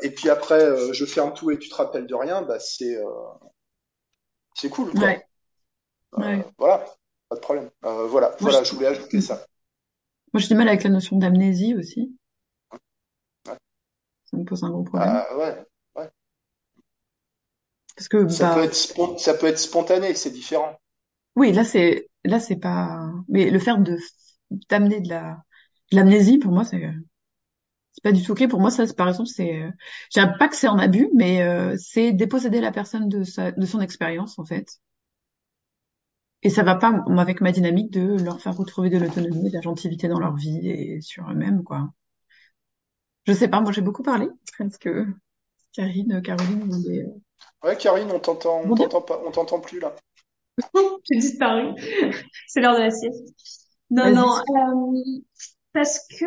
[0.00, 2.98] et puis après je ferme tout et tu te rappelles de rien, bah c'est
[4.54, 4.92] c'est cool.
[4.92, 5.16] Quoi.
[6.16, 6.46] Ouais.
[6.56, 6.86] Voilà,
[7.28, 7.68] pas de problème.
[7.82, 9.44] voilà, voilà, je voulais ajouter ça.
[10.32, 12.16] Moi j'ai du mal avec la notion d'amnésie aussi
[14.36, 15.08] ça me pose un gros problème.
[15.12, 15.64] Ah, ouais,
[15.96, 16.10] ouais.
[17.94, 20.78] Parce que ça, bah peut être ça peut être spontané, c'est différent.
[21.36, 23.10] Oui, là c'est là c'est pas.
[23.28, 23.96] Mais le faire de
[24.70, 25.38] d'amener de la
[25.92, 26.82] de l'amnésie pour moi c'est
[27.92, 28.48] c'est pas du tout ok.
[28.48, 29.62] Pour moi ça par exemple c'est
[30.14, 33.66] je pas que c'est un abus, mais euh, c'est déposséder la personne de sa de
[33.66, 34.78] son expérience en fait
[36.42, 39.60] et ça va pas avec ma dynamique de leur faire retrouver de l'autonomie, de la
[39.60, 41.90] gentilité dans leur vie et sur eux-mêmes, quoi.
[43.26, 44.28] Je sais pas, moi j'ai beaucoup parlé.
[44.60, 45.06] Est-ce que
[45.72, 47.04] Karine, Caroline, vous voulez...
[47.62, 49.94] Ouais, Karine, on t'entend, on t'entend pas, on t'entend plus là.
[51.10, 51.74] J'ai disparu.
[52.46, 53.34] C'est l'heure de la sieste.
[53.90, 55.02] Non, non, euh,
[55.72, 56.26] parce que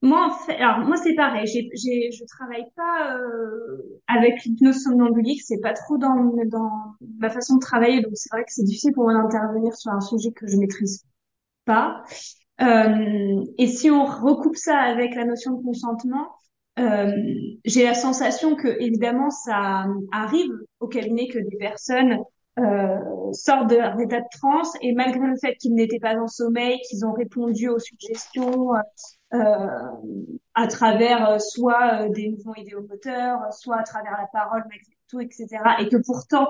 [0.00, 1.46] moi, en fait, alors moi c'est pareil.
[1.46, 5.42] J'ai, j'ai, je travaille pas euh, avec l'hypnose somnambulique.
[5.42, 8.00] C'est pas trop dans dans ma façon de travailler.
[8.00, 11.04] Donc c'est vrai que c'est difficile pour moi d'intervenir sur un sujet que je maîtrise
[11.64, 12.04] pas.
[12.60, 16.28] Euh, et si on recoupe ça avec la notion de consentement,
[16.78, 17.12] euh,
[17.64, 22.18] j'ai la sensation que évidemment ça arrive au cabinet que des personnes
[22.58, 22.98] euh,
[23.32, 26.78] sortent de leur état de transe et malgré le fait qu'ils n'étaient pas en sommeil,
[26.88, 28.70] qu'ils ont répondu aux suggestions
[30.54, 34.62] à travers soit des mouvements idéomoteurs, soit à travers la parole,
[35.20, 35.46] etc.
[35.80, 36.48] Et que pourtant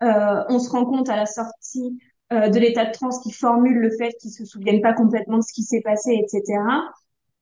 [0.00, 1.96] on se rend compte à la sortie
[2.30, 5.52] de l'état de transe qui formule le fait qu'ils se souviennent pas complètement de ce
[5.52, 6.58] qui s'est passé, etc.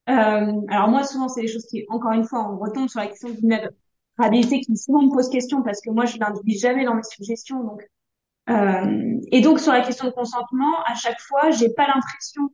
[0.09, 3.07] Euh, alors moi, souvent, c'est des choses qui, encore une fois, on retombe sur la
[3.07, 6.95] question de vulnérabilité qui souvent me pose question parce que moi, je n'induis jamais dans
[6.95, 7.63] mes suggestions.
[7.63, 7.83] Donc,
[8.51, 12.51] euh, et donc sur la question de consentement, à chaque fois, j'ai pas l'impression,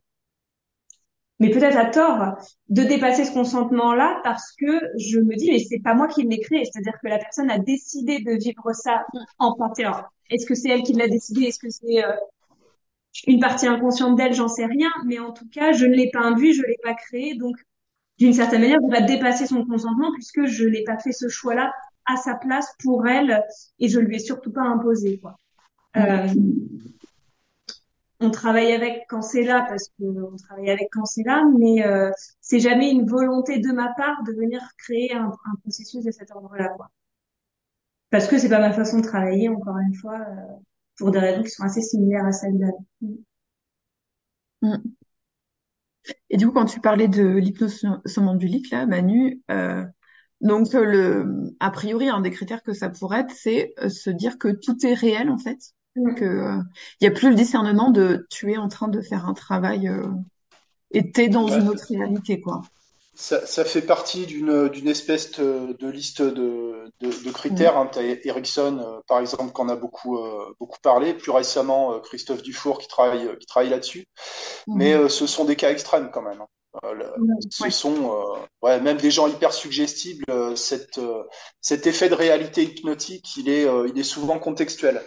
[1.38, 2.36] mais peut-être à tort,
[2.68, 6.40] de dépasser ce consentement-là parce que je me dis, mais c'est pas moi qui l'ai
[6.40, 6.64] créé.
[6.64, 9.06] C'est-à-dire que la personne a décidé de vivre ça
[9.38, 9.82] en partie.
[10.30, 11.44] est-ce que c'est elle qui l'a décidé?
[11.44, 12.12] Est-ce que c'est euh,
[13.26, 16.20] une partie inconsciente d'elle, j'en sais rien, mais en tout cas, je ne l'ai pas
[16.20, 17.56] induit, je l'ai pas créé, donc
[18.18, 21.72] d'une certaine manière, elle va dépasser son consentement puisque je n'ai pas fait ce choix-là
[22.06, 23.44] à sa place pour elle
[23.78, 25.18] et je lui ai surtout pas imposé.
[25.18, 25.36] Quoi.
[25.96, 26.26] Euh,
[28.20, 32.10] on travaille avec quand c'est là parce qu'on travaille avec quand c'est là, mais euh,
[32.40, 35.30] c'est jamais une volonté de ma part de venir créer un,
[35.62, 36.90] processus de cet ordre-là, quoi.
[38.10, 40.18] Parce que c'est pas ma façon de travailler, encore une fois.
[40.18, 40.58] Euh,
[40.98, 43.18] pour des raisons qui sont assez similaires à celles d'Anne.
[44.60, 44.76] Mm.
[46.30, 49.84] Et du coup, quand tu parlais de l'hypnose somnambulique, là, Manu, euh,
[50.40, 54.38] donc le, a priori, un des critères que ça pourrait être, c'est euh, se dire
[54.38, 55.77] que tout est réel en fait, mm.
[56.14, 56.62] Que il euh,
[57.00, 60.08] y a plus le discernement de tu es en train de faire un travail euh,
[60.90, 62.62] et t'es dans une autre réalité, quoi.
[63.20, 67.74] Ça, ça, fait partie d'une espèce de, liste de, de, de critères.
[67.74, 67.78] Mmh.
[67.78, 67.90] Hein.
[67.92, 71.14] Tu as Ericsson, euh, par exemple, qu'on a beaucoup euh, beaucoup parlé.
[71.14, 74.06] Plus récemment, euh, Christophe Dufour qui travaille qui travaille là-dessus.
[74.68, 74.76] Mmh.
[74.76, 76.40] Mais ce sont des cas extrêmes quand même.
[76.40, 76.92] Hein.
[77.50, 80.24] ce sont ouais, même des gens hyper suggestibles.
[80.56, 81.00] cette,
[81.60, 85.02] cet effet de réalité hypnotique, il est, il est souvent contextuel.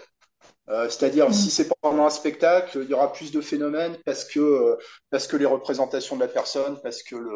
[0.89, 1.33] C'est-à-dire, mmh.
[1.33, 4.77] si c'est pendant un spectacle, il y aura plus de phénomènes parce que
[5.09, 7.31] parce que les représentations de la personne, parce que le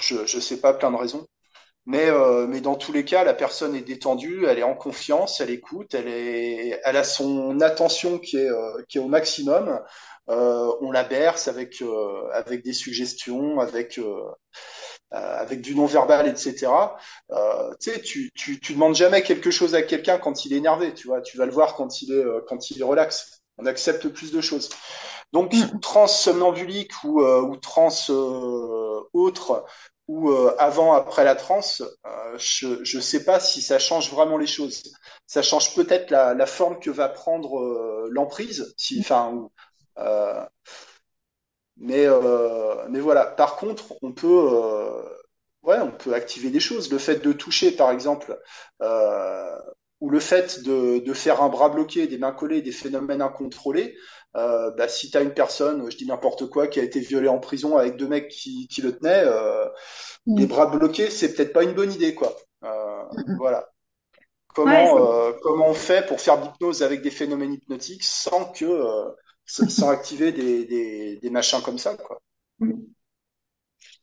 [0.00, 1.26] je ne sais pas, plein de raisons.
[1.86, 5.40] Mais, euh, mais dans tous les cas, la personne est détendue, elle est en confiance,
[5.40, 9.80] elle écoute, elle, est, elle a son attention qui est, euh, qui est au maximum.
[10.30, 14.22] Euh, on la berce avec, euh, avec des suggestions, avec, euh,
[15.10, 16.72] avec du non-verbal, etc.
[17.30, 17.34] tu
[17.78, 21.06] sais, tu, tu, tu demandes jamais quelque chose à quelqu'un quand il est énervé, tu
[21.06, 21.20] vois.
[21.20, 23.40] Tu vas le voir quand il est, quand il est relax.
[23.58, 24.70] On accepte plus de choses.
[25.32, 25.78] Donc, mm.
[25.80, 27.90] trans somnambulique ou, ou trans
[29.12, 29.64] autre
[30.08, 34.36] ou euh, avant, après la transe, euh, je ne sais pas si ça change vraiment
[34.36, 34.82] les choses.
[35.26, 39.48] Ça change peut-être la, la, forme que va prendre euh, l'emprise, si, enfin,
[41.76, 42.06] mais
[42.88, 43.26] mais voilà.
[43.26, 44.48] Par contre, on peut
[45.62, 46.90] ouais, on peut activer des choses.
[46.90, 48.38] Le fait de toucher, par exemple,
[50.00, 53.96] ou le fait de, de faire un bras bloqué, des mains collées, des phénomènes incontrôlés,
[54.36, 57.28] euh, bah, si tu as une personne, je dis n'importe quoi, qui a été violée
[57.28, 59.66] en prison avec deux mecs qui, qui le tenaient, euh,
[60.26, 60.36] mm.
[60.36, 62.36] des bras bloqués, c'est peut-être pas une bonne idée, quoi.
[62.64, 63.04] Euh,
[63.38, 63.68] voilà.
[64.54, 68.64] Comment, euh, comment on fait pour faire de l'hypnose avec des phénomènes hypnotiques sans que
[68.64, 69.10] euh,
[69.46, 72.20] sans activer des, des, des, machins comme ça, quoi.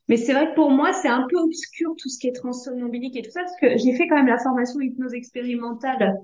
[0.08, 3.16] Mais c'est vrai que pour moi, c'est un peu obscur tout ce qui est transsomnambulique
[3.16, 6.16] et tout ça, parce que j'ai fait quand même la formation hypnose expérimentale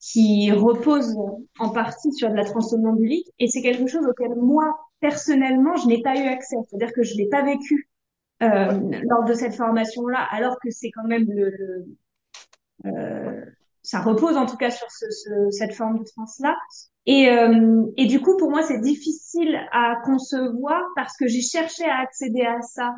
[0.00, 1.16] qui repose
[1.58, 6.02] en partie sur de la transsomnambulique et c'est quelque chose auquel moi personnellement je n'ai
[6.02, 6.56] pas eu accès.
[6.68, 7.88] C'est-à-dire que je l'ai pas vécu
[8.42, 11.86] euh, lors de cette formation là alors que c'est quand même le, le
[12.86, 13.44] euh,
[13.84, 16.56] ça repose en tout cas sur ce, ce, cette forme de trans là
[17.06, 21.84] et, euh, et du coup pour moi c'est difficile à concevoir parce que j'ai cherché
[21.84, 22.94] à accéder à ça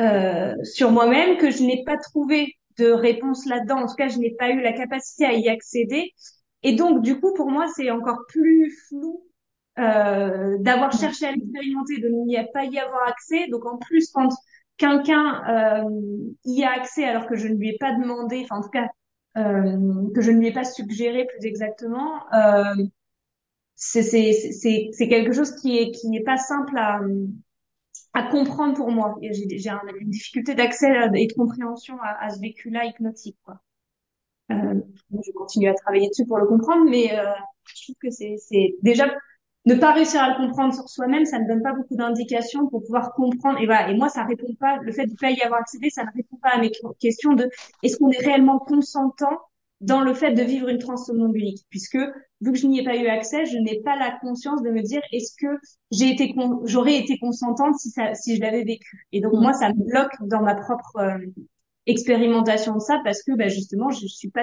[0.00, 3.82] euh, sur moi-même que je n'ai pas trouvé de réponse là-dedans.
[3.82, 6.12] En tout cas, je n'ai pas eu la capacité à y accéder.
[6.62, 9.24] Et donc, du coup, pour moi, c'est encore plus flou
[9.78, 13.48] euh, d'avoir cherché à l'expérimenter, de n'y pas y avoir accès.
[13.48, 14.28] Donc, en plus, quand
[14.76, 15.90] quelqu'un euh,
[16.44, 18.88] y a accès alors que je ne lui ai pas demandé, enfin, en tout cas,
[19.34, 22.74] que je ne lui ai pas suggéré plus exactement, euh,
[23.74, 27.00] c'est quelque chose qui est qui n'est pas simple à
[28.14, 29.16] à comprendre pour moi.
[29.22, 29.70] J'ai j'ai
[30.00, 33.60] une difficulté d'accès et de compréhension à, à ce vécu-là hypnotique, quoi.
[34.50, 34.80] Euh,
[35.10, 37.32] je continue à travailler dessus pour le comprendre, mais euh,
[37.64, 39.06] je trouve que c'est déjà
[39.64, 42.82] ne pas réussir à le comprendre sur soi-même, ça ne donne pas beaucoup d'indications pour
[42.82, 43.60] pouvoir comprendre.
[43.60, 43.90] Et voilà.
[43.90, 44.78] Et moi, ça répond pas.
[44.78, 47.48] Le fait de pas y avoir accédé, ça ne répond pas à mes questions de
[47.82, 49.38] est-ce qu'on est réellement consentant
[49.80, 51.98] dans le fait de vivre une transsomnambulique, puisque
[52.40, 54.80] vu que je n'y ai pas eu accès, je n'ai pas la conscience de me
[54.80, 55.58] dire est-ce que
[55.90, 56.32] j'ai été
[56.64, 59.06] j'aurais été consentante si ça si je l'avais vécu?
[59.10, 61.18] Et donc moi, ça me bloque dans ma propre euh,
[61.86, 64.42] expérimentation de ça parce que bah, justement, je, suis pas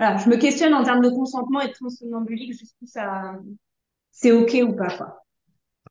[0.00, 3.38] voilà, je me questionne en termes de consentement et de transsomnambulique jusqu'où ça
[4.16, 5.22] c'est ok ou pas quoi.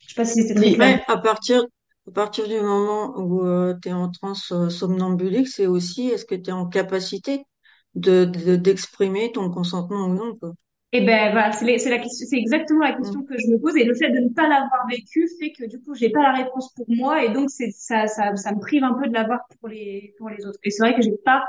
[0.01, 1.03] Je sais pas si c'était très clair.
[1.07, 1.63] à partir
[2.07, 6.25] à partir du moment où euh, tu es en transe euh, somnambulique, c'est aussi est-ce
[6.25, 7.45] que tu es en capacité
[7.93, 10.53] de d'exprimer ton consentement ou non quoi?
[10.91, 13.25] Et eh ben voilà, c'est c'est la question, c'est exactement la question mm.
[13.25, 15.81] que je me pose et le fait de ne pas l'avoir vécu fait que du
[15.81, 18.83] coup j'ai pas la réponse pour moi et donc c'est ça, ça ça me prive
[18.83, 20.59] un peu de l'avoir pour les pour les autres.
[20.63, 21.43] Et c'est vrai que j'ai pas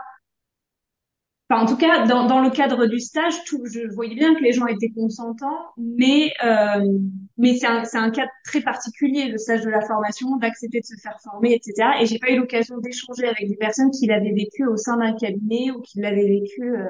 [1.49, 4.43] Enfin, en tout cas, dans, dans le cadre du stage, tout, je voyais bien que
[4.43, 6.99] les gens étaient consentants, mais euh,
[7.39, 10.87] mais c'est un, c'est un cas très particulier, le stage de la formation, d'accepter de
[10.87, 11.91] se faire former, etc.
[12.01, 15.13] Et j'ai pas eu l'occasion d'échanger avec des personnes qui l'avaient vécu au sein d'un
[15.15, 16.89] cabinet ou qui l'avaient vécu euh,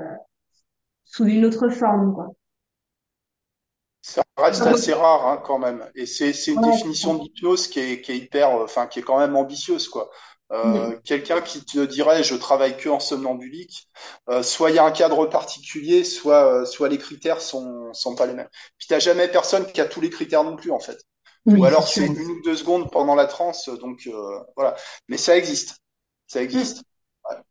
[1.04, 2.28] sous une autre forme, quoi.
[4.02, 8.00] Ça reste assez rare hein, quand même, et c'est c'est une définition d'hypnose qui est
[8.00, 10.10] qui est hyper, enfin qui est quand même ambitieuse, quoi.
[10.52, 13.88] Euh, quelqu'un qui te dirait je travaille que en somnambulique,
[14.28, 18.14] euh, soit il y a un cadre particulier, soit euh, soit les critères sont sont
[18.14, 18.48] pas les mêmes.
[18.78, 20.98] Puis t'as jamais personne qui a tous les critères non plus en fait.
[21.46, 24.08] ou alors c'est une ou deux secondes pendant la transe, donc
[24.54, 24.76] voilà.
[25.08, 25.78] Mais ça existe,
[26.28, 26.82] ça existe.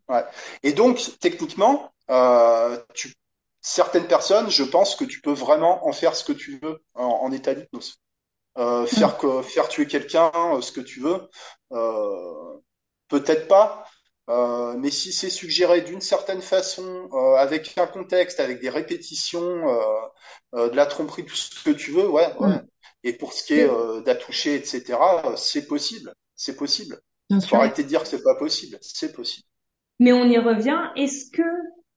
[0.07, 0.23] Ouais,
[0.63, 1.91] Et donc techniquement,
[2.93, 3.13] tu
[3.59, 7.29] certaines personnes, je pense que tu peux vraiment en faire ce que tu veux en,
[7.33, 7.99] état d'hypnose.
[8.87, 10.31] faire que faire tuer quelqu'un,
[10.61, 11.27] ce que tu veux.
[11.73, 12.55] Euh,
[13.07, 13.85] peut-être pas.
[14.27, 19.69] Euh, mais si c'est suggéré d'une certaine façon, euh, avec un contexte, avec des répétitions,
[20.55, 22.33] euh, de la tromperie, tout ce que tu veux, ouais.
[22.39, 22.47] ouais.
[22.47, 22.65] Mm.
[23.03, 24.97] Et pour ce qui est euh, d'attoucher, etc.,
[25.37, 26.13] c'est possible.
[26.35, 26.99] C'est possible.
[27.29, 28.77] Il faut arrêter de dire que c'est pas possible.
[28.81, 29.45] C'est possible.
[29.99, 30.79] Mais on y revient.
[30.95, 31.43] Est-ce que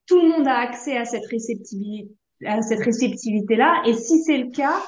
[0.06, 2.10] tout le monde a accès à cette réceptivité,
[2.44, 3.82] à cette réceptivité-là?
[3.86, 4.82] Et si c'est le cas,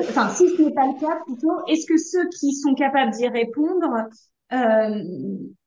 [0.00, 3.28] enfin si ce n'est pas le cas plutôt, est-ce que ceux qui sont capables d'y
[3.28, 4.08] répondre
[4.52, 5.02] euh,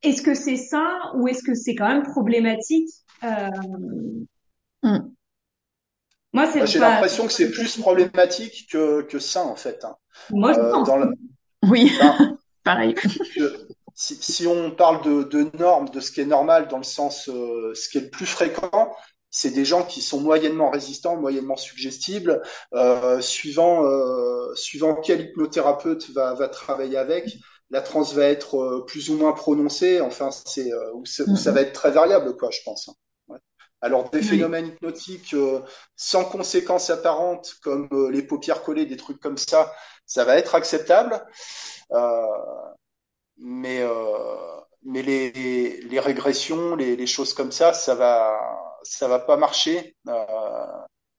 [0.01, 2.89] est-ce que c'est sain ou est-ce que c'est quand même problématique
[3.23, 3.49] euh...
[4.83, 5.13] mm.
[6.33, 9.85] Moi, c'est J'ai l'impression que c'est plus problématique que, que sain, en fait.
[9.85, 9.95] Hein.
[10.31, 10.87] Moi, je euh, pense.
[10.87, 11.07] Dans
[11.69, 11.91] Oui,
[12.63, 12.95] pareil.
[13.93, 17.29] si, si, on parle de, de, normes, de ce qui est normal dans le sens,
[17.29, 18.91] euh, ce qui est le plus fréquent,
[19.29, 22.41] c'est des gens qui sont moyennement résistants, moyennement suggestibles,
[22.73, 27.33] euh, suivant, euh, suivant quel hypnothérapeute va, va travailler avec
[27.73, 29.99] la transe va être euh, plus ou moins prononcée.
[29.99, 32.87] Enfin, c'est euh, où, ça va être très variable, quoi, je pense.
[32.87, 32.93] Hein.
[33.81, 35.59] Alors des phénomènes hypnotiques euh,
[35.97, 39.73] sans conséquences apparentes, comme les paupières collées, des trucs comme ça,
[40.05, 41.25] ça va être acceptable.
[43.37, 43.83] mais
[44.85, 45.31] mais les,
[45.81, 48.39] les régressions, les, les, choses comme ça, ça va
[48.83, 49.97] ça va pas marcher.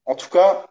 [0.07, 0.66] en tout cas,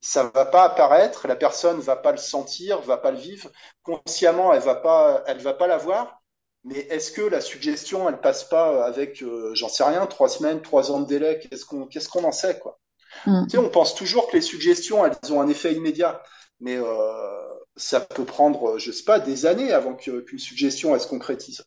[0.00, 3.50] ça va pas apparaître, la personne va pas le sentir, va pas le vivre
[3.82, 6.22] consciemment, elle va pas, elle va pas l'avoir.
[6.64, 10.60] Mais est-ce que la suggestion, elle passe pas avec, euh, j'en sais rien, trois semaines,
[10.60, 11.38] trois ans de délai?
[11.38, 12.78] Qu'est-ce qu'on, qu'est-ce qu'on en sait quoi?
[13.26, 13.44] Mm.
[13.44, 16.22] Tu sais, on pense toujours que les suggestions, elles ont un effet immédiat,
[16.60, 21.08] mais euh, ça peut prendre, je sais pas, des années avant qu'une suggestion elle se
[21.08, 21.64] concrétise.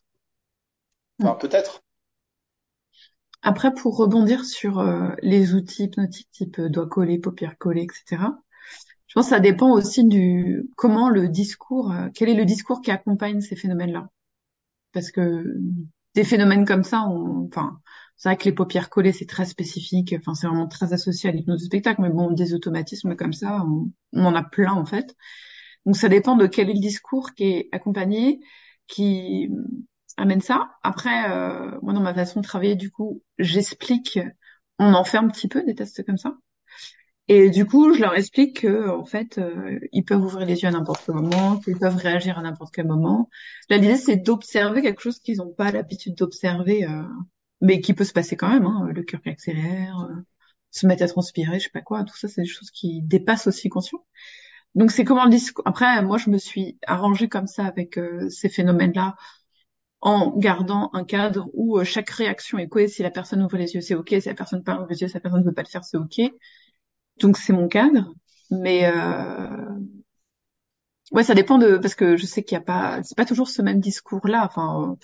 [1.20, 1.38] Enfin, mm.
[1.38, 1.83] peut-être.
[3.46, 8.38] Après, pour rebondir sur euh, les outils hypnotiques type euh, doigt collé, paupières collées, etc.,
[9.06, 12.80] je pense que ça dépend aussi du comment le discours, euh, quel est le discours
[12.80, 14.08] qui accompagne ces phénomènes-là.
[14.92, 15.44] Parce que
[16.14, 17.80] des phénomènes comme ça, on, enfin,
[18.16, 21.32] c'est vrai que les paupières collées, c'est très spécifique, enfin, c'est vraiment très associé à
[21.32, 24.86] l'hypnose de spectacle, mais bon, des automatismes comme ça, on, on en a plein en
[24.86, 25.14] fait.
[25.84, 28.40] Donc ça dépend de quel est le discours qui est accompagné,
[28.86, 29.50] qui
[30.16, 30.70] amène ça.
[30.82, 34.18] Après, euh, moi, dans ma façon de travailler, du coup, j'explique,
[34.78, 36.36] on en fait un petit peu des tests comme ça.
[37.28, 40.68] Et du coup, je leur explique que, en fait, euh, ils peuvent ouvrir les yeux
[40.68, 43.30] à n'importe quel moment, qu'ils peuvent réagir à n'importe quel moment.
[43.70, 47.02] Là, l'idée, c'est d'observer quelque chose qu'ils n'ont pas l'habitude d'observer, euh,
[47.62, 48.66] mais qui peut se passer quand même.
[48.66, 50.14] Hein, le cœur qui accélère, euh,
[50.70, 52.04] se mettre à transpirer, je sais pas quoi.
[52.04, 54.04] Tout ça, c'est des choses qui dépassent aussi conscient.
[54.74, 55.66] Donc, c'est comment le discours.
[55.66, 57.98] Après, moi, je me suis arrangée comme ça avec
[58.28, 59.16] ces phénomènes-là
[60.04, 62.86] en gardant un cadre où euh, chaque réaction est quoi.
[62.88, 64.14] Si la personne ouvre les yeux, c'est ok.
[64.20, 65.96] Si la personne parle les yeux, si la personne ne veut pas le faire, c'est
[65.96, 66.20] ok.
[67.20, 68.14] Donc c'est mon cadre.
[68.50, 69.78] Mais euh...
[71.12, 73.48] ouais, ça dépend de parce que je sais qu'il y a pas, c'est pas toujours
[73.48, 74.44] ce même discours-là.
[74.44, 74.96] Enfin,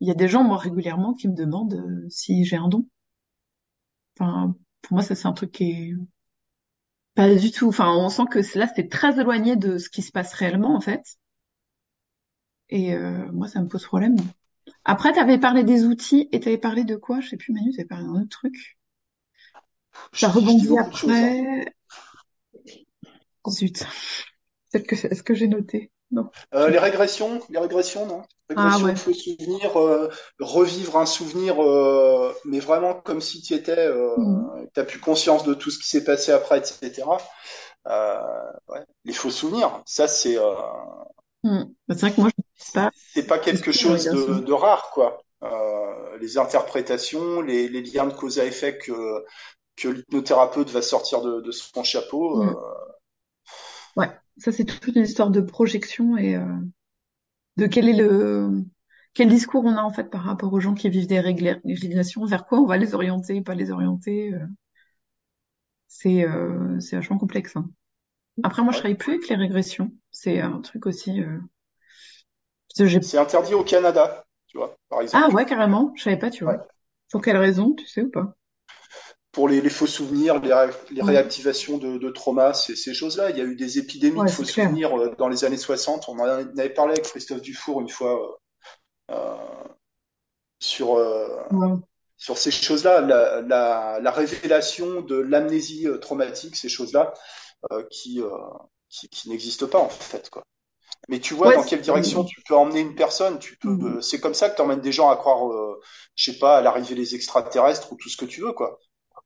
[0.00, 2.86] il y a des gens moi régulièrement qui me demandent euh, si j'ai un don.
[4.18, 5.94] Enfin, pour moi, ça c'est un truc qui est
[7.14, 7.68] pas du tout.
[7.68, 10.80] Enfin, on sent que là, c'est très éloigné de ce qui se passe réellement en
[10.80, 11.02] fait.
[12.70, 14.16] Et euh, moi, ça me pose problème.
[14.84, 17.20] Après, tu avais parlé des outils et tu avais parlé de quoi?
[17.20, 18.78] Je sais plus, Manu, tu avais parlé d'un autre truc?
[20.12, 21.72] Ça rebondit après.
[23.48, 23.84] Zut.
[24.72, 26.30] Peut-être que est-ce que j'ai noté Non.
[26.54, 28.22] Euh, les régressions, les régressions, non?
[28.54, 28.94] Ah, Régression, ouais.
[28.94, 30.08] il faut souvenir, euh,
[30.38, 34.68] revivre un souvenir, euh, mais vraiment comme si tu étais, euh, Mhm.
[34.74, 37.18] tu as plus conscience de tout ce qui s'est passé après, etc.
[37.88, 38.20] Euh,
[38.68, 38.80] ouais.
[39.04, 40.36] Les faux souvenirs, ça c'est
[41.44, 41.74] Mhm.
[41.88, 42.90] Bah, c'est vrai que moi, je ne sais pas.
[43.14, 45.22] c'est pas C'est quelque chose de, de rare, quoi.
[45.42, 49.24] Euh, les interprétations, les, les liens de cause à effet que,
[49.76, 52.42] que l'hypnothérapeute va sortir de, de son chapeau.
[52.42, 52.54] Euh,
[53.96, 56.44] Ouais, ça c'est toute une histoire de projection et euh,
[57.56, 58.64] de quel est le
[59.14, 62.46] quel discours on a en fait par rapport aux gens qui vivent des régressions, vers
[62.46, 64.32] quoi on va les orienter, pas les orienter.
[65.88, 66.24] C'est
[66.80, 67.56] c'est vachement complexe.
[67.56, 67.68] hein.
[68.44, 69.92] Après, moi, je travaille plus avec les régressions.
[70.16, 71.20] C'est un truc aussi.
[71.22, 71.38] Euh...
[73.00, 75.32] C'est interdit au Canada, tu vois, par Ah exemple.
[75.32, 75.92] ouais, carrément.
[75.96, 76.56] Je savais pas, tu Ouais.
[76.56, 76.64] vois.
[77.10, 78.36] Pour quelle raison, tu sais ou pas?
[79.32, 83.30] Pour les, les faux souvenirs, les, ré- les Ouais, réactivations de, de trauma, ces, choses-là.
[83.30, 84.76] Il y a eu des épidémies ouais, de faux clair.
[84.76, 86.08] souvenirs euh, dans les années 60.
[86.08, 88.38] On en avait parlé avec Christophe Dufour une fois
[89.10, 89.36] euh,
[90.60, 91.42] sur, euh,
[92.16, 97.14] sur ces choses-là, la, la, la révélation de l'amnésie traumatique, ces choses-là,
[97.72, 98.22] euh, qui,
[98.96, 100.42] qui, qui n'existent pas en fait, quoi.
[101.08, 103.38] Mais tu vois Ouais, dans quelle direction tu peux emmener une personne.
[103.38, 105.80] Tu peux, euh, c'est comme ça que tu emmènes des gens à croire, euh,
[106.16, 108.78] je sais pas, à l'arrivée des extraterrestres ou tout ce que tu veux, quoi.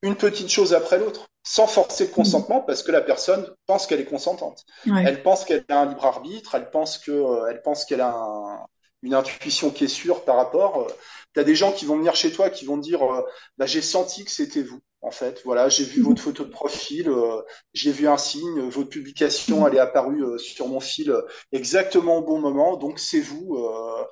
[0.03, 2.17] Une petite chose après l'autre, sans forcer le Mhm.
[2.17, 4.65] consentement, parce que la personne pense qu'elle est consentante.
[4.87, 5.05] Ouais.
[5.05, 8.15] Elle pense qu'elle a un libre arbitre, elle pense que, euh, elle pense qu'elle a
[8.15, 8.67] un-
[9.03, 10.83] une intuition qui est sûre par rapport.
[10.83, 10.89] euh,
[11.35, 13.23] T'as des gens qui vont venir chez toi, qui vont dire, euh,
[13.57, 14.81] bah, j'ai senti que c'était vous.
[15.03, 17.41] En fait, voilà, j'ai vu votre photo de profil, euh,
[17.73, 21.23] j'ai vu un signe, votre publication, elle est apparue euh, sur mon fil euh,
[21.53, 23.57] exactement au bon moment, donc c'est vous.
[23.57, 24.05] euh,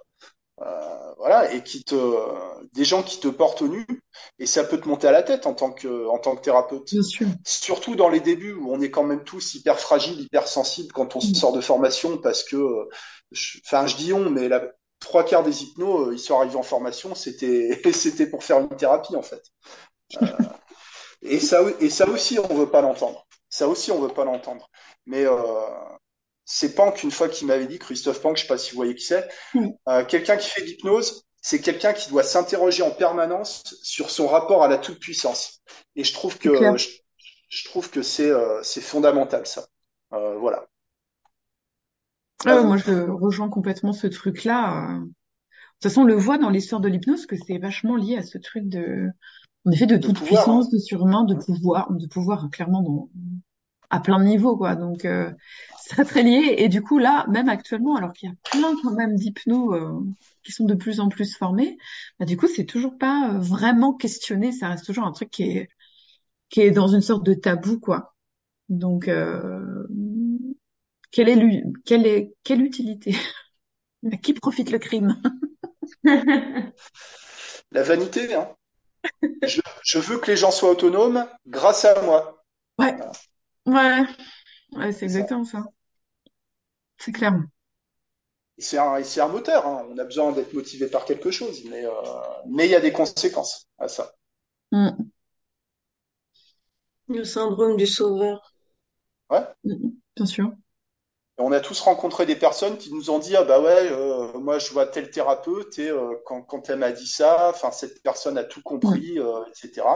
[0.62, 1.94] euh, voilà, et qui te,
[2.74, 3.86] des gens qui te portent au nu,
[4.38, 6.90] et ça peut te monter à la tête en tant que, en tant que thérapeute.
[6.90, 7.28] Bien sûr.
[7.46, 11.16] Surtout dans les débuts où on est quand même tous hyper fragiles, hyper sensibles quand
[11.16, 12.88] on sort de formation, parce que, euh,
[13.30, 14.64] je- enfin, je dis on, mais la
[15.00, 19.14] trois quarts des hypnos, ils sont arrivés en formation, c'était, c'était pour faire une thérapie
[19.14, 19.42] en fait.
[21.22, 23.26] Et ça, et ça aussi, on veut pas l'entendre.
[23.48, 24.70] Ça aussi, on veut pas l'entendre.
[25.06, 25.34] Mais euh,
[26.44, 28.94] c'est Pank, une fois qu'il m'avait dit, Christophe Pank, je sais pas si vous voyez
[28.94, 29.28] qui c'est,
[29.88, 34.26] euh, quelqu'un qui fait de l'hypnose, c'est quelqu'un qui doit s'interroger en permanence sur son
[34.26, 35.62] rapport à la toute-puissance.
[35.96, 36.88] Et je trouve que je,
[37.48, 39.66] je trouve que c'est euh, c'est fondamental ça.
[40.10, 40.66] Voilà.
[42.44, 45.00] Ah ouais, moi, je rejoins complètement ce truc-là.
[45.00, 48.22] De toute façon, on le voit dans l'histoire de l'hypnose que c'est vachement lié à
[48.22, 49.10] ce truc de,
[49.64, 50.48] en effet, de De toute pouvoir.
[50.48, 51.46] puissance, de surhumain, de Hein.
[51.46, 53.10] pouvoir, de pouvoir hein, clairement dans,
[53.90, 54.76] à plein de niveaux, quoi.
[54.76, 55.32] Donc, euh,
[55.76, 56.56] c'est très très lié.
[56.58, 60.00] Et du coup, là, même actuellement, alors qu'il y a plein quand même d'hypnos euh,
[60.44, 61.78] qui sont de plus en plus formés,
[62.18, 64.52] bah, du coup, c'est toujours pas euh, vraiment questionné.
[64.52, 65.68] Ça reste toujours un truc qui est
[66.50, 68.14] qui est dans une sorte de tabou, quoi.
[68.70, 69.86] Donc, euh,
[71.10, 73.14] quelle est quelle est quelle utilité?
[74.12, 75.20] À qui profite le crime?
[77.72, 78.34] La vanité.
[78.34, 78.54] Hein.
[79.42, 82.44] Je, je veux que les gens soient autonomes grâce à moi.
[82.78, 83.12] Ouais, Voilà,
[83.66, 84.04] ouais,
[84.72, 85.24] ouais, c'est ça.
[85.24, 85.64] exactement ça.
[86.98, 87.34] C'est clair.
[88.58, 89.66] Et C'est un, un moteur.
[89.66, 89.86] Hein.
[89.90, 91.90] On a besoin d'être motivé par quelque chose, mais euh,
[92.46, 94.12] mais il y a des conséquences à ça.
[94.72, 95.10] Mm,
[97.08, 98.54] Le syndrome du sauveur.
[99.30, 99.46] Ouais.
[99.64, 100.52] mm, bien sûr.
[101.38, 104.38] Et on a tous rencontré des personnes qui nous ont dit ah bah ouais euh,
[104.38, 108.02] moi je vois tel thérapeute et euh, quand quand elle m'a dit ça enfin cette
[108.02, 109.86] personne a tout Mm, compris euh, etc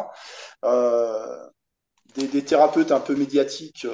[2.15, 3.87] des, des thérapeutes un peu médiatiques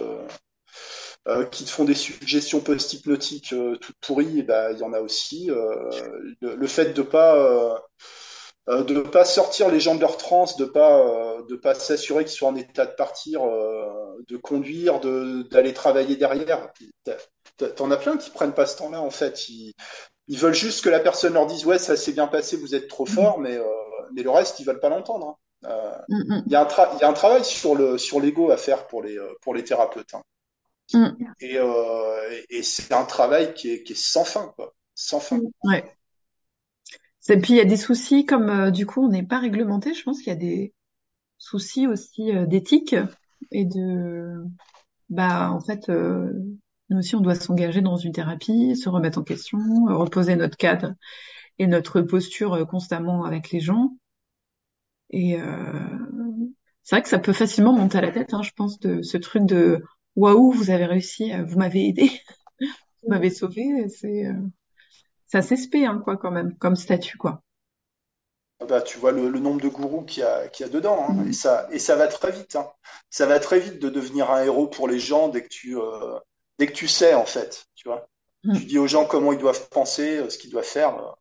[1.53, 5.47] qui te font des suggestions post-hypnotiques toutes pourries, bah, il y en a aussi.
[5.47, 7.83] Le, le fait de pas
[8.67, 12.49] de pas sortir les gens de leur transe, de pas de pas s'assurer qu'ils soient
[12.49, 16.71] en état de partir, de conduire, de d'aller travailler derrière.
[17.77, 19.49] T'en as plein qui prennent pas ce temps-là en fait.
[19.49, 19.73] Ils,
[20.29, 22.89] ils veulent juste que la personne leur dise ouais ça s'est bien passé, vous êtes
[22.89, 23.65] trop mm, fort, mais euh,
[24.15, 25.39] mais le reste ils veulent pas l'entendre.
[25.65, 25.71] hein.
[25.71, 27.99] Euh, mm, mm, Il y a un tra- il y a un travail sur le
[27.99, 30.15] sur l'ego à faire pour les euh, pour les thérapeutes.
[30.15, 30.23] hein.
[30.93, 31.35] mm.
[31.41, 34.75] Et, euh, et c'est un travail qui est, qui est sans fin, quoi.
[34.95, 35.39] Sans fin.
[35.65, 35.85] Ouais.
[37.29, 39.95] Et puis il y a des soucis comme du coup on n'est pas réglementé.
[39.95, 40.73] Je pense qu'il y a des
[41.39, 42.97] soucis aussi d'éthique
[43.53, 44.45] et de
[45.11, 46.33] bah en fait euh,
[46.91, 50.95] nous aussi on doit s'engager dans une thérapie, se remettre en question, reposer notre cadre
[51.59, 53.97] et notre posture constamment avec les gens.
[55.11, 55.39] Et
[56.83, 59.17] c'est vrai que ça peut facilement monter à la tête, hein, je pense, de ce
[59.17, 59.83] truc de
[60.17, 62.11] waouh, vous avez réussi, vous m'avez aidé,
[62.61, 63.89] vous m'avez sauvé.
[63.89, 64.27] C'est
[65.29, 67.43] ça s'espère hein, quoi quand même comme statut quoi.
[68.61, 71.07] Ah bah, tu vois le, nombre de gourous qu'il y a, qu'il y a dedans
[71.09, 72.57] hein, et ça et ça va très vite.
[72.57, 72.67] Hein.
[73.09, 76.19] Ça va très vite de devenir un héros pour les gens dès que tu euh,
[76.59, 78.09] dès que tu sais en fait, tu vois.
[78.45, 78.59] Mm.
[78.59, 81.17] Tu dis aux gens comment ils doivent penser, euh, ce qu'ils doivent faire.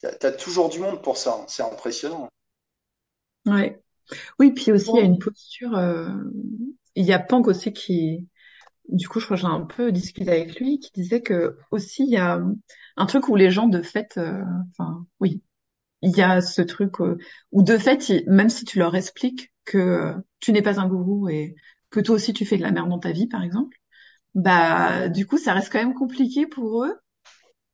[0.00, 1.38] Tu as, toujours du monde pour ça.
[1.40, 1.44] Hein.
[1.48, 2.28] C'est impressionnant.
[3.46, 3.80] Ouais.
[4.38, 5.76] Oui, puis aussi il y a une posture.
[5.76, 6.08] Euh...
[6.94, 8.26] Il y a Pank aussi qui
[8.88, 12.04] du coup, je crois que j'ai un peu discuté avec lui, qui disait que aussi
[12.04, 12.40] il y a
[12.96, 15.42] un truc où les gens de fait, euh, enfin oui,
[16.02, 17.18] il y a ce truc euh,
[17.52, 21.56] où de fait, même si tu leur expliques que tu n'es pas un gourou et
[21.90, 23.76] que toi aussi tu fais de la merde dans ta vie, par exemple,
[24.36, 26.96] bah du coup ça reste quand même compliqué pour eux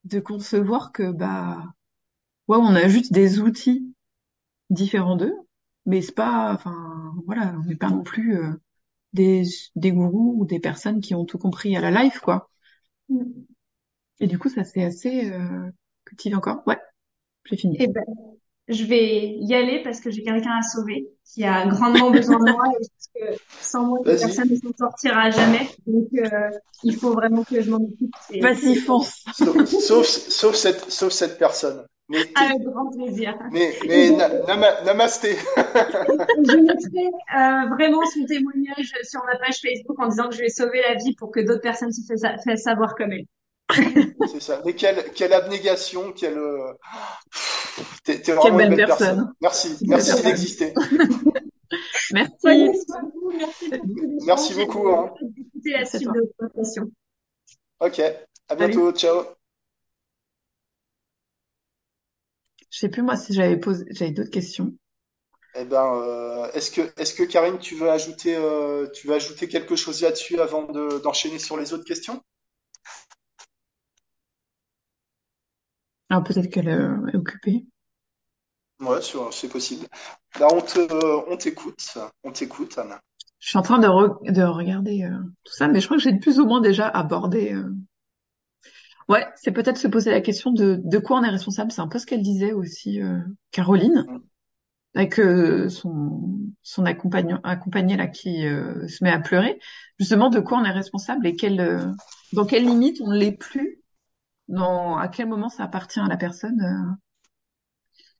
[0.04, 1.64] de concevoir que bah
[2.48, 3.94] ouais on a juste des outils
[4.70, 5.34] différents d'eux,
[5.86, 8.52] mais c'est pas, enfin voilà, on n'est pas non plus euh,
[9.14, 9.44] des,
[9.76, 12.50] des gourous ou des personnes qui ont tout compris à la life, quoi.
[14.20, 15.70] Et du coup, ça c'est assez euh,
[16.04, 16.62] cultivé encore.
[16.66, 16.78] Ouais,
[17.46, 17.76] j'ai fini.
[17.80, 18.04] Eh ben,
[18.68, 22.52] je vais y aller parce que j'ai quelqu'un à sauver qui a grandement besoin de
[22.52, 25.68] moi et que sans moi, personne ne s'en sortira jamais.
[25.86, 26.50] Donc, euh,
[26.84, 28.14] il faut vraiment que je m'en occupe.
[28.40, 29.24] Vas-y, fonce.
[29.34, 31.84] Sauf, sauf, cette, sauf cette personne.
[32.08, 33.38] Mais Avec grand plaisir.
[33.52, 34.10] Mais, mais
[34.84, 35.36] namasté.
[35.36, 37.06] je mettrai
[37.36, 40.94] euh, vraiment son témoignage sur ma page Facebook en disant que je vais sauver la
[40.94, 43.24] vie pour que d'autres personnes se fassent savoir comme elle.
[44.32, 44.62] C'est ça.
[44.64, 46.38] Mais quelle, quelle abnégation, quelle.
[46.38, 46.72] Euh,
[48.04, 49.32] t'es, t'es vraiment quelle belle, belle personne.
[49.40, 49.76] personne.
[49.78, 50.74] Merci, merci d'exister.
[52.12, 52.36] merci.
[52.44, 52.86] Merci,
[54.26, 54.88] merci beaucoup.
[54.88, 55.12] Hein.
[55.64, 56.88] la suite de votre
[57.80, 58.00] Ok.
[58.48, 58.86] À bientôt.
[58.86, 58.98] Salut.
[58.98, 59.24] Ciao.
[62.70, 64.74] Je sais plus moi si j'avais posé, j'avais d'autres questions.
[65.54, 69.48] Eh ben, euh, est-ce que, est-ce que Karine, tu veux ajouter, euh, tu veux ajouter
[69.48, 72.22] quelque chose là-dessus avant de, d'enchaîner sur les autres questions?
[76.12, 77.64] Alors peut-être qu'elle euh, est occupée.
[78.80, 78.98] Ouais,
[79.30, 79.86] c'est possible.
[80.38, 83.00] Là, on te, on t'écoute, on t'écoute, Anna.
[83.38, 86.12] Je suis en train de, de regarder euh, tout ça, mais je crois que j'ai
[86.18, 87.74] plus ou moins déjà abordé euh,
[89.08, 91.72] Ouais, c'est peut-être se poser la question de, de quoi on est responsable.
[91.72, 94.20] C'est un peu ce qu'elle disait aussi, euh, Caroline, mm.
[94.94, 99.58] avec euh, son, son accompagnant, accompagné là qui euh, se met à pleurer.
[99.98, 101.94] Justement, de quoi on est responsable et quelle,
[102.34, 103.81] dans quelle limite on ne l'est plus.
[104.52, 106.96] Dans, à quel moment ça appartient à la personne.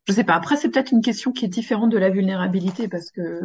[0.09, 0.35] je sais pas.
[0.35, 3.43] Après, c'est peut-être une question qui est différente de la vulnérabilité parce que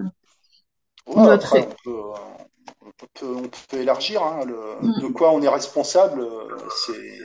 [1.15, 5.01] après, on peut, on peut élargir hein, le, mm.
[5.01, 6.21] de quoi on est responsable.
[6.21, 6.47] Euh,
[6.85, 7.19] c'est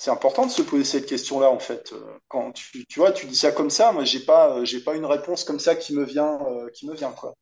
[0.00, 1.92] c'est important de se poser cette question-là en fait.
[2.28, 5.06] Quand tu, tu vois, tu dis ça comme ça, moi j'ai pas j'ai pas une
[5.06, 7.34] réponse comme ça qui me vient euh, qui me vient quoi.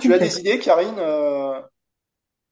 [0.00, 1.60] tu as des idées, Karine, euh,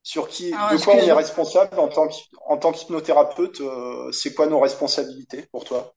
[0.06, 2.08] sur qui ah, de quoi on est responsable en tant
[2.46, 5.96] en tant qu'hypnothérapeute euh, C'est quoi nos responsabilités pour toi?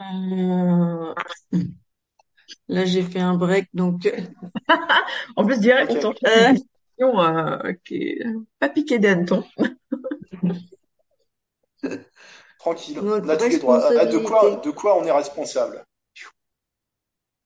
[0.00, 1.14] Euh...
[2.68, 4.06] Là, j'ai fait un break, donc.
[5.36, 5.88] en plus, dirais,
[6.98, 8.20] on euh, qui
[8.58, 9.42] pas piqué d'hanneton.
[12.58, 13.00] Tranquille.
[13.00, 13.82] Là, tu es droit.
[13.98, 15.82] Ah, de quoi, de quoi on est responsable?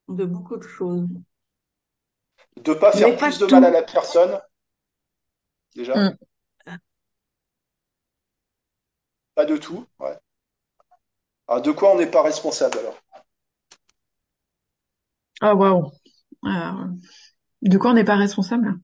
[0.09, 1.06] De beaucoup de choses.
[2.56, 4.40] De pas faire plus de mal à la personne.
[5.74, 5.94] Déjà.
[5.94, 6.16] Mm.
[9.34, 9.86] Pas de tout.
[10.00, 10.18] Ouais.
[11.48, 12.98] Alors, de quoi on n'est pas responsable alors?
[15.40, 15.90] Ah waouh.
[16.44, 16.86] Euh,
[17.62, 18.74] de quoi on n'est pas responsable?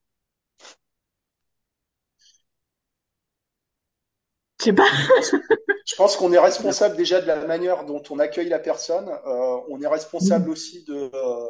[4.60, 4.86] Je sais pas.
[5.86, 9.08] Je pense qu'on est responsable déjà de la manière dont on accueille la personne.
[9.26, 11.46] Euh, on est responsable aussi de, euh,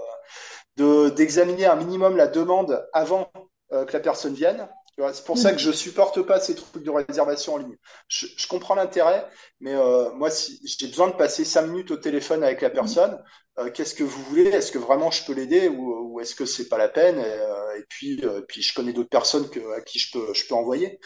[0.77, 3.31] de d'examiner un minimum la demande avant
[3.71, 4.69] que la personne vienne.
[5.13, 7.77] C'est pour ça que je supporte pas ces trucs de réservation en ligne.
[8.07, 9.27] Je, je comprends l'intérêt,
[9.61, 13.19] mais euh, moi, si j'ai besoin de passer cinq minutes au téléphone avec la personne,
[13.59, 14.45] euh, qu'est-ce que vous voulez?
[14.45, 17.19] Est-ce que vraiment je peux l'aider ou, ou est-ce que c'est pas la peine?
[17.19, 20.35] Et, euh, et, puis, euh, puis je connais d'autres personnes que, à qui je peux,
[20.35, 20.99] je peux envoyer.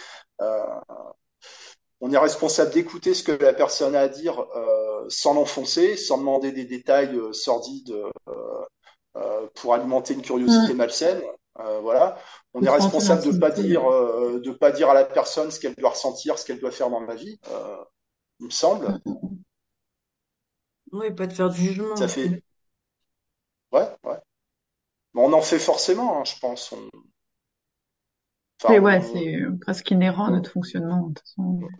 [2.00, 4.46] on est responsable d'écouter ce que la personne a à dire
[5.08, 7.94] sans l'enfoncer, sans demander des détails sordides
[9.54, 10.76] pour alimenter une curiosité mm.
[10.76, 11.22] malsaine.
[11.60, 12.16] Euh, voilà.
[12.54, 15.74] On est responsable de pas dire, euh, de pas dire à la personne ce qu'elle
[15.74, 17.38] doit ressentir, ce qu'elle doit faire dans la vie.
[17.50, 17.76] Euh,
[18.40, 19.00] il me semble.
[20.92, 21.96] Oui, pas de faire de jugement.
[21.96, 22.42] Ça fait,
[23.72, 24.18] ouais, ouais.
[25.14, 26.72] Mais on en fait forcément, hein, je pense.
[26.72, 26.88] On...
[28.60, 31.12] Enfin, C'est ouais, on- c'est presque inhérent à notre fonctionnement.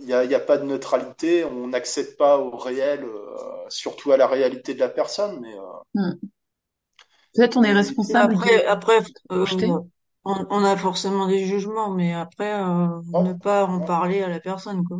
[0.00, 3.04] Il n'y a, a pas de neutralité, on n'accède pas au réel,
[3.68, 5.54] surtout à la réalité de la personne, mais,
[5.94, 6.28] Hmm.
[7.34, 8.98] Peut-être on est responsable de après, après,
[9.32, 9.46] euh,
[10.24, 12.88] on, on a forcément des jugements, mais après, euh,
[13.22, 14.98] ne pas en parler à la personne, quoi.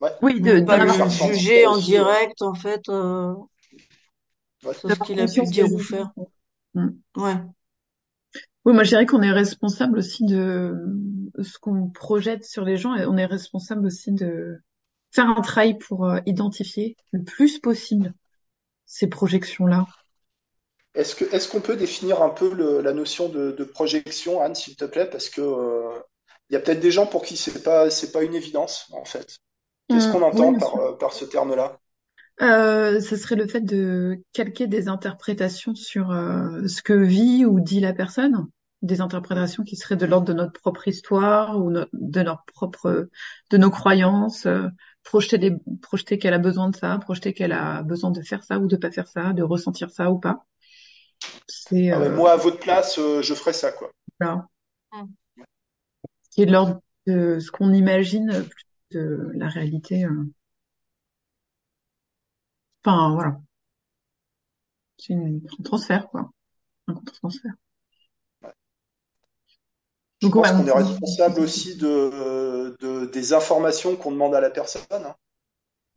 [0.00, 0.10] ouais.
[0.22, 3.34] Oui, Ne de pas le faire sentir juger en direct, en fait, euh,
[4.64, 4.74] ouais.
[4.74, 6.10] sur ce qu'il a pu dire ou faire.
[6.74, 6.90] Hmm.
[7.16, 7.36] Ouais.
[8.64, 10.74] Oui, moi je dirais qu'on est responsable aussi de
[11.42, 14.60] ce qu'on projette sur les gens et on est responsable aussi de
[15.10, 18.14] faire un travail pour euh, identifier le plus possible
[18.92, 19.86] ces projections-là.
[20.94, 24.84] Est-ce qu'on peut définir un peu le- la notion de, de projection, Anne, s'il te
[24.84, 25.98] plaît, parce que euh,
[26.50, 29.04] il y a peut-être des gens pour qui c'est pas, c'est pas une évidence, en
[29.04, 29.38] fait.
[29.88, 30.08] Qu'est-ce Hmm.
[30.08, 31.80] qu'on entend par, euh, par ce terme-là?
[32.40, 37.60] Euh, ce serait le fait de calquer des interprétations sur euh, ce que vit ou
[37.60, 38.46] dit la personne,
[38.80, 43.08] des interprétations qui seraient de l'ordre de notre propre histoire ou no- de notre propre,
[43.50, 44.68] de nos croyances, euh,
[45.04, 48.58] projeter des, projeter qu'elle a besoin de ça, projeter qu'elle a besoin de faire ça
[48.58, 50.46] ou de pas faire ça, de ressentir ça ou pas.
[51.46, 53.90] C'est Ah euh, moi, à votre place, euh, je ferais ça, quoi.
[54.20, 54.46] voilà,
[54.92, 55.14] Mm.
[56.30, 60.04] qui est de l'ordre de ce qu'on imagine plus de la réalité.
[60.04, 60.24] euh.
[62.84, 63.40] Enfin voilà,
[64.96, 66.30] c'est une- un transfert quoi,
[66.88, 67.54] un transfert.
[70.22, 74.50] Je pense qu'on est on- responsable aussi de, de- des informations qu'on demande à la
[74.50, 74.84] personne.
[74.92, 75.14] hein.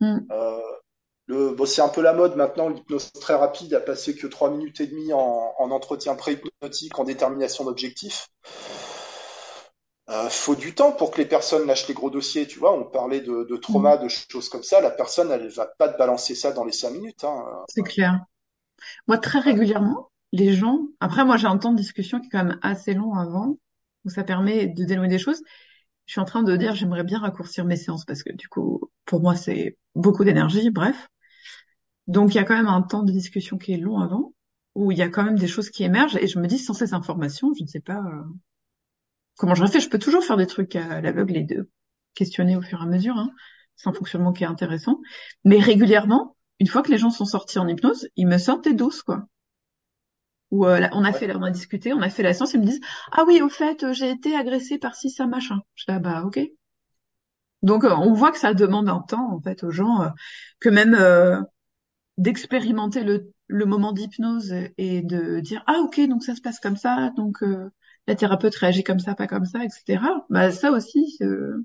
[0.00, 0.18] Mm.
[0.30, 0.58] Euh,
[1.28, 4.50] le, bon, c'est un peu la mode maintenant, l'hypnose très rapide a passé que trois
[4.50, 8.28] minutes et demie en, en entretien pré-hypnotique, en détermination d'objectifs.
[10.08, 12.72] Euh, faut du temps pour que les personnes lâchent les gros dossiers, tu vois.
[12.78, 13.60] On parlait de, de Mm.
[13.60, 14.80] trauma, de choses comme ça.
[14.80, 17.24] La personne, elle va pas te balancer ça dans les cinq minutes.
[17.24, 17.44] Hein.
[17.68, 18.20] C'est clair.
[19.08, 20.78] Moi, très régulièrement, les gens.
[21.00, 23.56] Après, moi, j'ai un temps de discussion qui est quand même assez long avant,
[24.06, 25.42] où ça permet de dénouer des choses.
[26.06, 28.90] Je suis en train de dire, j'aimerais bien raccourcir mes séances parce que du coup,
[29.04, 30.70] pour moi, c'est beaucoup d'énergie.
[30.70, 31.08] Bref.
[32.06, 34.32] Donc, il y a quand même un temps de discussion qui est long avant,
[34.76, 36.16] où il y a quand même des choses qui émergent.
[36.16, 38.22] Et je me dis, sans ces informations, je ne sais pas euh,
[39.36, 39.80] comment je fais.
[39.80, 41.68] Je peux toujours faire des trucs à l'aveugle et de
[42.14, 43.16] questionner au fur et à mesure.
[43.16, 43.30] Hein.
[43.74, 45.00] C'est un fonctionnement qui est intéressant.
[45.44, 48.74] Mais régulièrement, une fois que les gens sont sortis en hypnose, ils me sortent des
[48.74, 49.26] doses, quoi.
[50.50, 51.18] Ou euh, là, on a Ouais.
[51.18, 52.80] fait, on a discuté, on a fait la séance, ils me disent
[53.12, 55.60] ah oui au fait euh, j'ai été agressée par ci ça machin.
[55.74, 56.40] Je dis ah bah ok.
[57.62, 60.08] Donc euh, on voit que ça demande un temps en fait aux gens euh,
[60.60, 61.40] que même euh,
[62.18, 66.76] d'expérimenter le le moment d'hypnose et de dire ah ok donc ça se passe comme
[66.78, 67.70] ça donc euh,
[68.08, 70.24] la thérapeute réagit comme ça pas comme ça etc.
[70.30, 71.64] Bah ça aussi euh,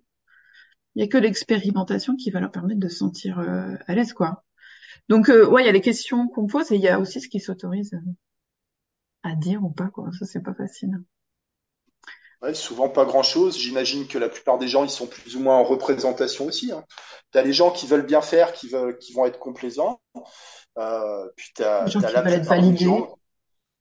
[0.96, 4.14] il y a que l'expérimentation qui va leur permettre de se sentir euh, à l'aise
[4.14, 4.44] quoi.
[5.10, 7.22] Donc euh, ouais il y a les questions qu'on pose et il y a aussi
[7.22, 7.94] ce qui s'autorise
[9.24, 10.12] à dire ou pas quoi.
[10.20, 11.04] Ça c'est pas facile.
[12.42, 13.58] Ouais, souvent pas grand-chose.
[13.58, 16.72] J'imagine que la plupart des gens, ils sont plus ou moins en représentation aussi.
[16.72, 16.84] Hein.
[17.32, 20.02] Tu as les gens qui veulent bien faire, qui veulent, qui vont être complaisants.
[20.80, 22.86] Euh, puis tu Les as, gens qui la veulent être validés.
[22.86, 23.20] gens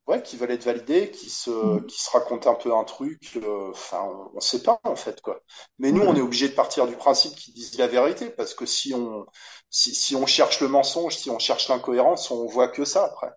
[0.09, 1.87] ouais, qui veulent être validés, qui se, Mm.
[1.87, 3.33] qui se racontent un peu un truc.
[3.37, 5.41] euh, Enfin, on, on sait pas en fait quoi.
[5.79, 6.17] Mais nous, on Ouais.
[6.17, 9.27] est obligé de partir du principe qu'ils disent la vérité, parce que si on,
[9.71, 13.31] si, si on cherche le mensonge, si on cherche l'incohérence, on voit que ça après.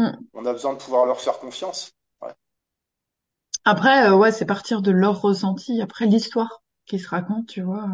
[0.00, 0.30] Mm.
[0.34, 1.92] On a besoin de pouvoir leur faire confiance.
[2.20, 2.34] Ouais.
[3.64, 5.80] Après, euh, ouais, c'est partir de leur ressenti.
[5.80, 7.88] Après, l'histoire qui se raconte, tu vois.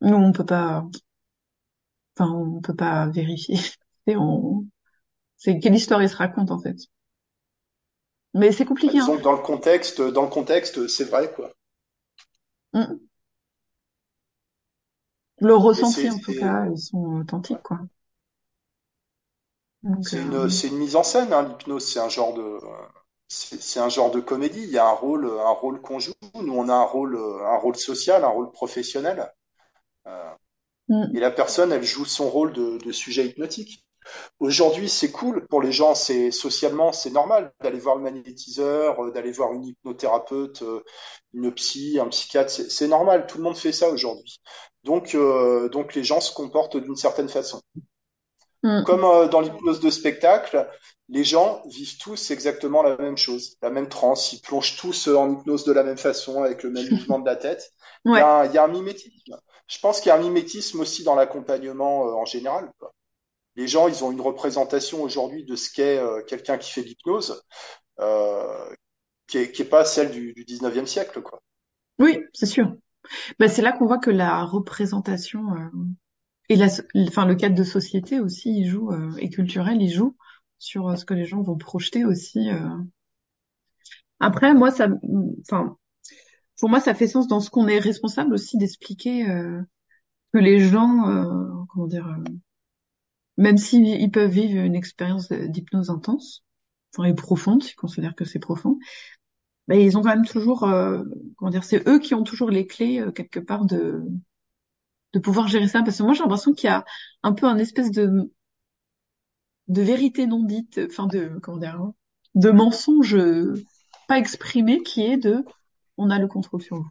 [0.00, 0.86] Nous, on peut pas,
[2.18, 3.56] enfin, on peut pas vérifier.
[4.06, 4.66] Et on,
[5.38, 6.76] c'est quelle histoire il se raconte, en fait.
[8.34, 9.10] Mais c'est Bah, compliqué, hein.
[9.10, 11.52] disons que dans le contexte, dans le contexte, c'est vrai quoi.
[12.72, 13.06] Mm.
[15.38, 17.80] Le ressenti, en tout cas, ils sont authentiques, quoi.
[20.02, 22.58] C'est euh, une, c'est une mise en scène, hein, l'hypnose, c'est un genre de,
[23.28, 24.62] c'est c'est un genre de comédie.
[24.62, 26.12] Il y a un rôle, un rôle qu'on joue.
[26.34, 29.32] Nous, on a un rôle, un rôle social, un rôle professionnel.
[30.06, 30.30] Euh,
[30.88, 31.16] mm.
[31.16, 33.84] et la personne, elle joue son rôle de, de sujet hypnotique.
[34.38, 39.10] Aujourd'hui, c'est cool pour les gens, c'est socialement, c'est normal d'aller voir le magnétiseur, euh,
[39.10, 40.62] d'aller voir une hypnothérapeute,
[41.34, 43.26] une psy, un psychiatre, c'est c'est normal.
[43.26, 44.40] Tout le monde fait ça aujourd'hui.
[44.84, 47.60] Donc, euh, donc les gens se comportent d'une certaine façon.
[48.66, 48.84] Mm.
[48.84, 50.68] Comme euh, dans l'hypnose de spectacle,
[51.08, 54.32] les gens vivent tous exactement la même chose, la même transe.
[54.32, 57.26] Ils plongent tous euh, en hypnose de la même façon, avec le même mouvement de
[57.26, 57.70] la tête.
[58.12, 58.20] Il y Ouais.
[58.20, 59.36] a un, il y a un mimétisme.
[59.68, 62.70] Je pense qu'il y a un mimétisme aussi dans l'accompagnement euh, en général.
[62.78, 62.92] quoi.
[63.56, 66.88] Les gens, ils ont une représentation aujourd'hui de ce qu'est euh, quelqu'un qui fait de
[66.88, 67.42] l'hypnose,
[68.00, 68.68] euh,
[69.28, 71.40] qui est, qui est pas celle du, du 19e siècle, quoi.
[71.98, 72.72] Oui, c'est sûr.
[73.38, 75.68] Ben, c'est là qu'on voit que la représentation, euh,
[76.48, 76.68] et la,
[77.08, 80.16] enfin, le cadre de société aussi, il joue, euh, et culturel, il joue
[80.58, 82.50] sur euh, ce que les gens vont projeter aussi.
[82.50, 82.78] euh.
[84.20, 84.88] Après, moi, ça,
[85.42, 85.76] enfin,
[86.60, 89.62] pour moi, ça fait sens dans ce qu'on est responsable aussi d'expliquer euh,
[90.32, 92.08] que les gens, euh, comment dire,
[93.36, 96.44] même s'ils ils peuvent vivre une expérience d'hypnose intense,
[96.94, 98.78] enfin, et profonde, ils considèrent que c'est profond,
[99.68, 100.60] ben, ils ont quand même toujours,
[101.36, 104.02] comment dire, c'est eux qui ont toujours les clés quelque part de
[105.16, 105.82] de pouvoir gérer ça.
[105.82, 106.84] Parce que moi, j'ai l'impression qu'il y a
[107.24, 108.30] un peu un espèce de
[109.68, 111.94] de vérité non dite, enfin de comment dire, hein,
[112.34, 113.16] de mensonge
[114.08, 115.44] pas exprimé qui est de
[115.96, 116.88] on a le contrôle sur vous.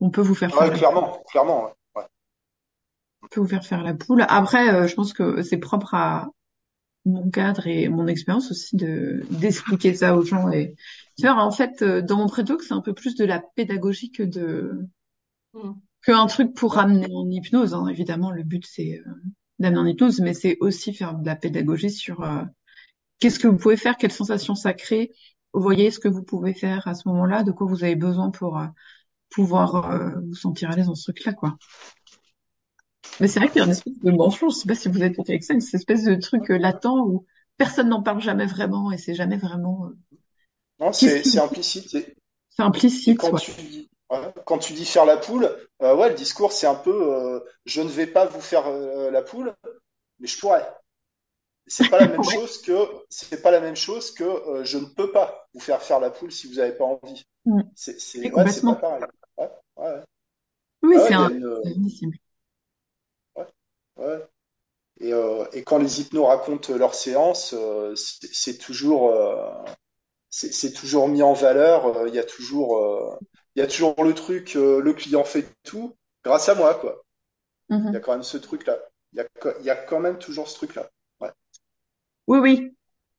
[0.00, 1.64] On peut vous faire Ouais, faire la, clairement, clairement.
[1.66, 1.72] ouais.
[1.96, 2.04] Ouais.
[3.22, 4.24] on peut vous faire faire la poule.
[4.28, 6.28] Après, euh, je pense que c'est propre à
[7.06, 10.50] mon cadre et mon expérience aussi de d'expliquer ça aux gens.
[10.50, 10.76] Et
[11.18, 14.12] tu vois, en fait, euh, dans mon prédoc, c'est un peu plus de la pédagogie
[14.12, 14.86] que de
[15.54, 15.85] Mm.
[16.06, 17.74] Que un truc pour ramener en hypnose.
[17.74, 17.88] hein.
[17.88, 19.12] Évidemment, le but c'est euh,
[19.58, 22.42] d'amener en hypnose, mais c'est aussi faire de la pédagogie sur euh,
[23.18, 25.10] qu'est-ce que vous pouvez faire, quelles sensations ça crée.
[25.52, 28.30] Vous voyez ce que vous pouvez faire à ce moment-là, de quoi vous avez besoin
[28.30, 28.66] pour euh,
[29.30, 31.56] pouvoir euh, vous sentir à l'aise dans ce truc-là, quoi.
[33.18, 35.02] Mais c'est vrai qu'il y a une espèce de mensonge, je sais pas si vous
[35.02, 37.24] êtes avec ça, une espèce de truc latent où
[37.56, 39.90] personne n'en parle jamais vraiment et c'est jamais vraiment
[40.78, 41.94] Non, c'est implicite.
[41.94, 42.14] Et,
[42.50, 43.40] c'est implicite, quand ouais.
[43.40, 45.48] tu dis, ouais, quand tu dis faire la poule,
[45.82, 49.10] euh, ouais, le discours c'est un peu, euh, je ne vais pas vous faire euh,
[49.10, 49.54] la poule,
[50.20, 50.66] mais je pourrais.
[51.68, 52.72] C'est pas la même chose que,
[53.08, 56.30] c'est pas la même chose que je ne peux pas vous faire faire la poule
[56.30, 57.24] si vous n'avez pas envie.
[57.44, 57.62] Mm.
[57.74, 57.94] C'est,
[58.32, 59.04] ouais, pas pareil.
[59.38, 60.02] Ouais, ouais, ouais.
[60.82, 62.16] Oui, Ah c'est un une, c'est indicible.
[63.36, 63.46] ouais,
[63.96, 64.26] ouais.
[65.00, 65.12] Et,
[65.58, 69.12] et quand les hypnos racontent leurs séances, euh, c'est toujours,
[70.30, 72.06] c'est toujours mis en valeur.
[72.08, 73.18] Il y a toujours,
[73.56, 77.02] il y a toujours le truc, euh, le client fait tout grâce à moi, quoi.
[77.70, 77.96] Il y Mhm.
[77.96, 78.78] a quand même ce truc-là.
[79.12, 79.24] Il y
[79.60, 80.90] il y a quand même toujours ce truc-là.
[81.20, 81.30] Ouais.
[82.26, 82.70] Oui, oui.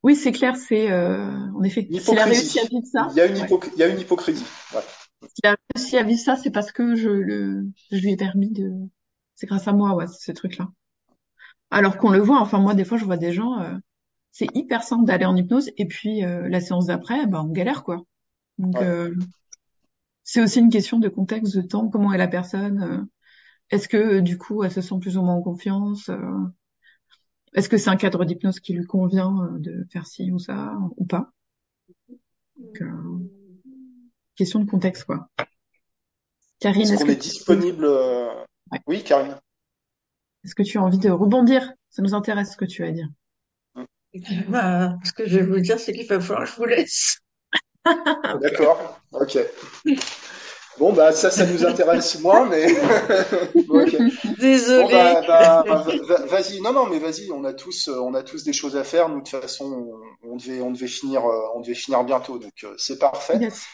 [0.03, 3.22] Oui, c'est clair, c'est euh, en effet, s'il a réussi à vivre Il ça, y
[3.22, 4.45] a une hypoc- il y a une hypocrisie.
[4.73, 4.81] Ouais.
[5.22, 8.51] S'il a réussi à vivre ça, c'est parce que je le je lui ai permis
[8.51, 8.72] de
[9.35, 10.69] c'est grâce à moi, ouais, ce truc-là.
[11.72, 13.73] Alors qu'on le voit, enfin moi des fois je vois des gens euh,
[14.31, 17.84] c'est hyper simple d'aller en hypnose et puis euh, la séance d'après, bah on galère
[17.84, 18.03] quoi.
[18.57, 19.11] Donc Ouais.
[20.28, 23.04] C'est aussi une question de contexte, de temps, comment est la personne, euh,
[23.72, 26.18] est-ce que du coup elle se sent plus ou moins en confiance, euh,
[27.54, 30.74] est-ce que c'est un cadre d'hypnose qui lui convient euh, de faire ci ou ça
[30.98, 31.32] ou pas?
[32.58, 33.20] Donc euh,
[34.36, 35.30] question de contexte quoi.
[36.60, 37.86] Karine, Est-ce est-ce qu'on que est disponible?
[37.86, 38.80] ouais.
[38.88, 39.38] Oui, Karine.
[40.44, 41.72] est-ce que tu as envie de rebondir?
[41.91, 43.08] Ça nous intéresse ce que tu as à dire.
[44.49, 47.20] Bah, ce que je vais vous dire, c'est qu'il va falloir que je vous laisse.
[48.41, 48.99] D'accord.
[49.11, 49.38] Ok.
[50.77, 52.68] Bon, bah, ça, ça nous intéresse moins, mais
[53.68, 53.97] bon, ok.
[54.76, 54.89] Bon, Désolée.
[54.89, 55.65] bah, bah,
[56.07, 56.61] va- vas-y.
[56.61, 57.31] Non, non, mais vas-y.
[57.31, 59.09] On a tous, euh, on a tous des choses à faire.
[59.09, 59.91] Nous, de toute façon,
[60.23, 62.39] on, devait, on devait finir, euh, on devait finir bientôt.
[62.39, 63.41] Donc, euh, c'est parfait.
[63.41, 63.65] Yes.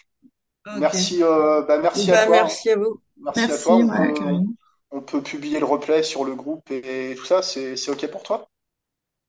[0.76, 2.36] Merci, euh, bah, merci à Bah, toi.
[2.44, 3.02] merci à vous.
[3.18, 3.78] Merci à toi.
[3.78, 4.56] On ouais, peut, Karine.
[4.92, 7.42] on peut publier le replay sur le groupe et tout ça.
[7.44, 8.48] C'est, ok pour toi?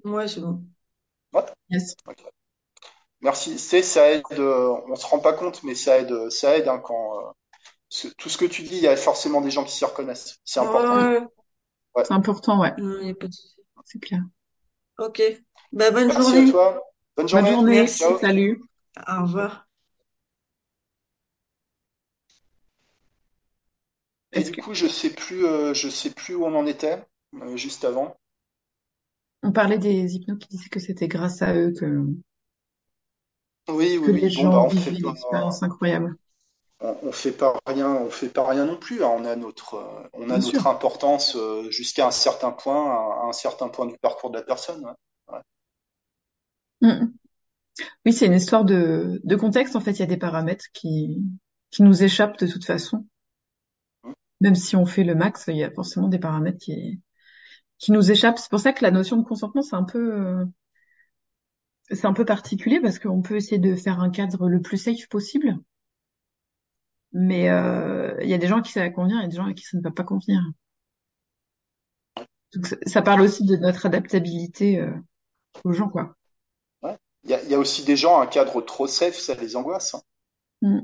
[0.04, 0.64] Ouais, c'est bon.
[1.34, 1.44] Ouais.
[1.68, 1.94] Yes.
[2.06, 2.33] Ok.
[3.24, 3.58] Merci.
[3.58, 4.22] C'est, ça aide.
[4.32, 7.30] euh, on se rend pas compte, mais ça aide, ça aide hein, quand euh,
[7.88, 10.38] ce- tout ce que tu dis, il y a forcément des gens qui s'y reconnaissent.
[10.44, 10.96] C'est important.
[10.96, 11.14] Mm.
[11.14, 11.20] Ouais,
[11.96, 12.04] Ouais.
[12.04, 13.56] C'est important, ouais, non, y a pas de souci.
[13.84, 14.20] c'est clair.
[14.98, 15.22] Ok.
[15.72, 16.50] Bah, bonne Merci à journée.
[16.52, 16.82] toi.
[17.16, 17.80] Bonne Bonne journée.
[17.80, 18.04] Merci.
[18.20, 18.60] Salut.
[19.08, 19.66] Au revoir.
[24.32, 27.02] Et du que coup, je sais plus, euh, je sais plus où on en était
[27.40, 28.14] euh, juste avant.
[29.44, 32.04] on parlait des hypnos qui disaient que c'était grâce à eux que,
[33.68, 34.30] Oui, que oui, les oui.
[34.36, 36.16] Bon, bah, on fait vivaient pas, l'expérience incroyable.
[36.80, 39.02] on, on fait pas rien, on fait pas rien non plus.
[39.04, 39.10] hein.
[39.16, 40.52] On a notre, euh, on a Bien sûr.
[40.54, 44.44] notre importance euh, jusqu'à un certain point, à, un certain point du parcours de la
[44.44, 44.84] personne.
[44.84, 44.92] ouais.
[45.32, 45.40] Ouais.
[46.80, 47.14] Mm.
[48.06, 49.76] Oui, c'est une histoire de, de contexte.
[49.76, 51.22] En fait, il y a des paramètres qui,
[51.70, 53.06] qui nous échappent de toute façon.
[54.40, 57.00] Même si on fait le max, il y a forcément des paramètres qui,
[57.78, 58.38] qui nous échappent.
[58.38, 60.44] C'est pour ça que la notion de consentement, c'est un peu, euh,
[61.90, 65.08] c'est un peu particulier parce qu'on peut essayer de faire un cadre le plus safe
[65.08, 65.58] possible.
[67.12, 69.46] Mais euh, il y a des gens à qui ça va convenir, a des gens
[69.46, 70.42] à qui ça ne va pas convenir.
[72.54, 74.92] Donc ça, ça parle aussi de notre adaptabilité euh,
[75.64, 76.16] aux gens, quoi.
[76.82, 76.96] Ouais.
[77.24, 79.56] Il y a, il y a aussi des gens, un cadre trop safe, ça les
[79.56, 79.94] angoisse.
[79.94, 80.02] hein.
[80.62, 80.80] Mm.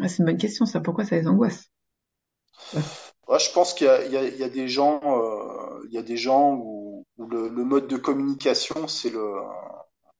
[0.00, 0.80] Ah, c'est une bonne question, ça.
[0.80, 1.70] Pourquoi ça les angoisse?
[2.72, 2.82] Ouais.
[3.28, 6.16] Ouais, je pense qu'il y a, y y des gens, euh, il y a des
[6.16, 9.32] gens où, où le, le mode de communication, c'est le,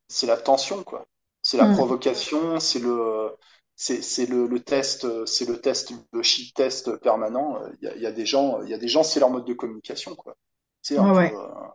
[0.09, 1.07] c'est la tension, quoi.
[1.43, 1.67] C'est la Mm.
[1.67, 3.31] provocation, c'est le,
[3.77, 7.61] c'est le, le test, c'est le test, le shit test permanent.
[7.81, 9.31] Il y a, il y a des gens, il y a des gens, c'est leur
[9.31, 10.37] mode de communication, quoi.
[10.83, 11.37] C'est un Ouais, peu, ouais.
[11.37, 11.75] un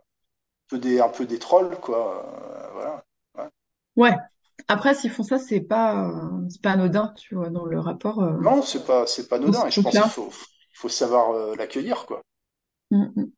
[0.68, 2.70] peu des, un peu des trolls, quoi.
[2.74, 3.04] Voilà.
[3.38, 3.48] Ouais.
[3.96, 4.12] Ouais.
[4.68, 8.22] Après, s'ils font ça, c'est pas, euh, c'est pas anodin, tu vois, dans le rapport,
[8.22, 9.66] euh, Non, c'est pas, c'est pas anodin.
[9.66, 10.30] Et je pense qu'il faut,
[10.74, 12.20] faut savoir euh, l'accueillir, quoi.
[12.90, 13.32] Mm, mm.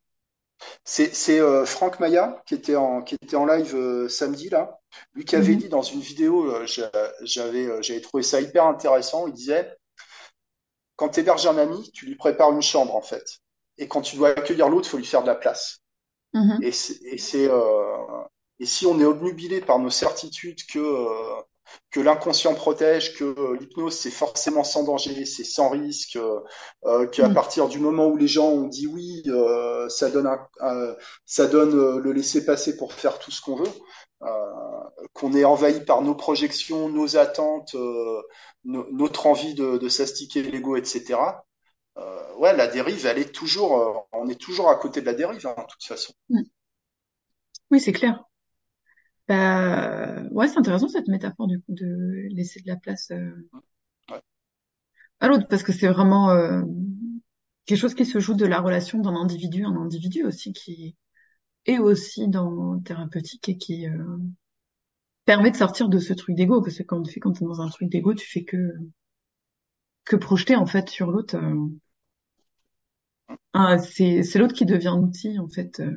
[0.84, 4.78] C'est euh, Franck Maya qui était en qui était en live euh, samedi là.
[5.14, 5.58] Lui qui avait Mhm.
[5.58, 6.90] dit dans une vidéo, euh, j'a-
[7.22, 9.26] j'avais j'avais trouvé ça hyper intéressant.
[9.26, 9.76] Il disait
[10.96, 13.24] quand tu héberges un ami, tu lui prépares une chambre en fait.
[13.78, 15.80] Et quand tu dois accueillir l'autre, faut lui faire de la place.
[16.34, 16.60] Mhm.
[16.62, 17.18] Et c'est et
[18.60, 20.78] et si on est obnubilé par nos certitudes que
[21.90, 26.40] que l'inconscient protège, que euh, l'hypnose c'est forcément sans danger, c'est sans risque, euh,
[26.86, 27.34] euh, qu'à Mm.
[27.34, 30.94] partir du moment où les gens ont dit oui, euh, ça donne un, un-
[31.26, 33.70] ça donne le laisser-passer pour faire tout ce qu'on veut,
[35.12, 37.74] qu'on est envahi par nos projections, nos attentes,
[38.64, 41.44] no- notre envie de, de s'astiquer l'ego, etc.
[42.38, 45.54] Ouais, la dérive, elle est toujours, on est toujours à côté de la dérive, hein,
[45.56, 46.12] de toute façon.
[46.28, 46.44] Mm.
[47.70, 48.24] Oui, c'est clair.
[49.28, 53.30] Bah, ouais, c'est intéressant cette métaphore du coup de laisser de la place euh,
[54.10, 54.22] Ouais.
[55.20, 56.62] à l'autre parce que c'est vraiment euh,
[57.66, 60.96] quelque chose qui se joue de la relation d'un individu à un individu aussi qui
[61.66, 64.18] est aussi dans thérapeutique et qui euh,
[65.26, 67.60] permet de sortir de ce truc d'ego parce que quand tu fais quand t'es dans
[67.60, 68.56] un truc d'ego tu fais que
[70.06, 71.68] que projeter en fait sur l'autre euh,
[73.52, 75.92] ah, c'est c'est l'autre qui devient outil en fait euh,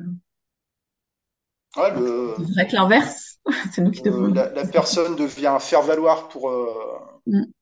[1.76, 3.38] Ouais, le, c'est vrai que l'inverse
[3.72, 7.52] c'est nous qui euh, devons la, la personne devient faire valoir pour euh, Mm.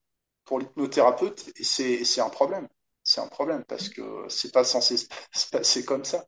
[0.45, 2.69] pour l'hypnothérapeute et c'est un problème.
[3.03, 6.25] C'est un problème parce que c'est pas censé se se passer comme ça.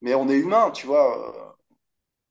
[0.00, 1.28] Mais on est humain, tu vois.
[1.28, 1.52] euh,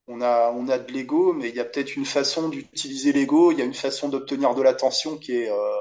[0.08, 3.52] On a on a de l'ego, mais il y a peut-être une façon d'utiliser l'ego.
[3.52, 5.78] Il y a une façon d'obtenir de l'attention qui est euh,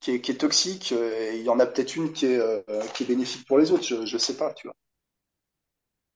[0.00, 0.92] qui est, qui est toxique.
[0.92, 2.62] Et il y en a peut-être une qui est euh,
[2.94, 3.84] qui est bénéfique pour les autres.
[3.84, 4.76] Je je sais pas, tu vois.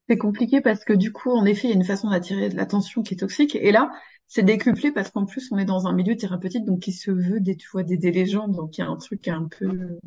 [0.09, 2.57] C'est compliqué parce que du coup, en effet, il y a une façon d'attirer de
[2.57, 3.57] l'attention qui est toxique.
[3.57, 3.91] Et là,
[4.29, 7.41] c'est décuplé parce qu'en plus, on est dans un milieu thérapeutique donc qui se veut
[7.41, 8.49] des, tu vois, d'aider les gens.
[8.49, 9.99] Donc il y a un truc un peu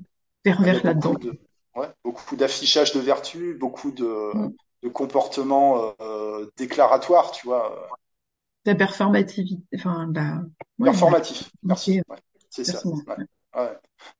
[0.43, 1.15] pervers là-dedans.
[1.75, 4.49] ouais, beaucoup d'affichage de vertu, beaucoup de Mm.
[4.83, 7.89] de comportements euh, déclaratoires, tu vois.
[8.65, 10.21] La performativité, enfin, ouais,
[10.79, 12.01] la Performatif, merci.
[12.49, 12.81] c'est ça.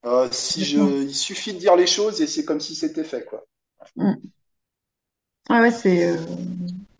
[0.05, 3.25] Euh, si je, il suffit de dire les choses et c'est comme si c'était fait,
[3.25, 3.45] quoi.
[3.95, 4.13] Mm.
[5.49, 6.17] Ah ouais, c'est, euh,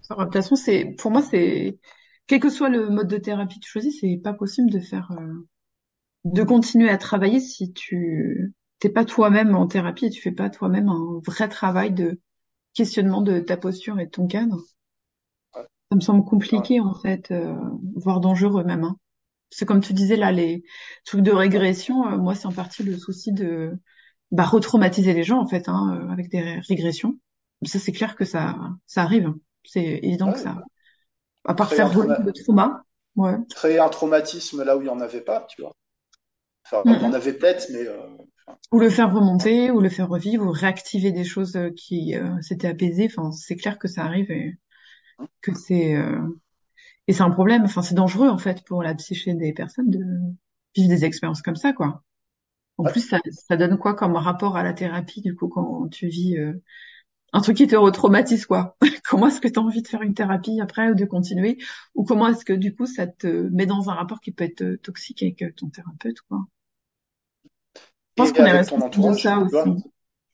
[0.09, 1.79] enfin, de toute façon, c'est, pour moi, c'est,
[2.27, 5.11] quel que soit le mode de thérapie que tu choisis, c'est pas possible de faire,
[5.11, 5.47] euh,
[6.25, 10.49] de continuer à travailler si tu t'es pas toi-même en thérapie et tu fais pas
[10.49, 12.21] toi-même un vrai travail de
[12.73, 14.61] questionnement de ta posture et de ton cadre.
[15.55, 15.63] Ouais.
[15.91, 17.55] Ça me semble compliqué en fait, euh,
[17.95, 18.83] voire dangereux même.
[18.83, 18.97] Hein.
[19.51, 20.63] C'est comme tu disais là, les
[21.05, 22.07] trucs de régression.
[22.07, 23.79] euh, moi, c'est en partie le souci de
[24.31, 27.19] bah, retraumatiser les gens en fait, hein, euh, avec des ré- régressions.
[27.63, 28.55] Ça, c'est clair que ça,
[28.87, 29.33] ça arrive.
[29.63, 30.63] C'est évident que ça.
[31.45, 32.83] À part faire trauma- le trauma.
[33.15, 33.37] Ouais.
[33.49, 35.73] créer un traumatisme là où il n'y en avait pas, tu vois.
[36.65, 37.99] Enfin, Mm, il y en avait peut-être, mais euh,
[38.71, 42.39] Ou le faire remonter, ou le faire revivre, ou réactiver des choses euh, qui euh,
[42.41, 43.07] s'étaient apaisées.
[43.11, 44.57] Enfin, c'est clair que ça arrive et
[45.41, 46.19] que c'est euh,
[47.07, 47.63] et c'est un problème.
[47.65, 49.99] Enfin, c'est dangereux en fait pour la psyché des personnes de
[50.75, 52.03] vivre des expériences comme ça, quoi.
[52.77, 52.93] En ouais.
[52.93, 56.37] plus, ça, ça donne quoi comme rapport à la thérapie du coup quand tu vis
[56.37, 56.53] euh,
[57.33, 58.77] un truc qui te retraumatise, quoi.
[59.09, 61.57] Comment est-ce que tu as envie de faire une thérapie après ou de continuer,
[61.95, 64.61] ou comment est-ce que du coup ça te met dans un rapport qui peut être
[64.61, 66.45] euh, toxique avec euh, ton thérapeute, quoi?
[67.75, 69.43] Je pense qu'on est responsable de ça.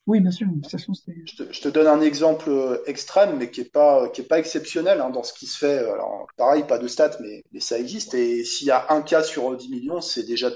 [0.08, 0.48] Oui, bien sûr.
[0.48, 1.16] De toute façon, c'est.
[1.26, 4.26] Je te, je te donne un exemple euh, extrême, mais qui est pas qui est
[4.26, 5.80] pas exceptionnel hein, dans ce qui se fait.
[5.80, 8.14] Alors, pareil, pas de stats, mais, mais ça existe.
[8.14, 10.52] Et s'il y a un cas sur euh, 10 millions, c'est déjà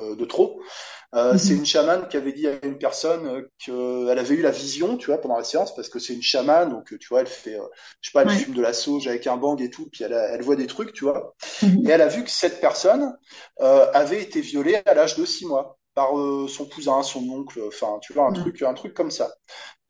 [0.00, 0.60] de trop.
[1.14, 1.56] Euh, c'est Mhm.
[1.56, 5.06] une chamane qui avait dit à une personne euh, qu'elle avait eu la vision, tu
[5.06, 7.54] vois, pendant la séance, parce que c'est une chamane, donc euh, tu vois, elle fait,
[7.58, 7.64] euh,
[8.00, 8.30] je sais pas, elle Ouais.
[8.30, 10.66] fume de la sauge avec un bang et tout, puis elle, a- elle voit des
[10.66, 11.34] trucs, tu vois.
[11.62, 11.86] Mhm.
[11.86, 13.16] Et elle a vu que cette personne
[13.60, 17.60] euh, avait été violée à l'âge de six mois par euh, son cousin, son oncle,
[17.68, 19.32] enfin, tu vois, un truc, un truc comme ça.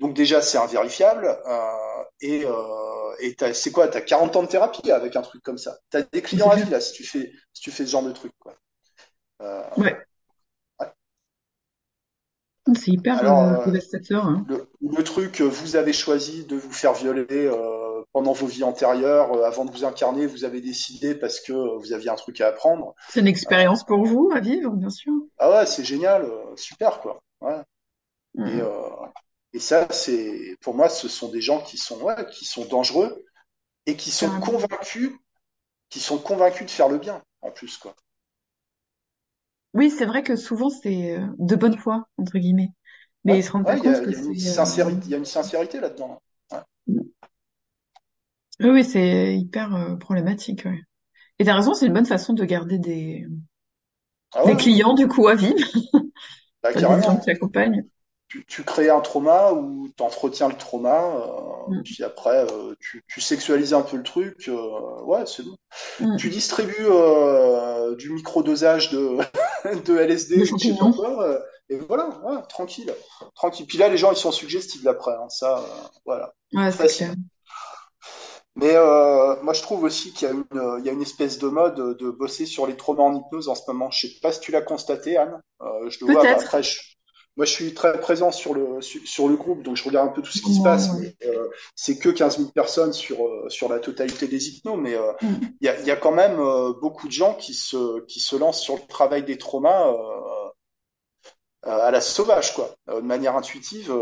[0.00, 1.26] Donc déjà, c'est invérifiable.
[1.46, 5.58] Euh, et euh, et c'est quoi T'as 40 ans de thérapie avec un truc comme
[5.58, 5.78] ça.
[5.90, 8.12] T'as des clients à vie là si tu fais si tu fais ce genre de
[8.12, 8.54] truc, quoi.
[9.42, 9.96] Euh, Ouais.
[10.80, 10.92] ouais.
[12.74, 14.26] C'est hyper Alors, euh, euh, dévastateur.
[14.26, 14.44] Hein.
[14.48, 19.32] le, le truc, vous avez choisi de vous faire violer euh, pendant vos vies antérieures,
[19.34, 22.48] euh, avant de vous incarner, vous avez décidé parce que vous aviez un truc à
[22.48, 22.94] apprendre.
[23.08, 25.12] C'est une Euh, expérience pour vous à vivre, bien sûr.
[25.38, 27.20] ah ouais, c'est génial, euh, super quoi.
[27.40, 27.60] Ouais.
[28.38, 28.60] Et,
[29.52, 33.24] et ça, c'est pour moi, ce sont des gens qui sont ouais, qui sont dangereux
[33.86, 34.46] et qui sont Carrément.
[34.46, 35.12] convaincus,
[35.90, 37.94] qui sont convaincus de faire le bien en plus quoi.
[39.76, 42.70] Oui, c'est vrai que souvent c'est euh, de bonne foi entre guillemets,
[43.24, 44.40] mais Ouais, ils se rendent pas ouais, compte que il y a une c'est.
[44.40, 46.20] sincérité, il y a une sincérité là-dedans.
[46.52, 46.58] Ouais.
[48.60, 50.64] Oui, oui, c'est hyper euh, problématique.
[50.66, 50.80] Ouais.
[51.40, 53.26] Et t'as raison, c'est une bonne façon de garder des
[54.34, 55.54] Ah des clients du coup à vie.
[56.62, 57.20] Bah, qui carrément.
[58.28, 62.74] Tu, tu crées un trauma ou tu entretiens le trauma, euh, Mm, puis après euh,
[62.80, 64.48] tu, tu sexualises un peu le truc.
[64.48, 65.56] euh, ouais, c'est bon.
[66.16, 66.30] Tu mm.
[66.30, 69.18] distribues euh, du microdosage de,
[69.84, 70.92] de LSD ou je sais pas champignons.
[70.92, 72.92] quoi, et voilà, ouais, tranquille,
[73.34, 73.66] tranquille.
[73.66, 75.62] Puis là, les gens ils sont suggestibles après, hein, ça, euh,
[76.04, 77.14] voilà, Ouais, c'est clair.
[78.54, 81.02] Mais euh, moi, je trouve aussi qu'il y a une, euh, il y a une
[81.02, 83.90] espèce de mode de bosser sur les traumas en hypnose en ce moment.
[83.90, 85.40] Je sais pas si tu l'as constaté, Anne.
[85.60, 86.24] Euh, je le vois.
[86.24, 86.80] Bah, après, je-
[87.36, 90.22] moi, je suis très présent sur le sur, le groupe, donc je regarde un peu
[90.22, 90.90] tout ce qui se passe.
[90.94, 91.14] ouais.
[91.26, 94.76] Euh, c'est que 15 000 personnes sur euh, sur la totalité des hypnos.
[94.76, 95.34] Mais euh, Mm.
[95.60, 98.36] il y a, y a quand même euh, beaucoup de gens qui se qui se
[98.36, 99.92] lancent sur le travail des traumas
[101.62, 103.92] à la sauvage, quoi, de manière intuitive.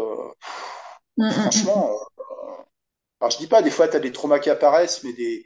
[1.16, 1.98] Mm, mm, franchement.
[3.20, 5.44] alors je dis pas, des fois tu as des traumas qui apparaissent, mais des,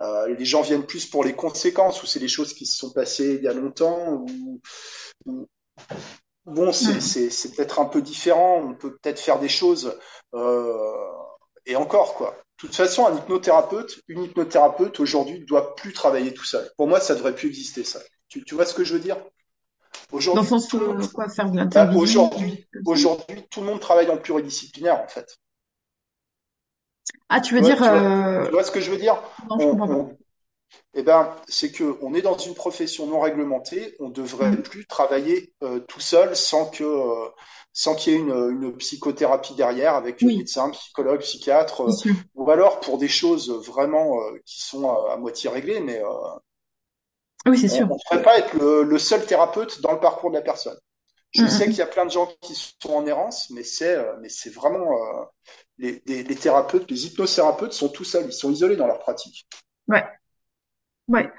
[0.00, 2.90] euh, les gens viennent plus pour les conséquences, ou c'est des choses qui se sont
[2.92, 4.60] passées il y a longtemps, ou,
[5.26, 5.48] ou-
[6.48, 7.30] bon, c'est Mm.
[7.30, 9.98] c'est peut-être un peu différent, on peut peut-être faire des choses,
[10.34, 10.72] euh,
[11.66, 12.30] et encore quoi.
[12.30, 16.68] De toute façon, un hypnothérapeute, une hypnothérapeute aujourd'hui ne doit plus travailler tout seul.
[16.76, 18.00] Pour moi, ça devrait plus exister ça.
[18.28, 19.16] Tu, tu vois ce que je veux dire?
[20.12, 21.86] Aujourd'hui, tout le monde, où quoi, faire de bah,
[23.50, 25.38] tout le monde travaille en pluridisciplinaire en fait.
[27.28, 28.44] Ah, tu veux dire tu vois, euh...
[28.46, 29.22] tu vois ce que je veux dire?
[29.48, 29.94] Non, je On, comprends pas.
[29.94, 30.18] on,
[30.94, 34.62] Eh ben, c'est que on est dans une profession non réglementée, on devrait Mm.
[34.62, 37.28] plus travailler euh, tout seul sans que euh,
[37.72, 38.32] sans qu'il y ait une,
[38.62, 41.96] une psychothérapie derrière avec euh, Oui, médecin, psychologue, psychiatre, euh,
[42.34, 44.16] ou alors pour des choses vraiment
[44.46, 46.02] qui sont à, à moitié réglées, mais
[47.46, 50.36] Oui, c'est on ne devrait pas être le, le seul thérapeute dans le parcours de
[50.36, 50.78] la personne.
[51.32, 53.98] Je mm, sais qu'il y a plein de gens qui sont en errance, mais c'est
[54.20, 54.86] mais c'est vraiment
[55.78, 59.46] les, les, les thérapeutes, les hypnothérapeutes sont tout seuls, ils sont isolés dans leur pratique.
[59.88, 60.17] Ouais,
[61.08, 61.30] ouais.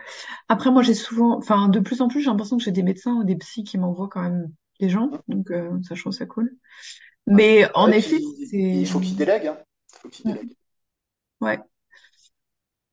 [0.47, 3.15] Après, moi, j'ai souvent, enfin, de plus en plus, j'ai l'impression que j'ai des médecins
[3.15, 6.25] ou des psys qui m'envoient quand même des gens, donc euh, ça, je trouve ça
[6.25, 6.55] cool.
[7.27, 7.35] Ouais.
[7.35, 9.57] Mais en effet, puis il c'est, faut qu'ils délèguent, hein.
[9.93, 10.55] Il faut qu'ils délèguent.
[11.41, 11.59] ouais,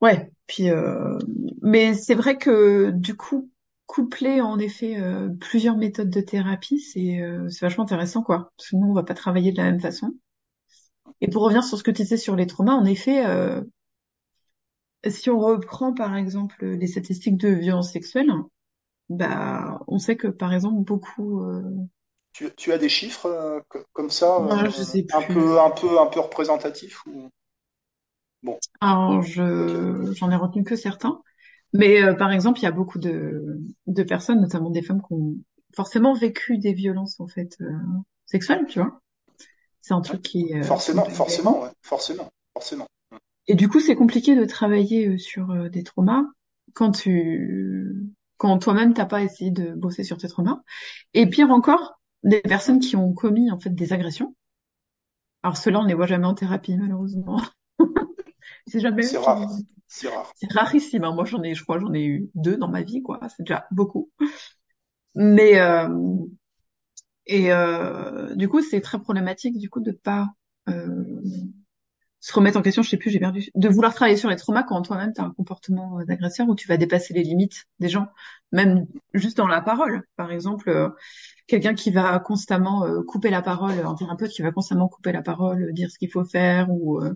[0.00, 0.30] ouais.
[0.46, 1.18] Puis, euh...
[1.62, 3.50] mais c'est vrai que du coup,
[3.86, 8.52] coupler en effet euh, plusieurs méthodes de thérapie, c'est euh, c'est vachement intéressant, quoi.
[8.56, 10.12] Parce que nous, on va pas travailler de la même façon.
[11.20, 13.62] Et pour revenir sur ce que tu disais sur les traumas, en effet, euh,
[15.09, 18.31] si on reprend par exemple les statistiques de violence sexuelle,
[19.10, 21.62] bah, on sait que par exemple beaucoup, euh,
[22.32, 25.35] Tu, tu as des chiffres euh, co- comme ça, non, je euh, sais un plus.
[25.35, 27.31] peu, un peu, un peu représentatifs ou...
[28.43, 31.23] Bon, Alors, je, j'en ai retenu que certains.
[31.73, 35.36] Mais par exemple, il y a beaucoup de, de personnes, notamment des femmes, qui ont
[35.74, 37.59] forcément vécu des violences en fait
[38.27, 39.01] sexuelles, tu vois.
[39.82, 41.70] C'est un truc qui, Forcément, forcément, ouais.
[41.81, 42.86] Forcément, forcément.
[43.48, 46.24] Et du coup, c'est compliqué de travailler euh, sur euh, des traumas
[46.74, 48.06] quand tu,
[48.36, 50.62] quand toi-même t'as pas essayé de bosser sur tes traumas.
[51.14, 54.35] Et pire encore, des personnes qui ont commis en fait des agressions.
[55.43, 57.40] Alors ceux-là, on les voit jamais en thérapie, malheureusement.
[58.66, 59.51] C'est jamais C'est rare,
[59.86, 60.32] c'est rare.
[60.35, 61.05] c'est rarissime.
[61.05, 61.14] hein.
[61.14, 63.20] Moi, j'en ai, je crois, j'en ai eu deux dans ma vie, quoi.
[63.36, 64.10] C'est déjà beaucoup.
[65.14, 65.89] Mais euh,
[67.27, 70.28] et euh, du coup, c'est très problématique du coup de pas
[70.68, 71.20] euh,
[72.26, 72.82] se remettre en question.
[72.82, 73.50] Je sais plus, j'ai perdu.
[73.54, 76.56] De vouloir travailler sur les traumas quand toi-même tu as un comportement euh, d'agresseur où
[76.56, 78.08] tu vas dépasser les limites des gens,
[78.50, 80.02] même juste dans la parole.
[80.16, 80.88] Par exemple, euh,
[81.46, 85.22] quelqu'un qui va constamment euh, couper la parole, un thérapeute qui va constamment couper la
[85.22, 87.14] parole, dire ce qu'il faut faire ou euh,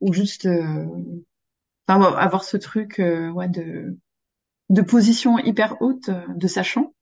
[0.00, 0.48] ou juste
[1.86, 3.96] avoir ce truc ouais de
[4.70, 6.92] de position hyper haute de sachant.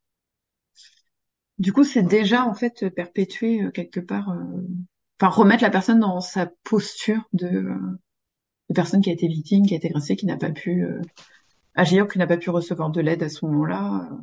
[1.58, 4.36] Du coup, c'est déjà en fait perpétuer euh, quelque part,
[5.20, 8.00] enfin remettre la personne dans sa posture de, euh,
[8.68, 11.00] de personne qui a été victime, qui a été agressée, qui n'a pas pu euh,
[11.74, 14.08] agir, qui n'a pas pu recevoir de l'aide à ce moment-là.
[14.10, 14.16] Euh,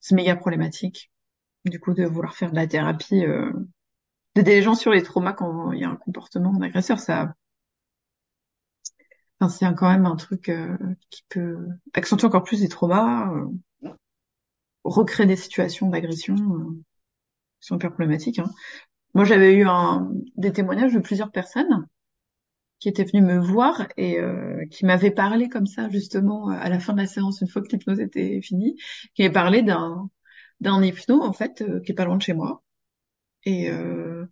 [0.00, 1.10] C'est méga problématique.
[1.64, 3.52] Du coup, de vouloir faire de la thérapie, euh,
[4.34, 7.34] d'aider les gens sur les traumas quand il y a un comportement d'agresseur, ça,
[9.40, 10.76] enfin, c'est quand même un truc euh,
[11.10, 13.32] qui peut accentuer encore plus les traumas,
[14.84, 16.36] recréer des situations d'agression
[17.60, 18.38] sont hyper problématiques.
[18.38, 18.50] Hein.
[19.14, 21.86] Moi, j'avais eu un, des témoignages de plusieurs personnes
[22.80, 26.80] qui étaient venues me voir et euh, qui m'avaient parlé comme ça, justement, à la
[26.80, 28.76] fin de la séance, une fois que l'hypnose était finie,
[29.14, 30.10] qui m'avaient parlé d'un
[30.60, 32.64] d'un hypno, en fait, euh, qui est pas loin de chez moi,
[33.44, 34.26] et euh,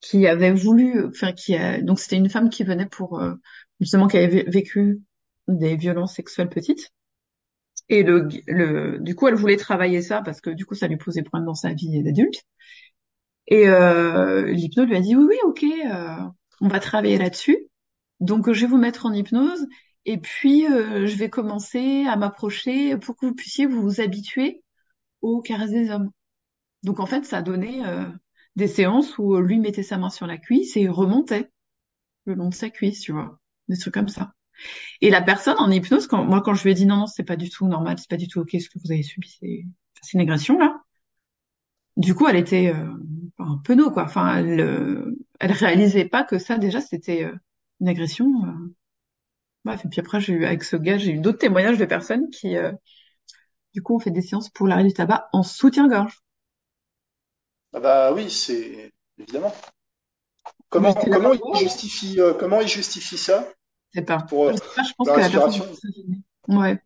[0.00, 3.34] qui avait voulu, enfin, qui a, donc c'était une femme qui venait pour, euh,
[3.80, 5.02] justement, qui avait vé- vécu
[5.48, 6.92] des violences sexuelles petites,
[7.88, 10.96] Et le, le, du coup, elle voulait travailler ça parce que du coup, ça lui
[10.96, 12.42] posait problème dans sa vie d'adulte.
[13.48, 16.16] Et euh, l'hypno lui a dit oui, oui, ok, euh,
[16.60, 17.68] on va travailler là-dessus.
[18.20, 19.66] Donc, je vais vous mettre en hypnose
[20.04, 24.62] et puis euh, je vais commencer à m'approcher pour que vous puissiez vous, habituer
[25.22, 26.10] aux caresses des hommes.
[26.82, 28.04] Donc, en fait, ça a donné euh,
[28.56, 31.50] des séances où lui mettait sa main sur la cuisse et remontait
[32.24, 34.32] le long de sa cuisse, tu vois, des trucs comme ça.
[35.00, 37.24] Et la personne en hypnose, quand, moi, quand je lui ai dit non, non, c'est
[37.24, 40.12] pas du tout normal, c'est pas du tout ok ce que vous avez subi, c'est
[40.14, 40.80] une agression là.
[41.96, 42.92] Du coup, elle était euh,
[43.38, 44.04] un peu penaud, quoi.
[44.04, 47.34] Enfin, elle, euh, elle réalisait pas que ça déjà c'était euh,
[47.80, 48.26] une agression.
[48.44, 48.74] Euh.
[49.64, 52.30] Bref, et puis après, j'ai eu avec ce gars, j'ai eu d'autres témoignages de personnes
[52.30, 52.54] qui,
[53.74, 56.22] du coup, ont fait des séances pour l'arrêt du tabac en soutien-gorge.
[57.72, 59.52] Ah bah oui, c'est évidemment.
[60.68, 63.48] Comment comment il justifie comment il justifie ça
[64.02, 64.18] pas.
[64.18, 66.22] Pour, je sais pas, je pense que la personne est très gênée.
[66.48, 66.82] Ouais.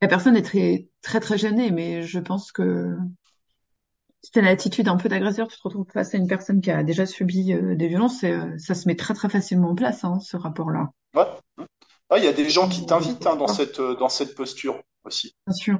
[0.00, 2.96] La personne est très, très, très gênée, mais je pense que
[4.22, 6.70] si tu as l'attitude un peu d'agresseur, tu te retrouves face à une personne qui
[6.70, 10.04] a déjà subi euh, des violences, euh, ça se met très, très facilement en place,
[10.04, 10.90] hein, ce rapport-là.
[11.14, 11.26] Ouais.
[12.10, 14.82] Ah, il y a des gens qui t'invitent hein, dans cette, euh, dans cette posture
[15.04, 15.34] aussi.
[15.46, 15.78] Bien sûr.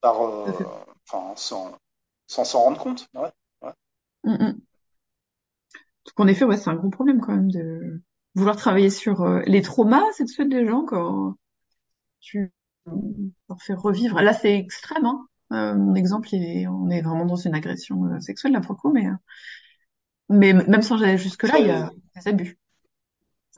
[0.00, 1.76] Par, enfin, sans,
[2.26, 3.08] sans s'en rendre compte.
[3.14, 3.30] Ouais.
[3.62, 3.72] ouais.
[4.24, 4.52] Mm -mm.
[6.06, 8.02] Donc, en effet, ouais, c'est un gros problème quand même de,
[8.34, 11.34] vouloir travailler sur euh, les traumas sexuels des gens quand
[12.20, 12.52] tu
[12.86, 14.20] leur fais revivre.
[14.20, 15.04] Là, c'est extrême.
[15.04, 15.26] Hein.
[15.52, 18.92] Euh, mon exemple, on est vraiment dans une agression euh, sexuelle là pour le coup,
[18.92, 19.06] mais
[20.28, 22.58] mais même sans aller jusque là, il y a des abus.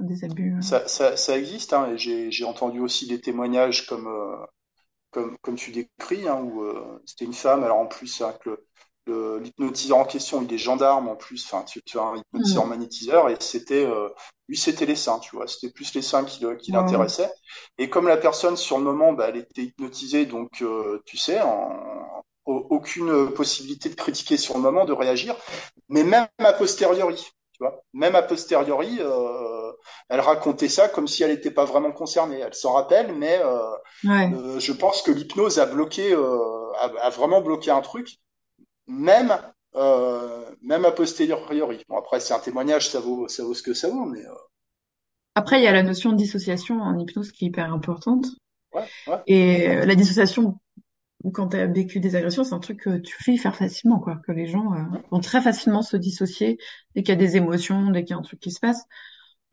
[0.01, 0.57] Des abus.
[0.63, 1.75] Ça, ça, ça existe.
[1.75, 4.09] Hein, J'ai entendu aussi des témoignages comme
[5.11, 6.65] comme comme tu décris, hein, où
[7.05, 7.63] c'était une femme.
[7.63, 8.65] Alors en plus, hein, que
[9.07, 12.69] l'hypnotiseur en question, il est gendarme en plus, enfin tu, tu as un hypnotiseur mm.
[12.69, 14.09] magnétiseur et c'était euh,
[14.49, 17.31] lui c'était les seins, tu vois, c'était plus les seins qui, qui l'intéressaient.
[17.79, 21.41] Et comme la personne sur le moment, bah, elle était hypnotisée, donc euh, tu sais,
[21.41, 25.37] en, aucune possibilité de critiquer sur le moment, de réagir,
[25.89, 27.17] mais même a posteriori,
[27.53, 29.73] tu vois, même a posteriori, euh,
[30.09, 32.41] elle racontait ça comme si elle n'était pas vraiment concernée.
[32.41, 33.41] Elle s'en rappelle, mais
[34.05, 34.31] ouais.
[34.59, 38.19] je pense que l'hypnose a bloqué, a, a, vraiment bloqué un truc
[38.87, 39.33] même
[39.75, 41.83] euh, même a posteriori.
[41.89, 44.35] Bon après c'est un témoignage, ça vaut ça vaut ce que ça vaut, mais euh...
[45.35, 48.27] après il y a la notion de dissociation en hypnose qui est hyper importante.
[48.75, 49.19] Ouais, ouais.
[49.27, 50.59] Et euh, la dissociation
[51.31, 54.21] quand tu as vécu des agressions, c'est un truc que tu fais faire facilement, quoi.
[54.27, 56.59] Que les gens euh, vont très facilement se dissocier
[56.95, 58.85] dès qu'il y a des émotions, dès qu'il y a un truc qui se passe.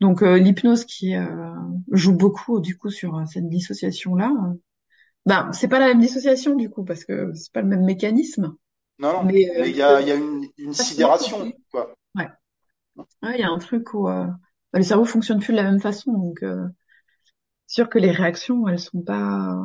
[0.00, 1.52] Donc euh, l'hypnose qui euh,
[1.92, 4.32] joue beaucoup du coup sur cette dissociation là,
[5.26, 8.56] ben c'est pas la même dissociation du coup parce que c'est pas le même mécanisme.
[9.00, 11.94] Non, mais euh, il y a, y a une, une sidération, quoi.
[12.14, 12.28] Ouais.
[12.96, 14.26] Ouais, il y a un truc où euh,
[14.72, 16.66] bah, le cerveau fonctionne plus de la même façon, donc euh,
[17.66, 19.56] sûr que les réactions, elles sont pas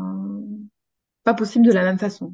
[1.25, 2.33] pas possibles de la même façon.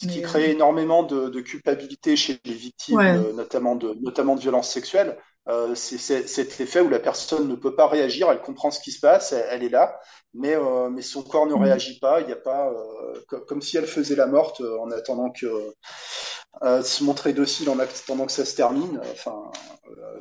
[0.00, 3.00] Ce qui crée énormément de, de, culpabilité chez les victimes,
[3.34, 5.18] notamment de notamment de violences sexuelles.
[5.48, 8.92] Euh, c'est cet effet où la personne ne peut pas réagir, elle comprend ce qui
[8.92, 9.98] se passe, elle, est là,
[10.34, 11.62] mais, euh, mais son corps ne mm.
[11.62, 14.90] réagit pas, il n'y a pas, euh, comme si elle faisait la morte euh, en
[14.92, 15.74] attendant que
[16.60, 19.00] se montrer docile en attendant que ça se termine.
[19.12, 19.50] Enfin,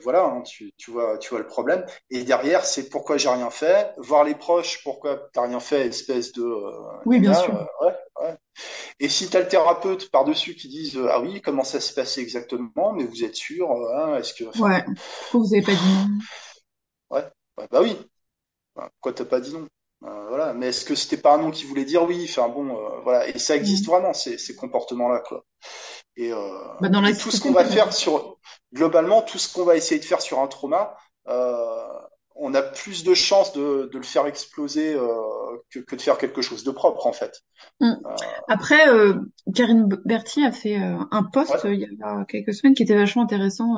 [0.04, 1.86] voilà, hein, tu, tu, vois, tu vois le problème.
[2.10, 6.32] Et derrière, c'est pourquoi j'ai rien fait, voir les proches, pourquoi t'as rien fait, espèce
[6.32, 6.44] de.
[7.06, 7.54] oui, bien sûr.
[7.82, 8.36] Ouais, ouais.
[9.00, 12.22] Et si tu as le thérapeute par-dessus qui dise Ah oui, comment ça s'est passé
[12.22, 14.44] exactement, mais vous êtes sûr hein, Est-ce que.
[14.60, 16.20] Ouais, pourquoi vous avez pas dit non?
[17.10, 17.26] Ouais,
[17.72, 17.98] bah oui.
[18.74, 19.68] Pourquoi t'as pas dit non?
[20.04, 20.54] Euh, voilà.
[20.54, 22.26] Mais est-ce que c'était pas un nom qui voulait dire oui?
[22.30, 23.28] Enfin bon, euh, voilà.
[23.28, 25.46] Et ça existe vraiment ces, ces comportements-là, quoi.
[26.18, 26.38] Et, euh,
[26.82, 28.38] bah dans et tout ce qu'on va faire sur
[28.74, 30.96] globalement, tout ce qu'on va essayer de faire sur un trauma,
[31.28, 31.88] euh,
[32.36, 35.08] on a plus de chances de, de le faire exploser euh,
[35.70, 37.42] que, que, de faire quelque chose de propre, en fait.
[37.80, 37.94] Mm.
[38.48, 38.84] Après,
[39.54, 43.78] Karine Berthier a fait un post il y a quelques semaines qui était vachement intéressant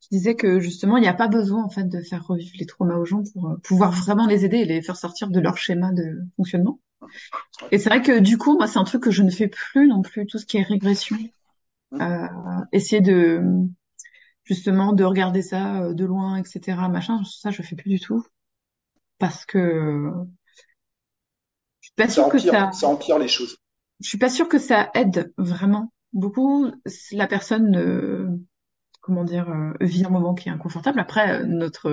[0.00, 2.66] qui disait que justement il n'y a pas besoin en fait de faire revivre les
[2.66, 5.56] traumas aux gens pour euh, pouvoir vraiment les aider et les faire sortir de leur
[5.56, 6.78] schéma de fonctionnement.
[7.70, 9.88] Et c'est vrai que du coup moi c'est un truc que je ne fais plus
[9.88, 11.16] non plus tout ce qui est régression,
[11.92, 12.00] mmh.
[12.00, 12.26] euh,
[12.72, 13.42] essayer de
[14.44, 18.24] justement de regarder ça euh, de loin etc machin ça je fais plus du tout
[19.18, 20.12] parce que
[21.80, 23.56] je suis pas sûre que ça ça empire les choses.
[24.00, 26.70] Je suis pas sûre que ça aide vraiment beaucoup
[27.12, 28.38] la personne ne
[29.06, 30.98] comment dire, euh, vit un moment qui est inconfortable.
[30.98, 31.90] Après, euh, notre,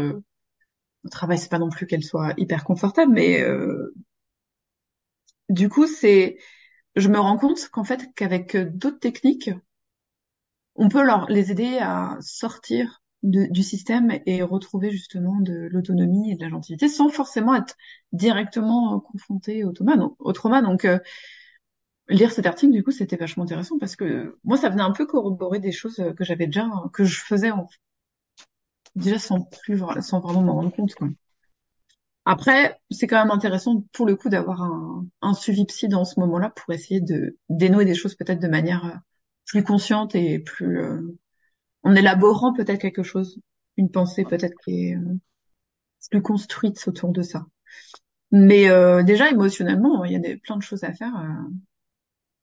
[1.04, 3.94] notre travail, c'est pas non plus qu'elle soit hyper confortable, mais euh,
[5.50, 6.38] du coup, c'est,
[6.96, 9.52] je me rends compte qu'en fait, qu'avec d'autres techniques,
[10.76, 16.36] on peut leur les aider à sortir du système et retrouver justement de l'autonomie et
[16.36, 17.76] de la gentilité sans forcément être
[18.12, 19.96] directement confronté au trauma.
[19.96, 20.62] Donc, au trauma.
[20.62, 21.00] Donc, euh,
[22.10, 25.06] lire cet article, du coup, c'était vachement intéressant parce que moi, ça venait un peu
[25.06, 27.68] corroborer des choses que j'avais déjà, que je faisais en,
[28.96, 31.10] déjà sans plus, sans vraiment m'en rendre compte, quoi.
[32.26, 36.20] Après, c'est quand même intéressant pour le coup d'avoir un, un, suivi psy dans ce
[36.22, 39.02] moment-là pour essayer de dénouer des choses peut-être de manière
[39.46, 41.18] plus consciente et plus euh,
[41.84, 43.40] en élaborant peut-être quelque chose,
[43.78, 45.20] une pensée peut-être qui est euh,
[46.10, 47.46] plus construite autour de ça.
[48.32, 51.14] Mais euh, déjà émotionnellement, il y a des, plein de choses à faire.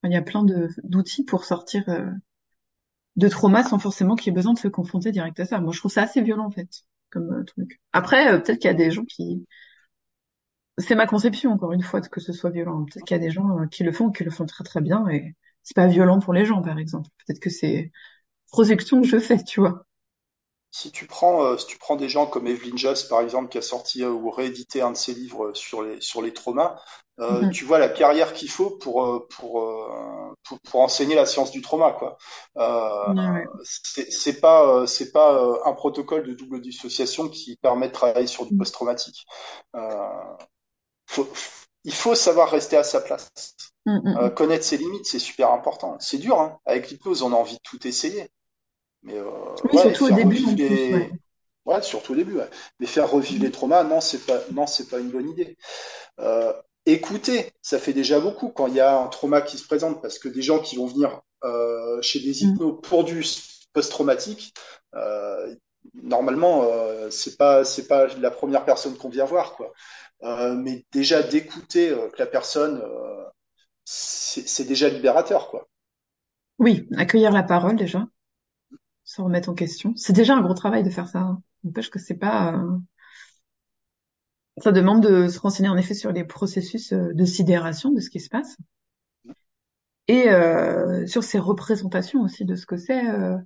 [0.04, 0.44] il y a plein
[0.84, 1.84] d'outils pour sortir
[3.16, 5.60] de trauma sans forcément qu'il y ait besoin de se confronter direct à ça.
[5.60, 7.80] Moi, je trouve ça assez violent en fait comme truc.
[7.92, 9.44] Après, peut-être qu'il y a des gens qui
[10.78, 12.84] c'est ma conception, encore une fois, de que ce soit violent.
[12.84, 14.80] Peut-être qu'il y a des gens euh, qui le font, qui le font très très
[14.80, 17.08] bien, et c'est pas violent pour les gens, par exemple.
[17.26, 17.90] Peut-être que c'est
[18.50, 19.84] projection que je fais, tu vois.
[20.72, 23.58] Si tu prends, euh, si tu prends des gens comme Evelyn Joss, par exemple, qui
[23.58, 26.76] a sorti euh, ou réédité un de ses livres sur les sur les traumas,
[27.18, 27.50] mm-hmm.
[27.50, 29.68] tu vois la carrière qu'il faut pour pour,
[30.70, 32.16] pour, enseigner la science du trauma, quoi.
[33.64, 38.54] C'est pas c'est pas un protocole de double dissociation qui permet de travailler sur du
[38.54, 38.58] mm.
[41.84, 43.30] Il faut savoir rester à sa place.
[43.86, 44.34] Mm, mm, euh, mm.
[44.34, 45.96] connaître ses limites, c'est super important.
[46.00, 46.58] C'est dur, hein.
[46.66, 48.28] Avec l'hypnose, on a envie de tout essayer.
[49.02, 49.30] Mais euh,
[49.72, 50.44] surtout au début.
[51.64, 51.82] ouais.
[51.82, 52.38] surtout au début.
[52.78, 55.56] Mais faire revivre les traumas, non, c'est pas, non, c'est pas une bonne idée.
[56.18, 56.52] Euh,
[56.84, 60.18] écouter, ça fait déjà beaucoup quand il y a un trauma qui se présente, parce
[60.18, 61.20] que des gens qui vont venir
[62.02, 63.24] chez des hypnos pour du
[63.72, 64.52] post-traumatique,
[65.94, 66.68] normalement,
[67.08, 69.72] c'est pas, c'est pas la première personne qu'on vient voir, quoi.
[70.22, 73.24] Euh, mais déjà d'écouter euh, que la personne, euh,
[73.84, 75.68] c'est déjà libérateur, quoi.
[76.58, 78.06] Oui, accueillir la parole déjà,
[79.04, 79.94] se remettre en question.
[79.96, 81.20] C'est déjà un gros travail de faire ça.
[81.20, 81.42] Hein.
[81.64, 82.62] N'empêche que c'est pas.
[84.58, 88.20] Ça demande de se renseigner en effet sur les processus de sidération de ce qui
[88.20, 88.58] se passe
[90.10, 93.38] et euh, sur ces représentations aussi de ce que c'est euh,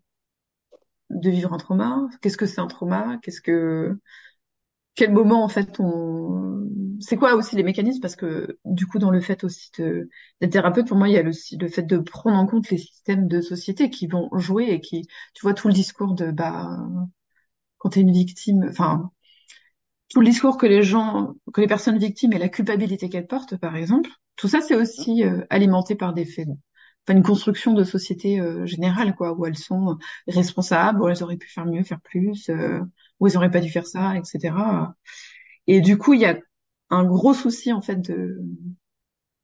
[1.11, 2.09] de vivre un trauma.
[2.23, 3.19] Qu'est-ce que c'est un trauma?
[3.23, 3.99] Qu'est-ce que
[4.95, 6.69] quel moment en fait on
[7.01, 8.01] c'est quoi aussi les mécanismes?
[8.01, 10.09] Parce que du coup dans le fait aussi de
[10.41, 12.79] d'être thérapeute pour moi il y a aussi le fait de prendre en compte les
[12.79, 16.79] systèmes de société qui vont jouer et qui tu vois tout le discours de bah
[17.79, 19.11] quand tu es une victime enfin
[20.11, 23.57] tout le discours que les gens que les personnes victimes et la culpabilité qu'elles portent
[23.57, 26.49] par exemple tout ça c'est aussi euh, alimenté par des faits
[27.13, 31.49] une construction de société euh, générale quoi où elles sont responsables où elles auraient pu
[31.49, 32.81] faire mieux faire plus euh,
[33.21, 34.55] où ils auraient pas dû faire ça, etc.
[35.67, 36.39] Et du coup, il y a
[36.91, 38.41] un gros souci en fait de,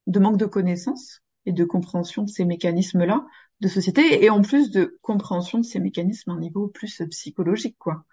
[0.06, 3.26] manque de connaissances et de compréhension de ces mécanismes-là
[3.60, 7.76] de société, et en plus de compréhension de ces mécanismes à un niveau plus psychologique,
[7.78, 8.04] quoi.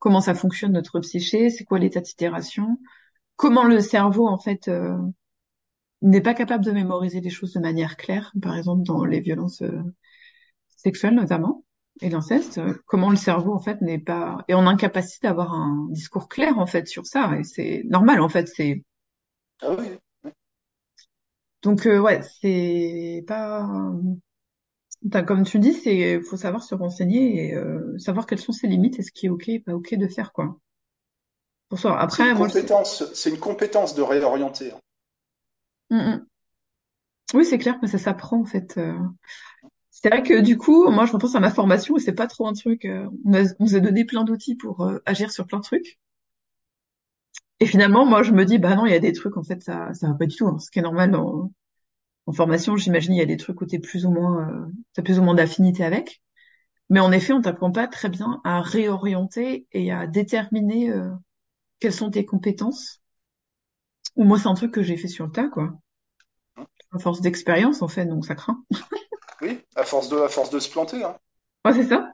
[0.00, 2.78] Comment ça fonctionne notre psyché, c'est quoi l'état d'itération,
[3.36, 4.96] comment le cerveau en fait euh,
[6.02, 9.62] n'est pas capable de mémoriser les choses de manière claire, par exemple dans les violences
[9.62, 9.82] euh,
[10.76, 11.64] sexuelles notamment
[12.02, 15.88] et l'inceste, euh, comment le cerveau en fait n'est pas est en incapacité d'avoir un
[15.90, 18.82] discours clair en fait sur ça et c'est normal en fait c'est
[19.60, 20.32] ah oui.
[21.62, 23.68] donc euh, ouais c'est pas
[25.26, 28.98] comme tu dis c'est faut savoir se renseigner et euh, savoir quelles sont ses limites
[28.98, 30.58] et ce qui est ok et pas ok de faire quoi
[31.68, 34.80] pour ça après c'est une compétence c'est une compétence de réorienter hein.
[35.90, 36.26] Mm, mm.
[37.34, 38.78] oui c'est clair mais ça s'apprend en fait
[40.02, 42.46] c'est vrai que du coup, moi, je repense à ma formation et c'est pas trop
[42.46, 42.86] un truc.
[42.86, 45.98] Euh, on, nous a donné plein d'outils pour euh, agir sur plein de trucs.
[47.60, 49.62] Et finalement, moi, je me dis, bah non, il y a des trucs, en fait,
[49.62, 50.46] ça, ça va pas du tout.
[50.48, 50.58] Hein.
[50.58, 51.52] Ce qui est normal en,
[52.32, 55.18] formation, j'imagine, il y a des trucs où t'es plus ou moins, euh, t'as plus
[55.18, 56.22] ou moins d'affinité avec.
[56.88, 61.10] Mais en effet, on t'apprend pas très bien à réorienter et à déterminer euh,
[61.80, 62.99] quelles sont tes compétences.
[64.24, 65.72] Moi, c'est un truc que j'ai fait sur le tas, quoi.
[66.92, 68.62] À force d'expérience, en fait, donc ça craint.
[69.40, 71.02] Oui, à force de, à force de se planter.
[71.02, 71.16] Hein.
[71.64, 72.12] Ouais, c'est ça.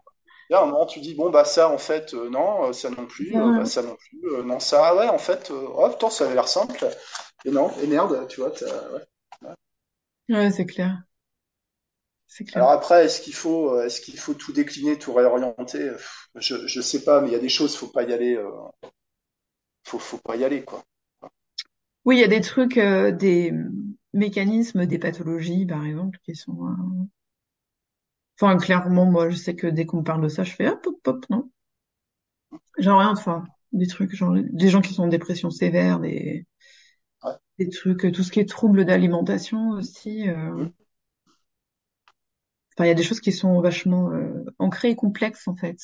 [0.49, 2.73] Il y a un moment, tu dis, bon, bah ça, en fait, euh, non, euh,
[2.73, 6.09] ça non plus, euh, bah, ça non plus, non, ça, ouais, en fait, oh, putain,
[6.09, 6.87] ça avait l'air simple.
[7.45, 9.55] Et non, et merde, tu vois, ouais.
[10.29, 11.03] Ouais, c'est clair.
[12.37, 12.63] clair.
[12.63, 15.91] Alors après, est-ce qu'il faut, est-ce qu'il faut tout décliner, tout réorienter?
[16.37, 18.41] Je, je sais pas, mais il y a des choses, faut pas y aller,
[19.85, 20.85] faut, faut pas y aller, quoi.
[22.07, 23.53] Oui, il y a des trucs, des
[24.15, 26.57] mécanismes, des pathologies, par exemple, qui sont
[28.41, 30.87] Enfin, clairement, moi, je sais que dès qu'on me parle de ça, je fais hop,
[30.87, 31.51] hop, hop, non?
[32.79, 36.47] Genre rien, enfin, des trucs, genre, des gens qui sont en dépression sévère, des,
[37.59, 40.29] des trucs, tout ce qui est trouble d'alimentation aussi.
[40.29, 40.67] Euh...
[42.75, 45.79] Enfin, il y a des choses qui sont vachement euh, ancrées et complexes, en fait.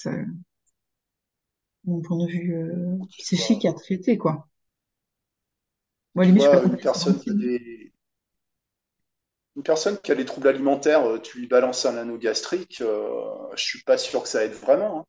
[1.84, 4.48] mon point de vue euh, psychique à traiter, quoi.
[6.14, 7.92] Moi, limite, je une personne qui a des...
[9.54, 13.34] Une personne qui a des troubles alimentaires, euh, tu lui balances un anneau gastrique, euh,
[13.54, 15.00] je suis pas sûr que ça aide vraiment.
[15.00, 15.04] Hein.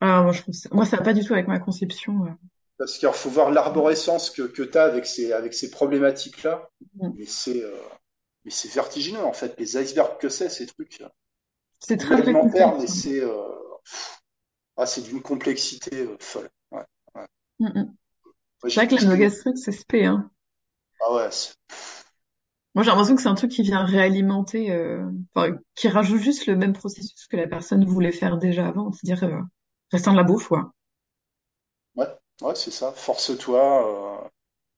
[0.00, 0.68] Ah, moi, je trouve ça...
[0.72, 2.26] moi, ça va pas du tout avec ma conception.
[2.76, 6.68] Parce qu'il faut voir l'arborescence que, que tu as avec ces, avec ces problématiques-là.
[6.96, 7.10] Mm.
[7.16, 7.64] Mais c'est
[8.44, 9.58] mais c'est vertigineux, en fait.
[9.58, 11.02] Les icebergs que c'est, ces trucs?
[11.80, 13.22] C'est très alimentaire, mais c'est
[14.76, 16.48] ah, c'est d'une complexité folle.
[16.70, 16.84] Ouais.
[17.58, 17.96] Mm, mm.
[18.68, 20.30] C'est vrai que l'anneau gastrique, c'est spé, hein.
[21.00, 21.28] Ah ouais.
[22.74, 26.46] Moi, j'ai l'impression que c'est un truc qui vient réalimenter, euh, enfin, qui rajoute juste
[26.46, 29.40] le même processus que la personne voulait faire déjà avant, c'est-à-dire euh,
[29.90, 30.72] restant de la bouffe, quoi.
[31.96, 32.06] Ouais,
[32.42, 32.92] ouais, c'est ça.
[32.92, 34.22] Force-toi.
[34.24, 34.28] Euh...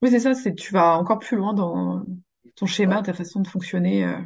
[0.01, 0.33] Oui, c'est ça.
[0.33, 2.03] C'est tu vas encore plus loin dans
[2.55, 4.05] ton schéma, ta façon de fonctionner.
[4.05, 4.17] Euh.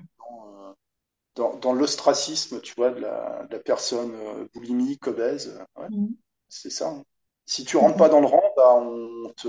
[1.36, 5.60] Dans, dans, dans l'ostracisme, tu vois, de la, de la personne euh, boulimique, obèse.
[5.76, 6.16] Ouais, mm.
[6.48, 6.90] C'est ça.
[6.90, 7.04] Hein.
[7.46, 9.48] Si tu rentres pas dans le rang, bah on te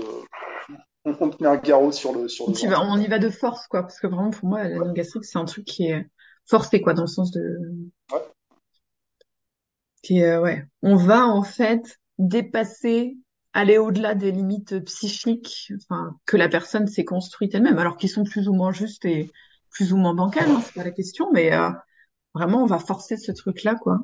[1.19, 2.53] on met un garrot sur le sur le.
[2.53, 4.91] On y, va, on y va de force quoi, parce que vraiment pour moi la
[4.93, 6.07] gastrique c'est un truc qui est
[6.45, 7.41] forcé quoi, dans le sens de.
[8.11, 8.21] Ouais.
[10.01, 10.63] Qui est, ouais.
[10.81, 13.17] On va en fait dépasser,
[13.53, 18.23] aller au-delà des limites psychiques, enfin que la personne s'est construite elle-même, alors qu'ils sont
[18.23, 19.31] plus ou moins justes et
[19.71, 21.69] plus ou moins bancales, hein, c'est pas la question, mais euh,
[22.33, 23.99] vraiment on va forcer ce truc là quoi.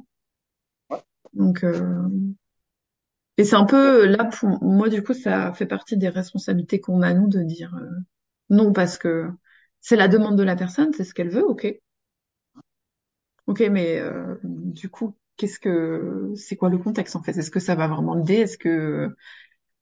[0.90, 1.02] Ouais.
[1.34, 2.08] Donc euh,
[3.38, 7.02] et c'est un peu là pour moi du coup ça fait partie des responsabilités qu'on
[7.02, 7.90] a nous de dire euh,
[8.50, 9.30] non parce que
[9.82, 11.68] c'est la demande de la personne, c'est ce qu'elle veut, ok.
[13.48, 17.38] Ok, mais euh, du coup, qu'est-ce que c'est quoi le contexte en fait?
[17.38, 18.36] Est-ce que ça va vraiment l'aider?
[18.36, 19.10] Est-ce que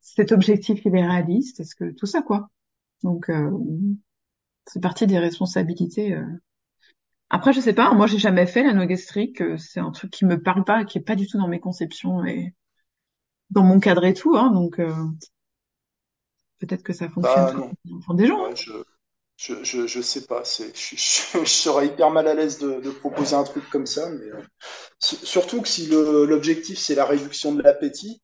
[0.01, 1.59] cet objectif il est réaliste?
[1.61, 2.49] Est-ce que tout ça quoi?
[3.03, 3.51] Donc euh,
[4.65, 6.17] c'est partie des responsabilités.
[7.31, 7.93] Après, je sais pas.
[7.95, 9.41] Moi, j'ai jamais fait l'anneau gastrique.
[9.57, 12.23] C'est un truc qui me parle pas, qui est pas du tout dans mes conceptions
[12.25, 12.53] et
[13.51, 14.93] dans mon cadre et tout, hein, donc euh,
[16.59, 17.73] peut-être que ça fonctionne
[18.05, 18.45] pour des gens.
[18.45, 18.55] Hein.
[18.55, 18.71] je,
[19.35, 22.89] je, je, je, sais pas, c'est, je, je, serais hyper mal à l'aise de, de,
[22.89, 24.41] proposer un truc comme ça, mais euh,
[24.99, 28.21] surtout que si l'objectif c'est la réduction de l'appétit,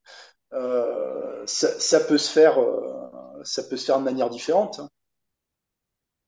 [0.54, 2.58] euh, ça, ça, peut se faire,
[3.44, 4.80] ça peut se faire de manière différente.
[4.80, 4.90] Hein.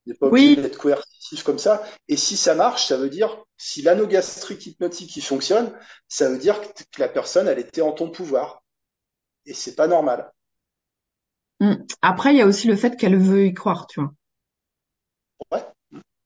[0.06, 1.82] Il n'est pas obligé d'être coercitif comme ça.
[2.08, 5.72] Et si ça marche, ça veut dire, si l'anogastrique hypnotique fonctionne,
[6.08, 8.59] ça veut dire que la personne, elle était en ton pouvoir
[9.46, 10.32] et c'est pas normal.
[11.60, 11.74] Hmm.
[12.00, 14.14] Après, il y a aussi le fait qu'elle veut y croire, tu vois.
[15.52, 15.64] Ouais.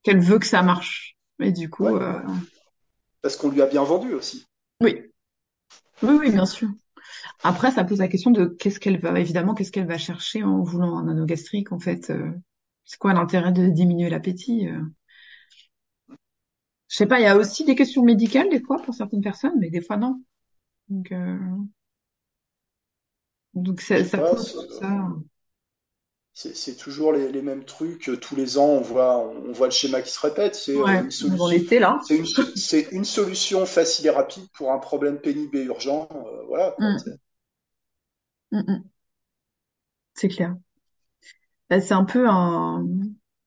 [0.02, 1.16] Qu'elle veut que ça marche.
[1.40, 1.86] Et du coup.
[1.86, 2.22] Euh...
[3.22, 4.46] Parce qu'on lui a bien vendu aussi.
[4.80, 5.02] Oui.
[6.02, 6.68] Oui, oui, bien sûr.
[7.42, 10.62] Après, ça pose la question de qu'est-ce qu'elle va, évidemment, qu'est-ce qu'elle va chercher en
[10.62, 12.10] voulant un anneau gastrique, en fait.
[12.10, 12.30] Euh,
[12.84, 14.82] c'est quoi l'intérêt de diminuer l'appétit euh?
[16.88, 19.58] Je sais pas, il y a aussi des questions médicales, des fois, pour certaines personnes,
[19.58, 20.22] mais des fois, non.
[20.88, 21.38] Donc, euh...
[23.55, 24.35] Donc ça, ça
[26.32, 28.10] C'est toujours les, les, mêmes trucs.
[28.20, 30.55] Tous les ans, on voit, on voit le schéma qui se répète.
[30.55, 31.81] C'est ouais, une solution.
[31.81, 32.01] là.
[32.05, 36.09] C'est une, une, solution facile et rapide pour un problème pénible et urgent.
[36.12, 36.74] Euh, voilà.
[36.78, 36.97] Mm.
[38.52, 38.85] Mm, mm.
[40.14, 40.56] C'est clair.
[41.70, 42.85] Bah, c'est un peu un.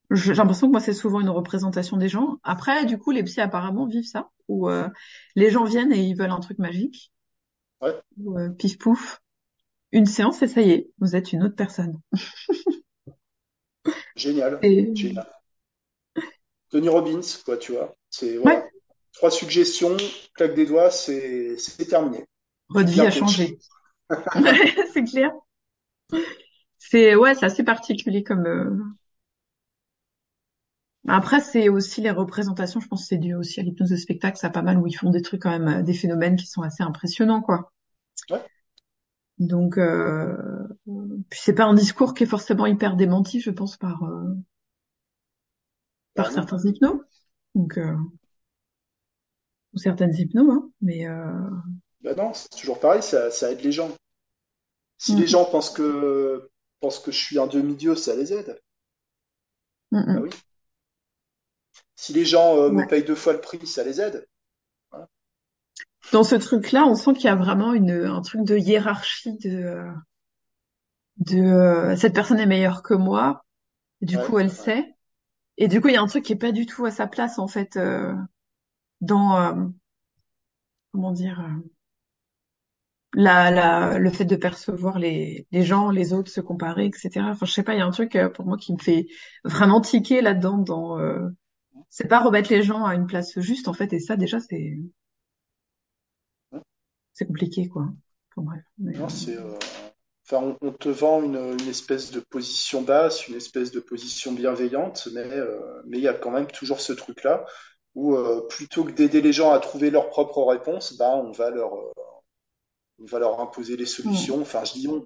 [0.10, 2.38] J'ai l'impression que moi c'est souvent une représentation des gens.
[2.44, 4.88] Après, du coup, les psys apparemment vivent ça, où euh,
[5.36, 7.12] les gens viennent et ils veulent un truc magique.
[7.82, 7.96] Ouais.
[8.26, 9.22] euh, pif pouf
[9.92, 12.00] une séance et ça y est, vous êtes une autre personne.
[14.16, 14.60] Génial.
[14.62, 15.28] Génial.
[16.70, 17.96] Tony Robbins, quoi, tu vois.
[18.10, 18.64] C'est ouais.
[19.14, 19.96] trois suggestions,
[20.36, 21.58] claque des doigts, c'est
[21.90, 22.26] terminé.
[22.70, 23.58] Votre vie a changé.
[24.94, 25.32] c'est clair.
[26.78, 28.46] C'est ouais, c'est assez particulier comme.
[28.46, 28.78] Euh...
[31.08, 32.82] Après, c'est aussi les représentations.
[32.82, 34.38] Je pense que c'est dû aussi à l'hypnose de spectacle.
[34.38, 36.84] Ça pas mal où ils font des trucs quand même, des phénomènes qui sont assez
[36.84, 37.72] impressionnants, quoi.
[38.30, 38.42] Ouais.
[39.40, 40.36] Donc, euh,
[41.30, 44.34] puis c'est pas un discours qui est forcément hyper démenti, je pense, par euh,
[46.16, 47.00] par certains hypnos,
[47.54, 47.96] donc euh,
[49.74, 51.08] ou certaines hypnos, hein, mais.
[51.08, 51.50] Euh...
[52.02, 53.92] Bah non, c'est toujours pareil, ça, ça aide les gens.
[54.98, 55.20] Si mm.
[55.20, 56.50] les gens pensent que
[56.80, 58.60] pensent que je suis un demi-dieu, ça les aide.
[59.92, 60.16] Mm -mm.
[60.16, 60.30] Bah oui.
[61.96, 62.84] Si les gens euh, ouais.
[62.84, 64.28] me payent deux fois le prix, ça les aide
[66.12, 69.84] dans ce truc-là, on sent qu'il y a vraiment une, un truc de hiérarchie de,
[71.18, 73.46] de euh, cette personne est meilleure que moi.
[74.02, 74.96] du ouais, coup, elle sait.
[75.58, 77.08] Et du coup, il y a un truc qui est pas du tout à sa
[77.08, 78.14] place en fait euh,
[79.02, 79.68] dans euh,
[80.92, 81.70] comment dire euh,
[83.14, 87.30] la, la, le fait de percevoir les, les gens, les autres, se comparer, etc.
[87.32, 89.08] Enfin, je sais pas, il y a un truc euh, pour moi qui me fait
[89.44, 90.58] vraiment tiquer là-dedans.
[90.58, 90.98] Dans,
[91.90, 93.94] c'est pas remettre les gens à une place juste en fait.
[93.94, 94.78] Et ça, déjà, c'est
[97.18, 97.88] c'est compliqué, quoi.
[98.78, 99.38] Non, c'est.
[100.24, 105.08] Enfin, on, te vend une, une, espèce de position basse, une espèce de position bienveillante,
[105.14, 105.26] mais
[105.88, 107.46] mais il y a quand même toujours ce truc-là
[107.96, 108.16] où
[108.50, 111.74] plutôt que d'aider les gens à trouver leurs propres réponses, bah on va leur
[113.00, 114.38] on va leur imposer les solutions.
[114.38, 114.42] Mm.
[114.42, 115.04] Enfin, je dis on,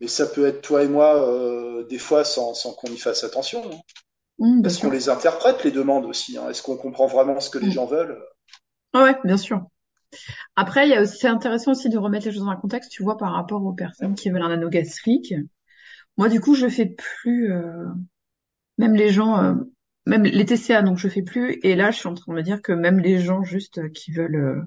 [0.00, 3.62] mais ça peut être toi et moi des fois sans, sans qu'on y fasse attention.
[3.64, 3.78] Hein.
[4.40, 7.58] Mm, Est-ce qu'on les interprète les demandes aussi hein Est-ce qu'on comprend vraiment ce que
[7.58, 7.72] les mm.
[7.72, 8.22] gens veulent?
[8.92, 9.64] Ouais, bien sûr.
[10.56, 12.90] Après, il y a aussi, c'est intéressant aussi de remettre les choses dans un contexte,
[12.90, 14.70] tu vois, par rapport aux personnes qui veulent un anneau.
[16.16, 17.86] Moi, du coup, je fais plus, euh,
[18.78, 19.54] même les gens, euh,
[20.06, 21.58] même les TCA, donc je fais plus.
[21.62, 23.88] Et là, je suis en train de me dire que même les gens juste euh,
[23.88, 24.66] qui veulent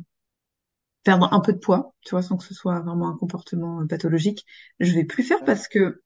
[1.03, 4.45] perdre un peu de poids, tu vois, sans que ce soit vraiment un comportement pathologique,
[4.79, 6.01] je vais plus faire parce que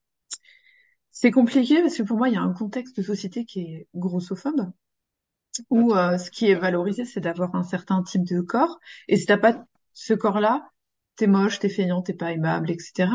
[1.12, 3.88] c'est compliqué parce que pour moi, il y a un contexte de société qui est
[3.96, 4.72] grossophobe
[5.70, 8.80] où euh, ce qui est valorisé, c'est d'avoir un certain type de corps.
[9.08, 10.70] Et si t'as pas ce corps-là,
[11.16, 13.10] t'es moche, t'es feignant, t'es pas aimable, etc.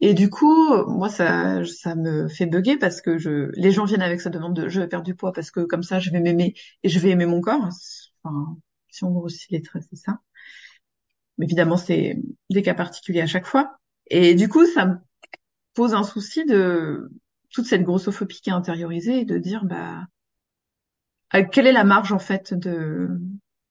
[0.00, 4.02] Et du coup, moi, ça, ça me fait bugger parce que je, les gens viennent
[4.02, 6.20] avec sa demande de je vais perdre du poids parce que comme ça, je vais
[6.20, 7.68] m'aimer et je vais aimer mon corps.
[8.24, 8.56] Enfin,
[8.88, 10.20] si on grossit les traits, c'est ça.
[11.38, 12.18] Mais évidemment, c'est
[12.50, 13.78] des cas particuliers à chaque fois.
[14.08, 14.96] Et du coup, ça me
[15.74, 17.10] pose un souci de
[17.50, 20.06] toute cette grossophobie qui est intériorisée et de dire, bah,
[21.34, 23.08] euh, quelle est la marge en fait de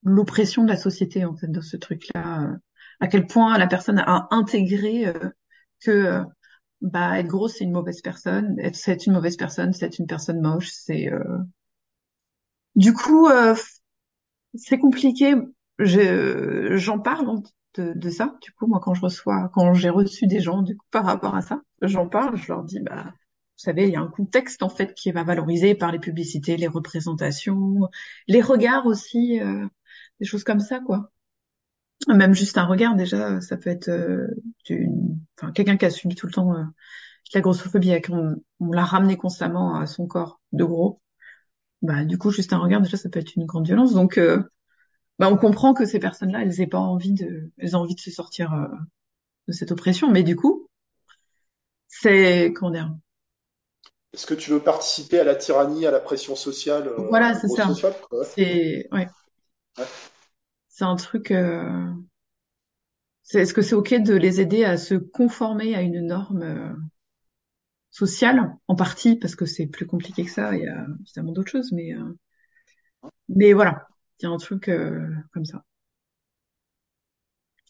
[0.03, 2.55] l'oppression de la société en fait dans ce truc-là euh,
[2.99, 5.29] À quel point la personne a intégré euh,
[5.81, 6.23] que
[6.81, 10.41] bah être grosse c'est une mauvaise personne, être c'est une mauvaise personne, c'est une personne
[10.41, 11.09] moche, c'est
[12.75, 13.27] du coup
[14.55, 15.35] c'est compliqué.
[15.79, 17.41] Je, j'en parle
[17.75, 18.35] de, de, ça.
[18.41, 21.35] Du coup, moi, quand je reçois, quand j'ai reçu des gens, du coup, par rapport
[21.35, 22.37] à ça, j'en parle.
[22.37, 23.13] Je leur dis, bah,
[23.61, 26.67] savez, il y a un contexte en fait qui va valoriser par les publicités, les
[26.67, 27.89] représentations,
[28.27, 29.65] les regards aussi, euh,
[30.19, 31.11] des choses comme ça, quoi.
[32.07, 34.27] Même juste un regard, déjà, ça peut être euh,
[35.53, 36.63] quelqu'un qui a subi tout le temps euh,
[37.33, 41.01] la grossophobie, on, on l'a ramené constamment à son corps de gros.
[41.81, 43.93] Bah, du coup, juste un regard, déjà, ça peut être une grande violence.
[43.93, 44.43] Donc, euh,
[45.19, 47.99] bah, on comprend que ces personnes-là, elles aient pas envie de, elles ont envie de
[48.01, 48.69] se sortir
[49.47, 50.11] de cette oppression.
[50.11, 50.67] Mais du coup,
[51.87, 52.95] c'est comment dire
[54.13, 57.47] est-ce que tu veux participer à la tyrannie, à la pression sociale euh, Voilà, c'est
[57.47, 57.69] ça.
[58.25, 59.07] C'est ouais.
[60.67, 61.31] C'est un truc.
[61.31, 61.91] Euh...
[63.33, 66.73] Est-ce que c'est ok de les aider à se conformer à une norme euh,
[67.89, 70.53] sociale en partie parce que c'est plus compliqué que ça.
[70.55, 73.87] Il y a évidemment d'autres choses, mais euh, mais voilà,
[74.19, 74.69] il y a un truc
[75.31, 75.63] comme ça.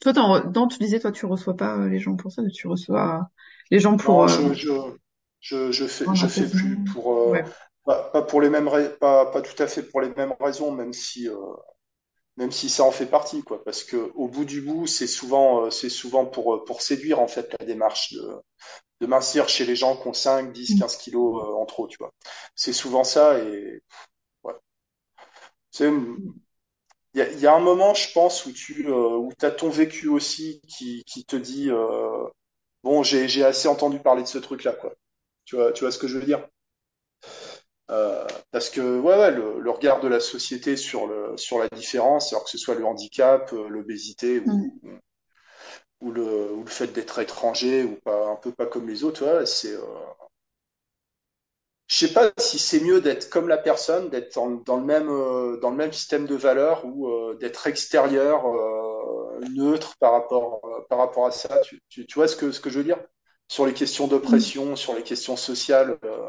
[0.01, 3.29] Toi, dans, tu disais, toi, tu reçois pas les gens pour ça, tu reçois
[3.69, 4.25] les gens pour.
[4.25, 4.71] Non, je, je
[5.41, 7.41] fais, je fais plus pour, euh,
[7.83, 8.69] pas, pour les mêmes,
[8.99, 11.35] pas, pas tout à fait pour les mêmes raisons, même si, euh,
[12.37, 13.63] même si ça en fait partie, quoi.
[13.63, 17.27] Parce que au bout du bout, c'est souvent, euh, c'est souvent pour, pour séduire en
[17.27, 18.35] fait la démarche de,
[19.01, 22.11] de mincir chez les gens qui ont 5, 10, 15 kilos en trop, tu vois.
[22.55, 23.81] C'est souvent ça et
[24.43, 24.53] ouais.
[25.71, 25.91] C'est
[27.13, 30.07] il y a, y a, un moment, je pense, où tu où as ton vécu
[30.07, 31.69] aussi qui, qui te dit
[32.83, 34.93] bon, j'ai assez entendu parler de ce truc-là, quoi.
[35.45, 36.47] Tu vois, tu vois ce que je veux dire?
[37.91, 42.31] Euh, parce que ouais, ouais le, regard de la société sur le sur la différence,
[42.31, 44.99] alors que ce soit le handicap, euh, l'obésité ou, mm.
[46.01, 49.25] ou, le, ou le fait d'être étranger ou pas un peu pas comme les autres,
[49.25, 49.83] ouais, c'est euh...
[51.87, 54.33] je sais pas si c'est mieux d'être comme la personne, d'être
[54.65, 58.43] dans, le même euh, dans le même système de valeurs ou d'être extérieur,
[59.55, 61.59] neutre par rapport par rapport à ça.
[61.61, 62.99] Tu, tu, tu vois ce que ce que je veux dire?
[63.51, 64.75] Sur les questions d'oppression, mm.
[64.77, 65.97] sur les questions sociales.
[66.05, 66.25] Euh,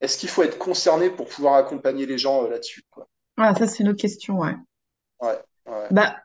[0.00, 2.82] est-ce qu'il faut être concerné pour pouvoir accompagner les gens euh, là-dessus
[3.36, 4.56] Ah, ça c'est une autre question, ouais.
[5.20, 5.38] Ouais.
[5.66, 5.86] ouais.
[5.90, 6.16] Bah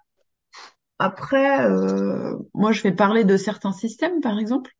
[0.99, 4.71] après, euh, moi je vais parler de certains systèmes, par exemple.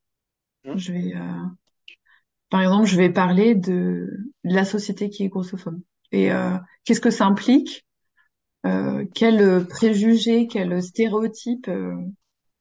[0.65, 0.77] Hum.
[0.77, 1.14] Je vais,
[2.49, 4.07] par exemple, je vais parler de,
[4.45, 5.81] la société qui est grossophobe
[6.14, 6.30] et
[6.85, 7.85] qu'est-ce que ça implique,
[8.64, 11.69] quels préjugés, quels stéréotypes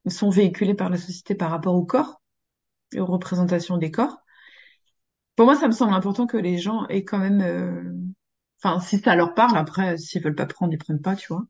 [0.08, 2.20] sont véhiculés par la société par rapport au corps?
[3.00, 4.18] Aux représentations des corps.
[5.36, 7.92] Pour moi, ça me semble important que les gens aient quand même, euh,
[8.62, 11.44] enfin, si ça leur parle, après, s'ils veulent pas prendre, ils prennent pas, tu vois.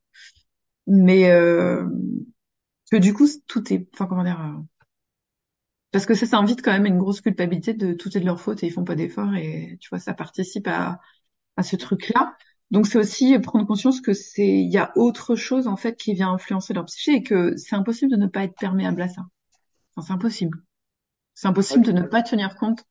[0.87, 1.87] Mais euh,
[2.91, 4.61] que du coup, tout est, enfin, comment dire, euh,
[5.93, 8.41] parce que ça, ça invite quand même une grosse culpabilité de tout est de leur
[8.41, 11.01] faute et ils font pas d'efforts et tu vois, ça participe à,
[11.57, 12.37] à ce truc-là.
[12.73, 16.15] Donc c'est aussi prendre conscience que c'est, il y a autre chose en fait qui
[16.15, 19.23] vient influencer leur psyché et que c'est impossible de ne pas être perméable à ça.
[19.97, 20.63] Enfin, c'est impossible.
[21.37, 22.85] C'est impossible de ne pas tenir compte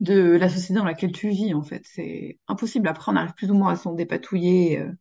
[0.00, 1.82] de la société dans laquelle tu vis, en fait.
[1.86, 2.86] C'est impossible.
[2.86, 4.78] Après, on arrive plus ou moins à s'en dépatouiller.
[4.80, 4.92] Euh.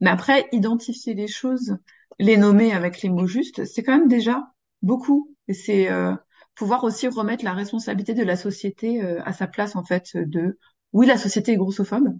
[0.00, 1.76] Mais après, identifier les choses,
[2.18, 4.52] les nommer avec les mots justes, c'est quand même déjà
[4.82, 5.34] beaucoup.
[5.48, 6.14] Et c'est euh,
[6.54, 10.16] pouvoir aussi remettre la responsabilité de la société euh, à sa place en fait.
[10.16, 10.58] De
[10.92, 12.16] oui, la société est grossophobe,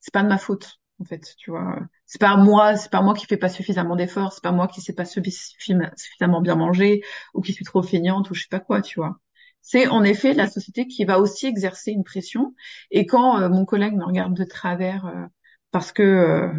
[0.00, 1.78] c'est pas de ma faute en fait, tu vois.
[2.06, 4.80] C'est pas moi, c'est pas moi qui fais pas suffisamment d'efforts, c'est pas moi qui
[4.80, 7.02] sais pas suffisamment bien manger
[7.34, 9.18] ou qui suis trop feignante ou je sais pas quoi, tu vois.
[9.62, 12.54] C'est en effet la société qui va aussi exercer une pression.
[12.90, 15.26] Et quand euh, mon collègue me regarde de travers euh,
[15.70, 16.52] parce que euh,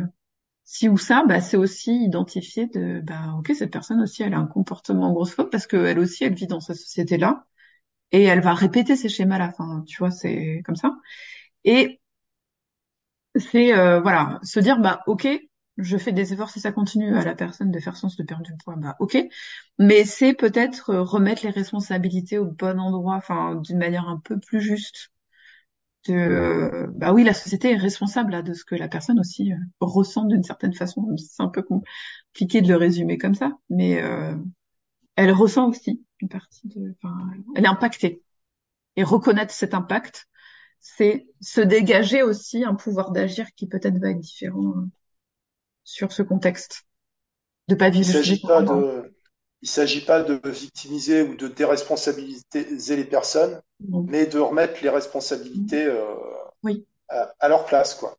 [0.65, 4.39] si ou ça, bah, c'est aussi identifier de, bah, ok, cette personne aussi, elle a
[4.39, 7.45] un comportement grossophobe parce qu'elle aussi, elle vit dans cette société-là
[8.11, 9.49] et elle va répéter ces schémas-là.
[9.49, 10.95] Enfin, tu vois, c'est comme ça.
[11.65, 12.01] Et
[13.35, 15.27] c'est voilà, se dire bah ok,
[15.77, 18.43] je fais des efforts si ça continue à la personne de faire sens de perdre
[18.43, 19.17] du poids, bah ok.
[19.79, 24.39] Mais c'est peut-être euh, remettre les responsabilités au bon endroit, enfin d'une manière un peu
[24.39, 25.09] plus juste.
[26.07, 29.53] De, euh, bah oui, la société est responsable là, de ce que la personne aussi
[29.53, 31.07] euh, ressent d'une certaine façon.
[31.17, 34.01] C'est un peu compliqué de le résumer comme ça, mais
[35.15, 37.15] elle ressent aussi une partie de, enfin,
[37.55, 38.21] elle est impactée.
[38.95, 40.27] Et reconnaître cet impact,
[40.83, 44.73] c'est se dégager aussi un pouvoir d'agir qui peut-être va être différent
[45.85, 46.83] sur ce contexte.
[47.69, 48.09] De pas vivre.
[48.09, 49.15] Il s'agit pas de,
[49.61, 55.85] il s'agit pas de victimiser ou de déresponsabiliser les personnes, mais de remettre les responsabilités
[55.85, 56.03] euh,
[56.63, 56.85] oui.
[57.07, 58.17] à, leur place, quoi.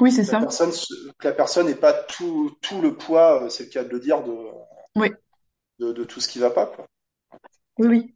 [0.00, 0.40] Oui, c'est ça.
[0.40, 0.72] Personne,
[1.18, 4.00] que la personne n'ait pas tout, tout le poids, euh, c'est le cas de le
[4.00, 4.34] dire, de,
[4.96, 5.10] oui.
[5.78, 6.88] de, de tout ce qui va pas, quoi.
[7.78, 8.14] Oui, oui.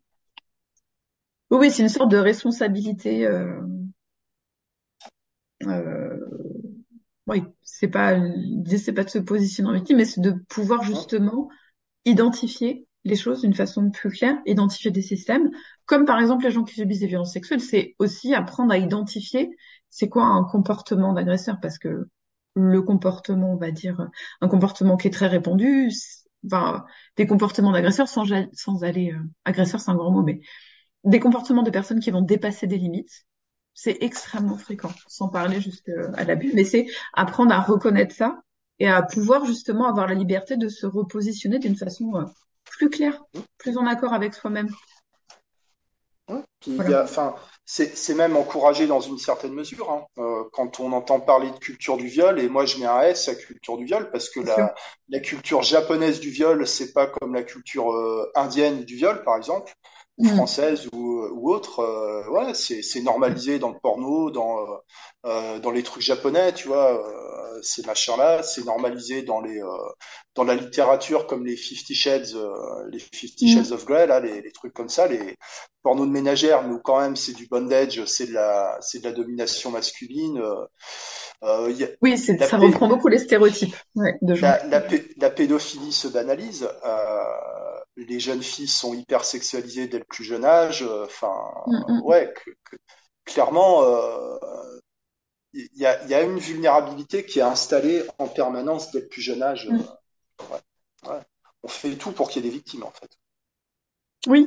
[1.51, 3.27] Oui, oui, c'est une sorte de responsabilité.
[3.27, 3.61] Euh,
[5.67, 6.17] euh,
[7.27, 10.83] oui, c'est pas l'idée, c'est pas de se positionner en victime, mais c'est de pouvoir
[10.83, 11.49] justement
[12.05, 15.51] identifier les choses d'une façon plus claire, identifier des systèmes,
[15.87, 19.51] comme par exemple les gens qui subissent des violences sexuelles, c'est aussi apprendre à identifier
[19.91, 22.09] c'est quoi un comportement d'agresseur, parce que
[22.55, 24.09] le comportement, on va dire,
[24.41, 25.91] un comportement qui est très répandu,
[26.47, 26.85] enfin,
[27.17, 30.41] des comportements d'agresseurs sans, sans aller, euh, agresseur c'est un grand mot, mais
[31.05, 33.27] des comportements de personnes qui vont dépasser des limites,
[33.75, 38.41] c'est extrêmement fréquent, sans parler jusqu'à l'abus, mais c'est apprendre à reconnaître ça
[38.81, 42.25] et à pouvoir justement avoir la liberté de se repositionner d'une façon euh,
[42.65, 43.23] plus claire,
[43.57, 44.69] plus en accord avec soi-même.
[46.93, 47.35] enfin,
[47.65, 49.91] c'est même encouragé dans une certaine mesure.
[49.91, 50.07] Hein.
[50.19, 53.29] Euh, quand on entend parler de culture du viol, et moi je mets un S
[53.29, 54.75] à culture du viol parce que la,
[55.09, 59.37] la, culture japonaise du viol, c'est pas comme la culture euh, indienne du viol, par
[59.37, 59.73] exemple.
[60.19, 60.35] Mm.
[60.35, 64.77] française ou, ou autre, euh, ouais, c'est, normalisé dans le porno, dans euh,
[65.27, 69.69] euh dans les trucs japonais, tu vois, euh, ces machins-là, c'est normalisé dans les euh,
[70.35, 72.37] dans la littérature comme les Fifty Shades,
[72.91, 73.55] les Fifty mm.
[73.55, 75.37] Shades of Grey, là, les, les, trucs comme ça, les
[75.83, 79.13] pornos de ménagère, nous quand même c'est du bondage, c'est de la c'est de la
[79.13, 80.43] domination masculine.
[81.43, 86.09] Y a, oui, c'est, ça reprend beaucoup les stéréotypes ouais, de la, la, pédophilie se
[86.09, 86.69] banalise.
[86.85, 90.83] Euh, les jeunes filles sont hyper sexualisées dès le plus jeune âge.
[90.83, 91.35] Euh, enfin,
[91.67, 92.03] mm, mm.
[92.05, 92.33] ouais,
[93.25, 93.83] clairement,
[95.53, 99.09] il euh, y, a, y, a, une vulnérabilité qui est installée en permanence dès le
[99.09, 99.69] plus jeune âge.
[99.69, 99.81] Mm.
[100.41, 101.21] Euh, ouais,
[101.63, 103.11] On fait tout pour qu'il y ait des victimes, en fait.
[104.27, 104.47] Oui,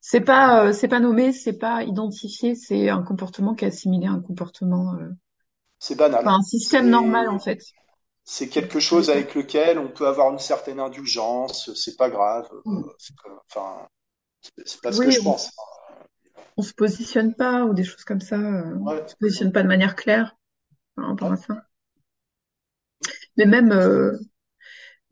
[0.00, 4.12] c'est pas, c'est pas nommé, c'est pas identifié, c'est un comportement qui est assimilé à
[4.12, 4.96] un comportement.
[5.78, 6.26] c'est banal.
[6.26, 7.62] un système normal, en fait
[8.30, 12.46] c'est quelque chose avec lequel on peut avoir une certaine indulgence, c'est pas grave.
[12.66, 12.82] Mm.
[13.46, 13.88] Enfin,
[14.66, 15.50] c'est pas ce que je pense.
[16.58, 18.36] On se positionne pas ou des choses comme ça.
[18.36, 20.36] Euh, on se positionne pas de manière claire
[20.94, 21.64] par rapport ça.
[23.38, 24.18] Mais même, euh,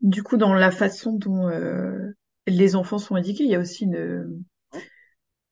[0.01, 2.11] du coup, dans la façon dont euh,
[2.45, 4.43] les enfants sont éduqués, il y a aussi une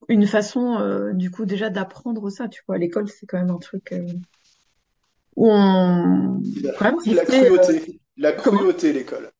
[0.07, 2.47] une façon, du coup, déjà d'apprendre ça.
[2.47, 3.91] Tu vois, à l'école, c'est quand même un truc
[5.35, 9.31] où on la, la cruauté, la cruauté l'école.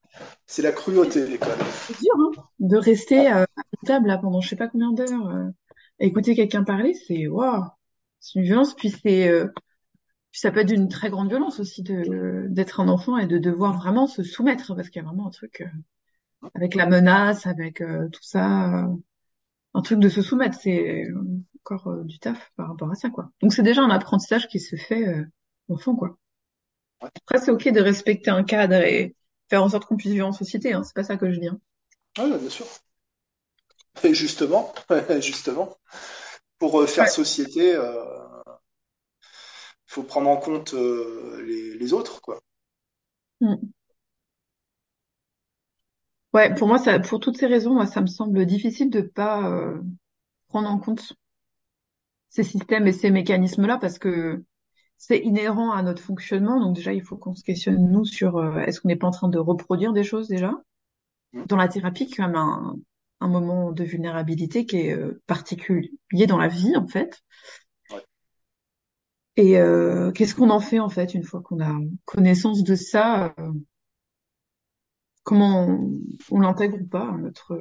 [0.45, 1.57] C'est la cruauté l'école.
[1.87, 5.29] C'est dur hein, de rester euh, à table là, pendant je sais pas combien d'heures,
[5.29, 5.49] euh,
[5.99, 7.63] écouter quelqu'un parler, c'est waouh,
[8.19, 8.73] c'est une violence.
[8.75, 9.47] Puis c'est, euh,
[10.31, 13.37] puis ça peut être d'une très grande violence aussi de d'être un enfant et de
[13.37, 17.47] devoir vraiment se soumettre parce qu'il y a vraiment un truc euh, avec la menace,
[17.47, 18.87] avec euh, tout ça,
[19.73, 21.07] un truc de se soumettre, c'est
[21.61, 23.31] encore du taf par rapport à ça quoi.
[23.41, 25.25] Donc c'est déjà un apprentissage qui se fait
[25.77, 26.17] fond, quoi.
[27.01, 29.15] Après, c'est ok de respecter un cadre et
[29.49, 30.83] faire en sorte qu'on puisse vivre en société, hein.
[30.83, 31.47] c'est pas ça que je dis.
[31.47, 31.59] Hein.
[32.17, 32.65] Ah, bien sûr.
[34.03, 34.73] Et justement,
[35.19, 35.77] justement,
[36.57, 38.03] pour euh, faire société, il euh,
[39.85, 42.41] faut prendre en compte euh, les, autres, quoi.
[43.41, 43.55] Hmm.
[46.33, 49.73] Ouais, pour moi, ça, pour toutes ces raisons, moi, ça me semble difficile de pas
[50.49, 51.13] prendre en compte
[52.29, 54.43] ces systèmes et ces mécanismes-là parce que
[54.97, 56.59] c'est inhérent à notre fonctionnement.
[56.59, 59.11] Donc déjà, il faut qu'on se questionne nous sur euh, est-ce qu'on n'est pas en
[59.11, 60.53] train de reproduire des choses déjà?
[61.47, 62.75] Dans la thérapie, quand même, un,
[63.21, 67.23] un moment de vulnérabilité qui est euh, particulier dans la vie en fait.
[69.37, 71.73] Et euh, qu'est-ce qu'on en fait en fait une fois qu'on a
[72.05, 73.51] connaissance de ça euh,
[75.23, 75.67] Comment
[76.31, 77.59] on, l'intègre ou pas à notre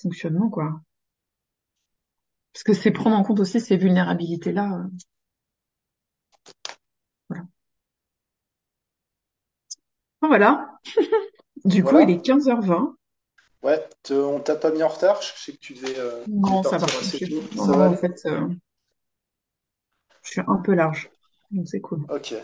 [0.00, 0.80] fonctionnement quoi?
[2.52, 4.86] Parce que c'est prendre en compte aussi ces vulnérabilités là.
[7.28, 7.44] Voilà.
[10.28, 10.78] Voilà.
[11.64, 12.94] du coup, il est 15h20.
[13.62, 15.98] Ouais, on t'a pas mis en retard Je sais que tu devais.
[15.98, 16.86] Euh, non, ça va.
[17.56, 18.28] Non, en fait,
[20.24, 21.10] je suis un peu large,
[21.50, 22.04] donc c'est cool.
[22.08, 22.34] Ok.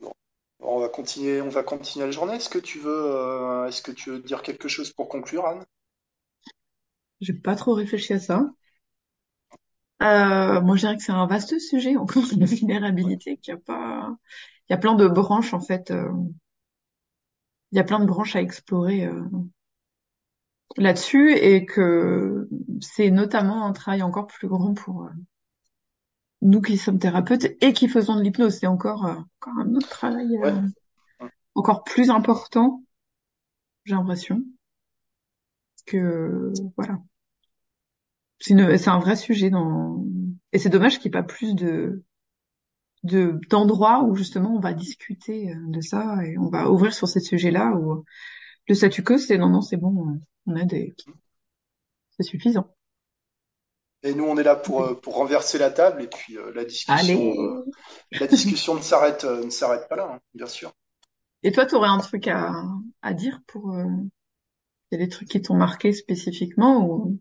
[0.00, 0.12] Bon.
[0.60, 2.34] On va continuer, on va continuer la journée.
[2.34, 5.64] Est-ce que tu veux, euh, est-ce que tu veux dire quelque chose pour conclure, Anne?
[7.20, 8.50] J'ai pas trop réfléchi à ça.
[10.02, 13.60] Euh, moi, je dirais que c'est un vaste sujet encore la vulnérabilité, qu'il y a
[13.60, 14.14] pas,
[14.68, 15.90] il y a plein de branches en fait.
[17.66, 19.08] Euh, il y a plein de branches à explorer
[20.76, 22.48] là-dessus et que
[22.80, 25.08] c'est notamment un travail encore plus grand pour
[26.42, 29.88] nous qui sommes thérapeutes et qui faisons de l'hypnose, c'est encore, euh, encore un autre
[29.88, 32.82] travail euh, encore plus important,
[33.84, 34.42] j'ai l'impression.
[35.86, 36.98] Que voilà.
[38.40, 40.04] C'est un vrai sujet dans
[40.52, 42.02] et c'est dommage qu'il n'y ait pas plus de
[43.06, 47.08] de d'endroits où justement on va discuter euh, de ça et on va ouvrir sur
[47.08, 48.04] ces sujets-là où
[48.68, 50.94] le statu quo c'est non non c'est bon on a des
[52.16, 52.74] c'est suffisant.
[54.02, 56.64] Et nous, on est là pour, euh, pour renverser la table et puis euh, la
[56.64, 57.64] discussion, euh,
[58.12, 60.72] la discussion ne s'arrête ne s'arrête pas là, hein, bien sûr.
[61.42, 62.52] Et toi, tu aurais un truc à,
[63.02, 67.18] à dire pour il y a des trucs qui t'ont marqué spécifiquement ou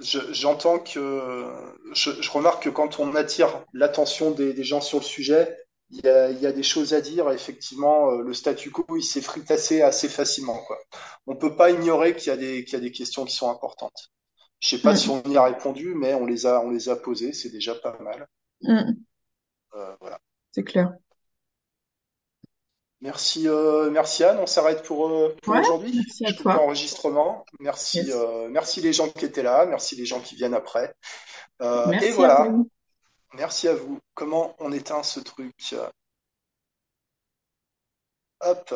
[0.00, 1.44] J'entends que
[1.92, 5.56] je, je, remarque que quand on attire l'attention des, des, gens sur le sujet,
[5.90, 7.30] il y a, il y a des choses à dire.
[7.30, 10.58] Effectivement, le statu quo, il s'effrite assez, assez facilement.
[10.66, 10.78] Quoi.
[11.26, 13.50] On peut pas ignorer qu'il y, a des, qu'il y a des questions qui sont
[13.50, 14.12] importantes.
[14.60, 16.96] Je sais pas si on y a répondu, mais on les a, on les a
[16.96, 18.26] posées, c'est déjà pas mal.
[18.62, 18.92] Mm.
[19.74, 20.20] Euh, voilà.
[20.52, 20.92] C'est clair.
[23.00, 24.38] Merci, euh, merci Anne.
[24.38, 25.92] On s'arrête pour, euh, pour aujourd'hui.
[25.94, 26.60] Merci à toi.
[26.62, 27.46] Enregistrement.
[27.60, 29.66] Merci, euh, merci les gens qui étaient là.
[29.66, 30.94] Merci les gens qui viennent après.
[31.62, 32.48] Euh, et voilà.
[33.34, 34.00] Merci à vous.
[34.14, 35.74] Comment on éteint ce truc?
[38.40, 38.74] Hop.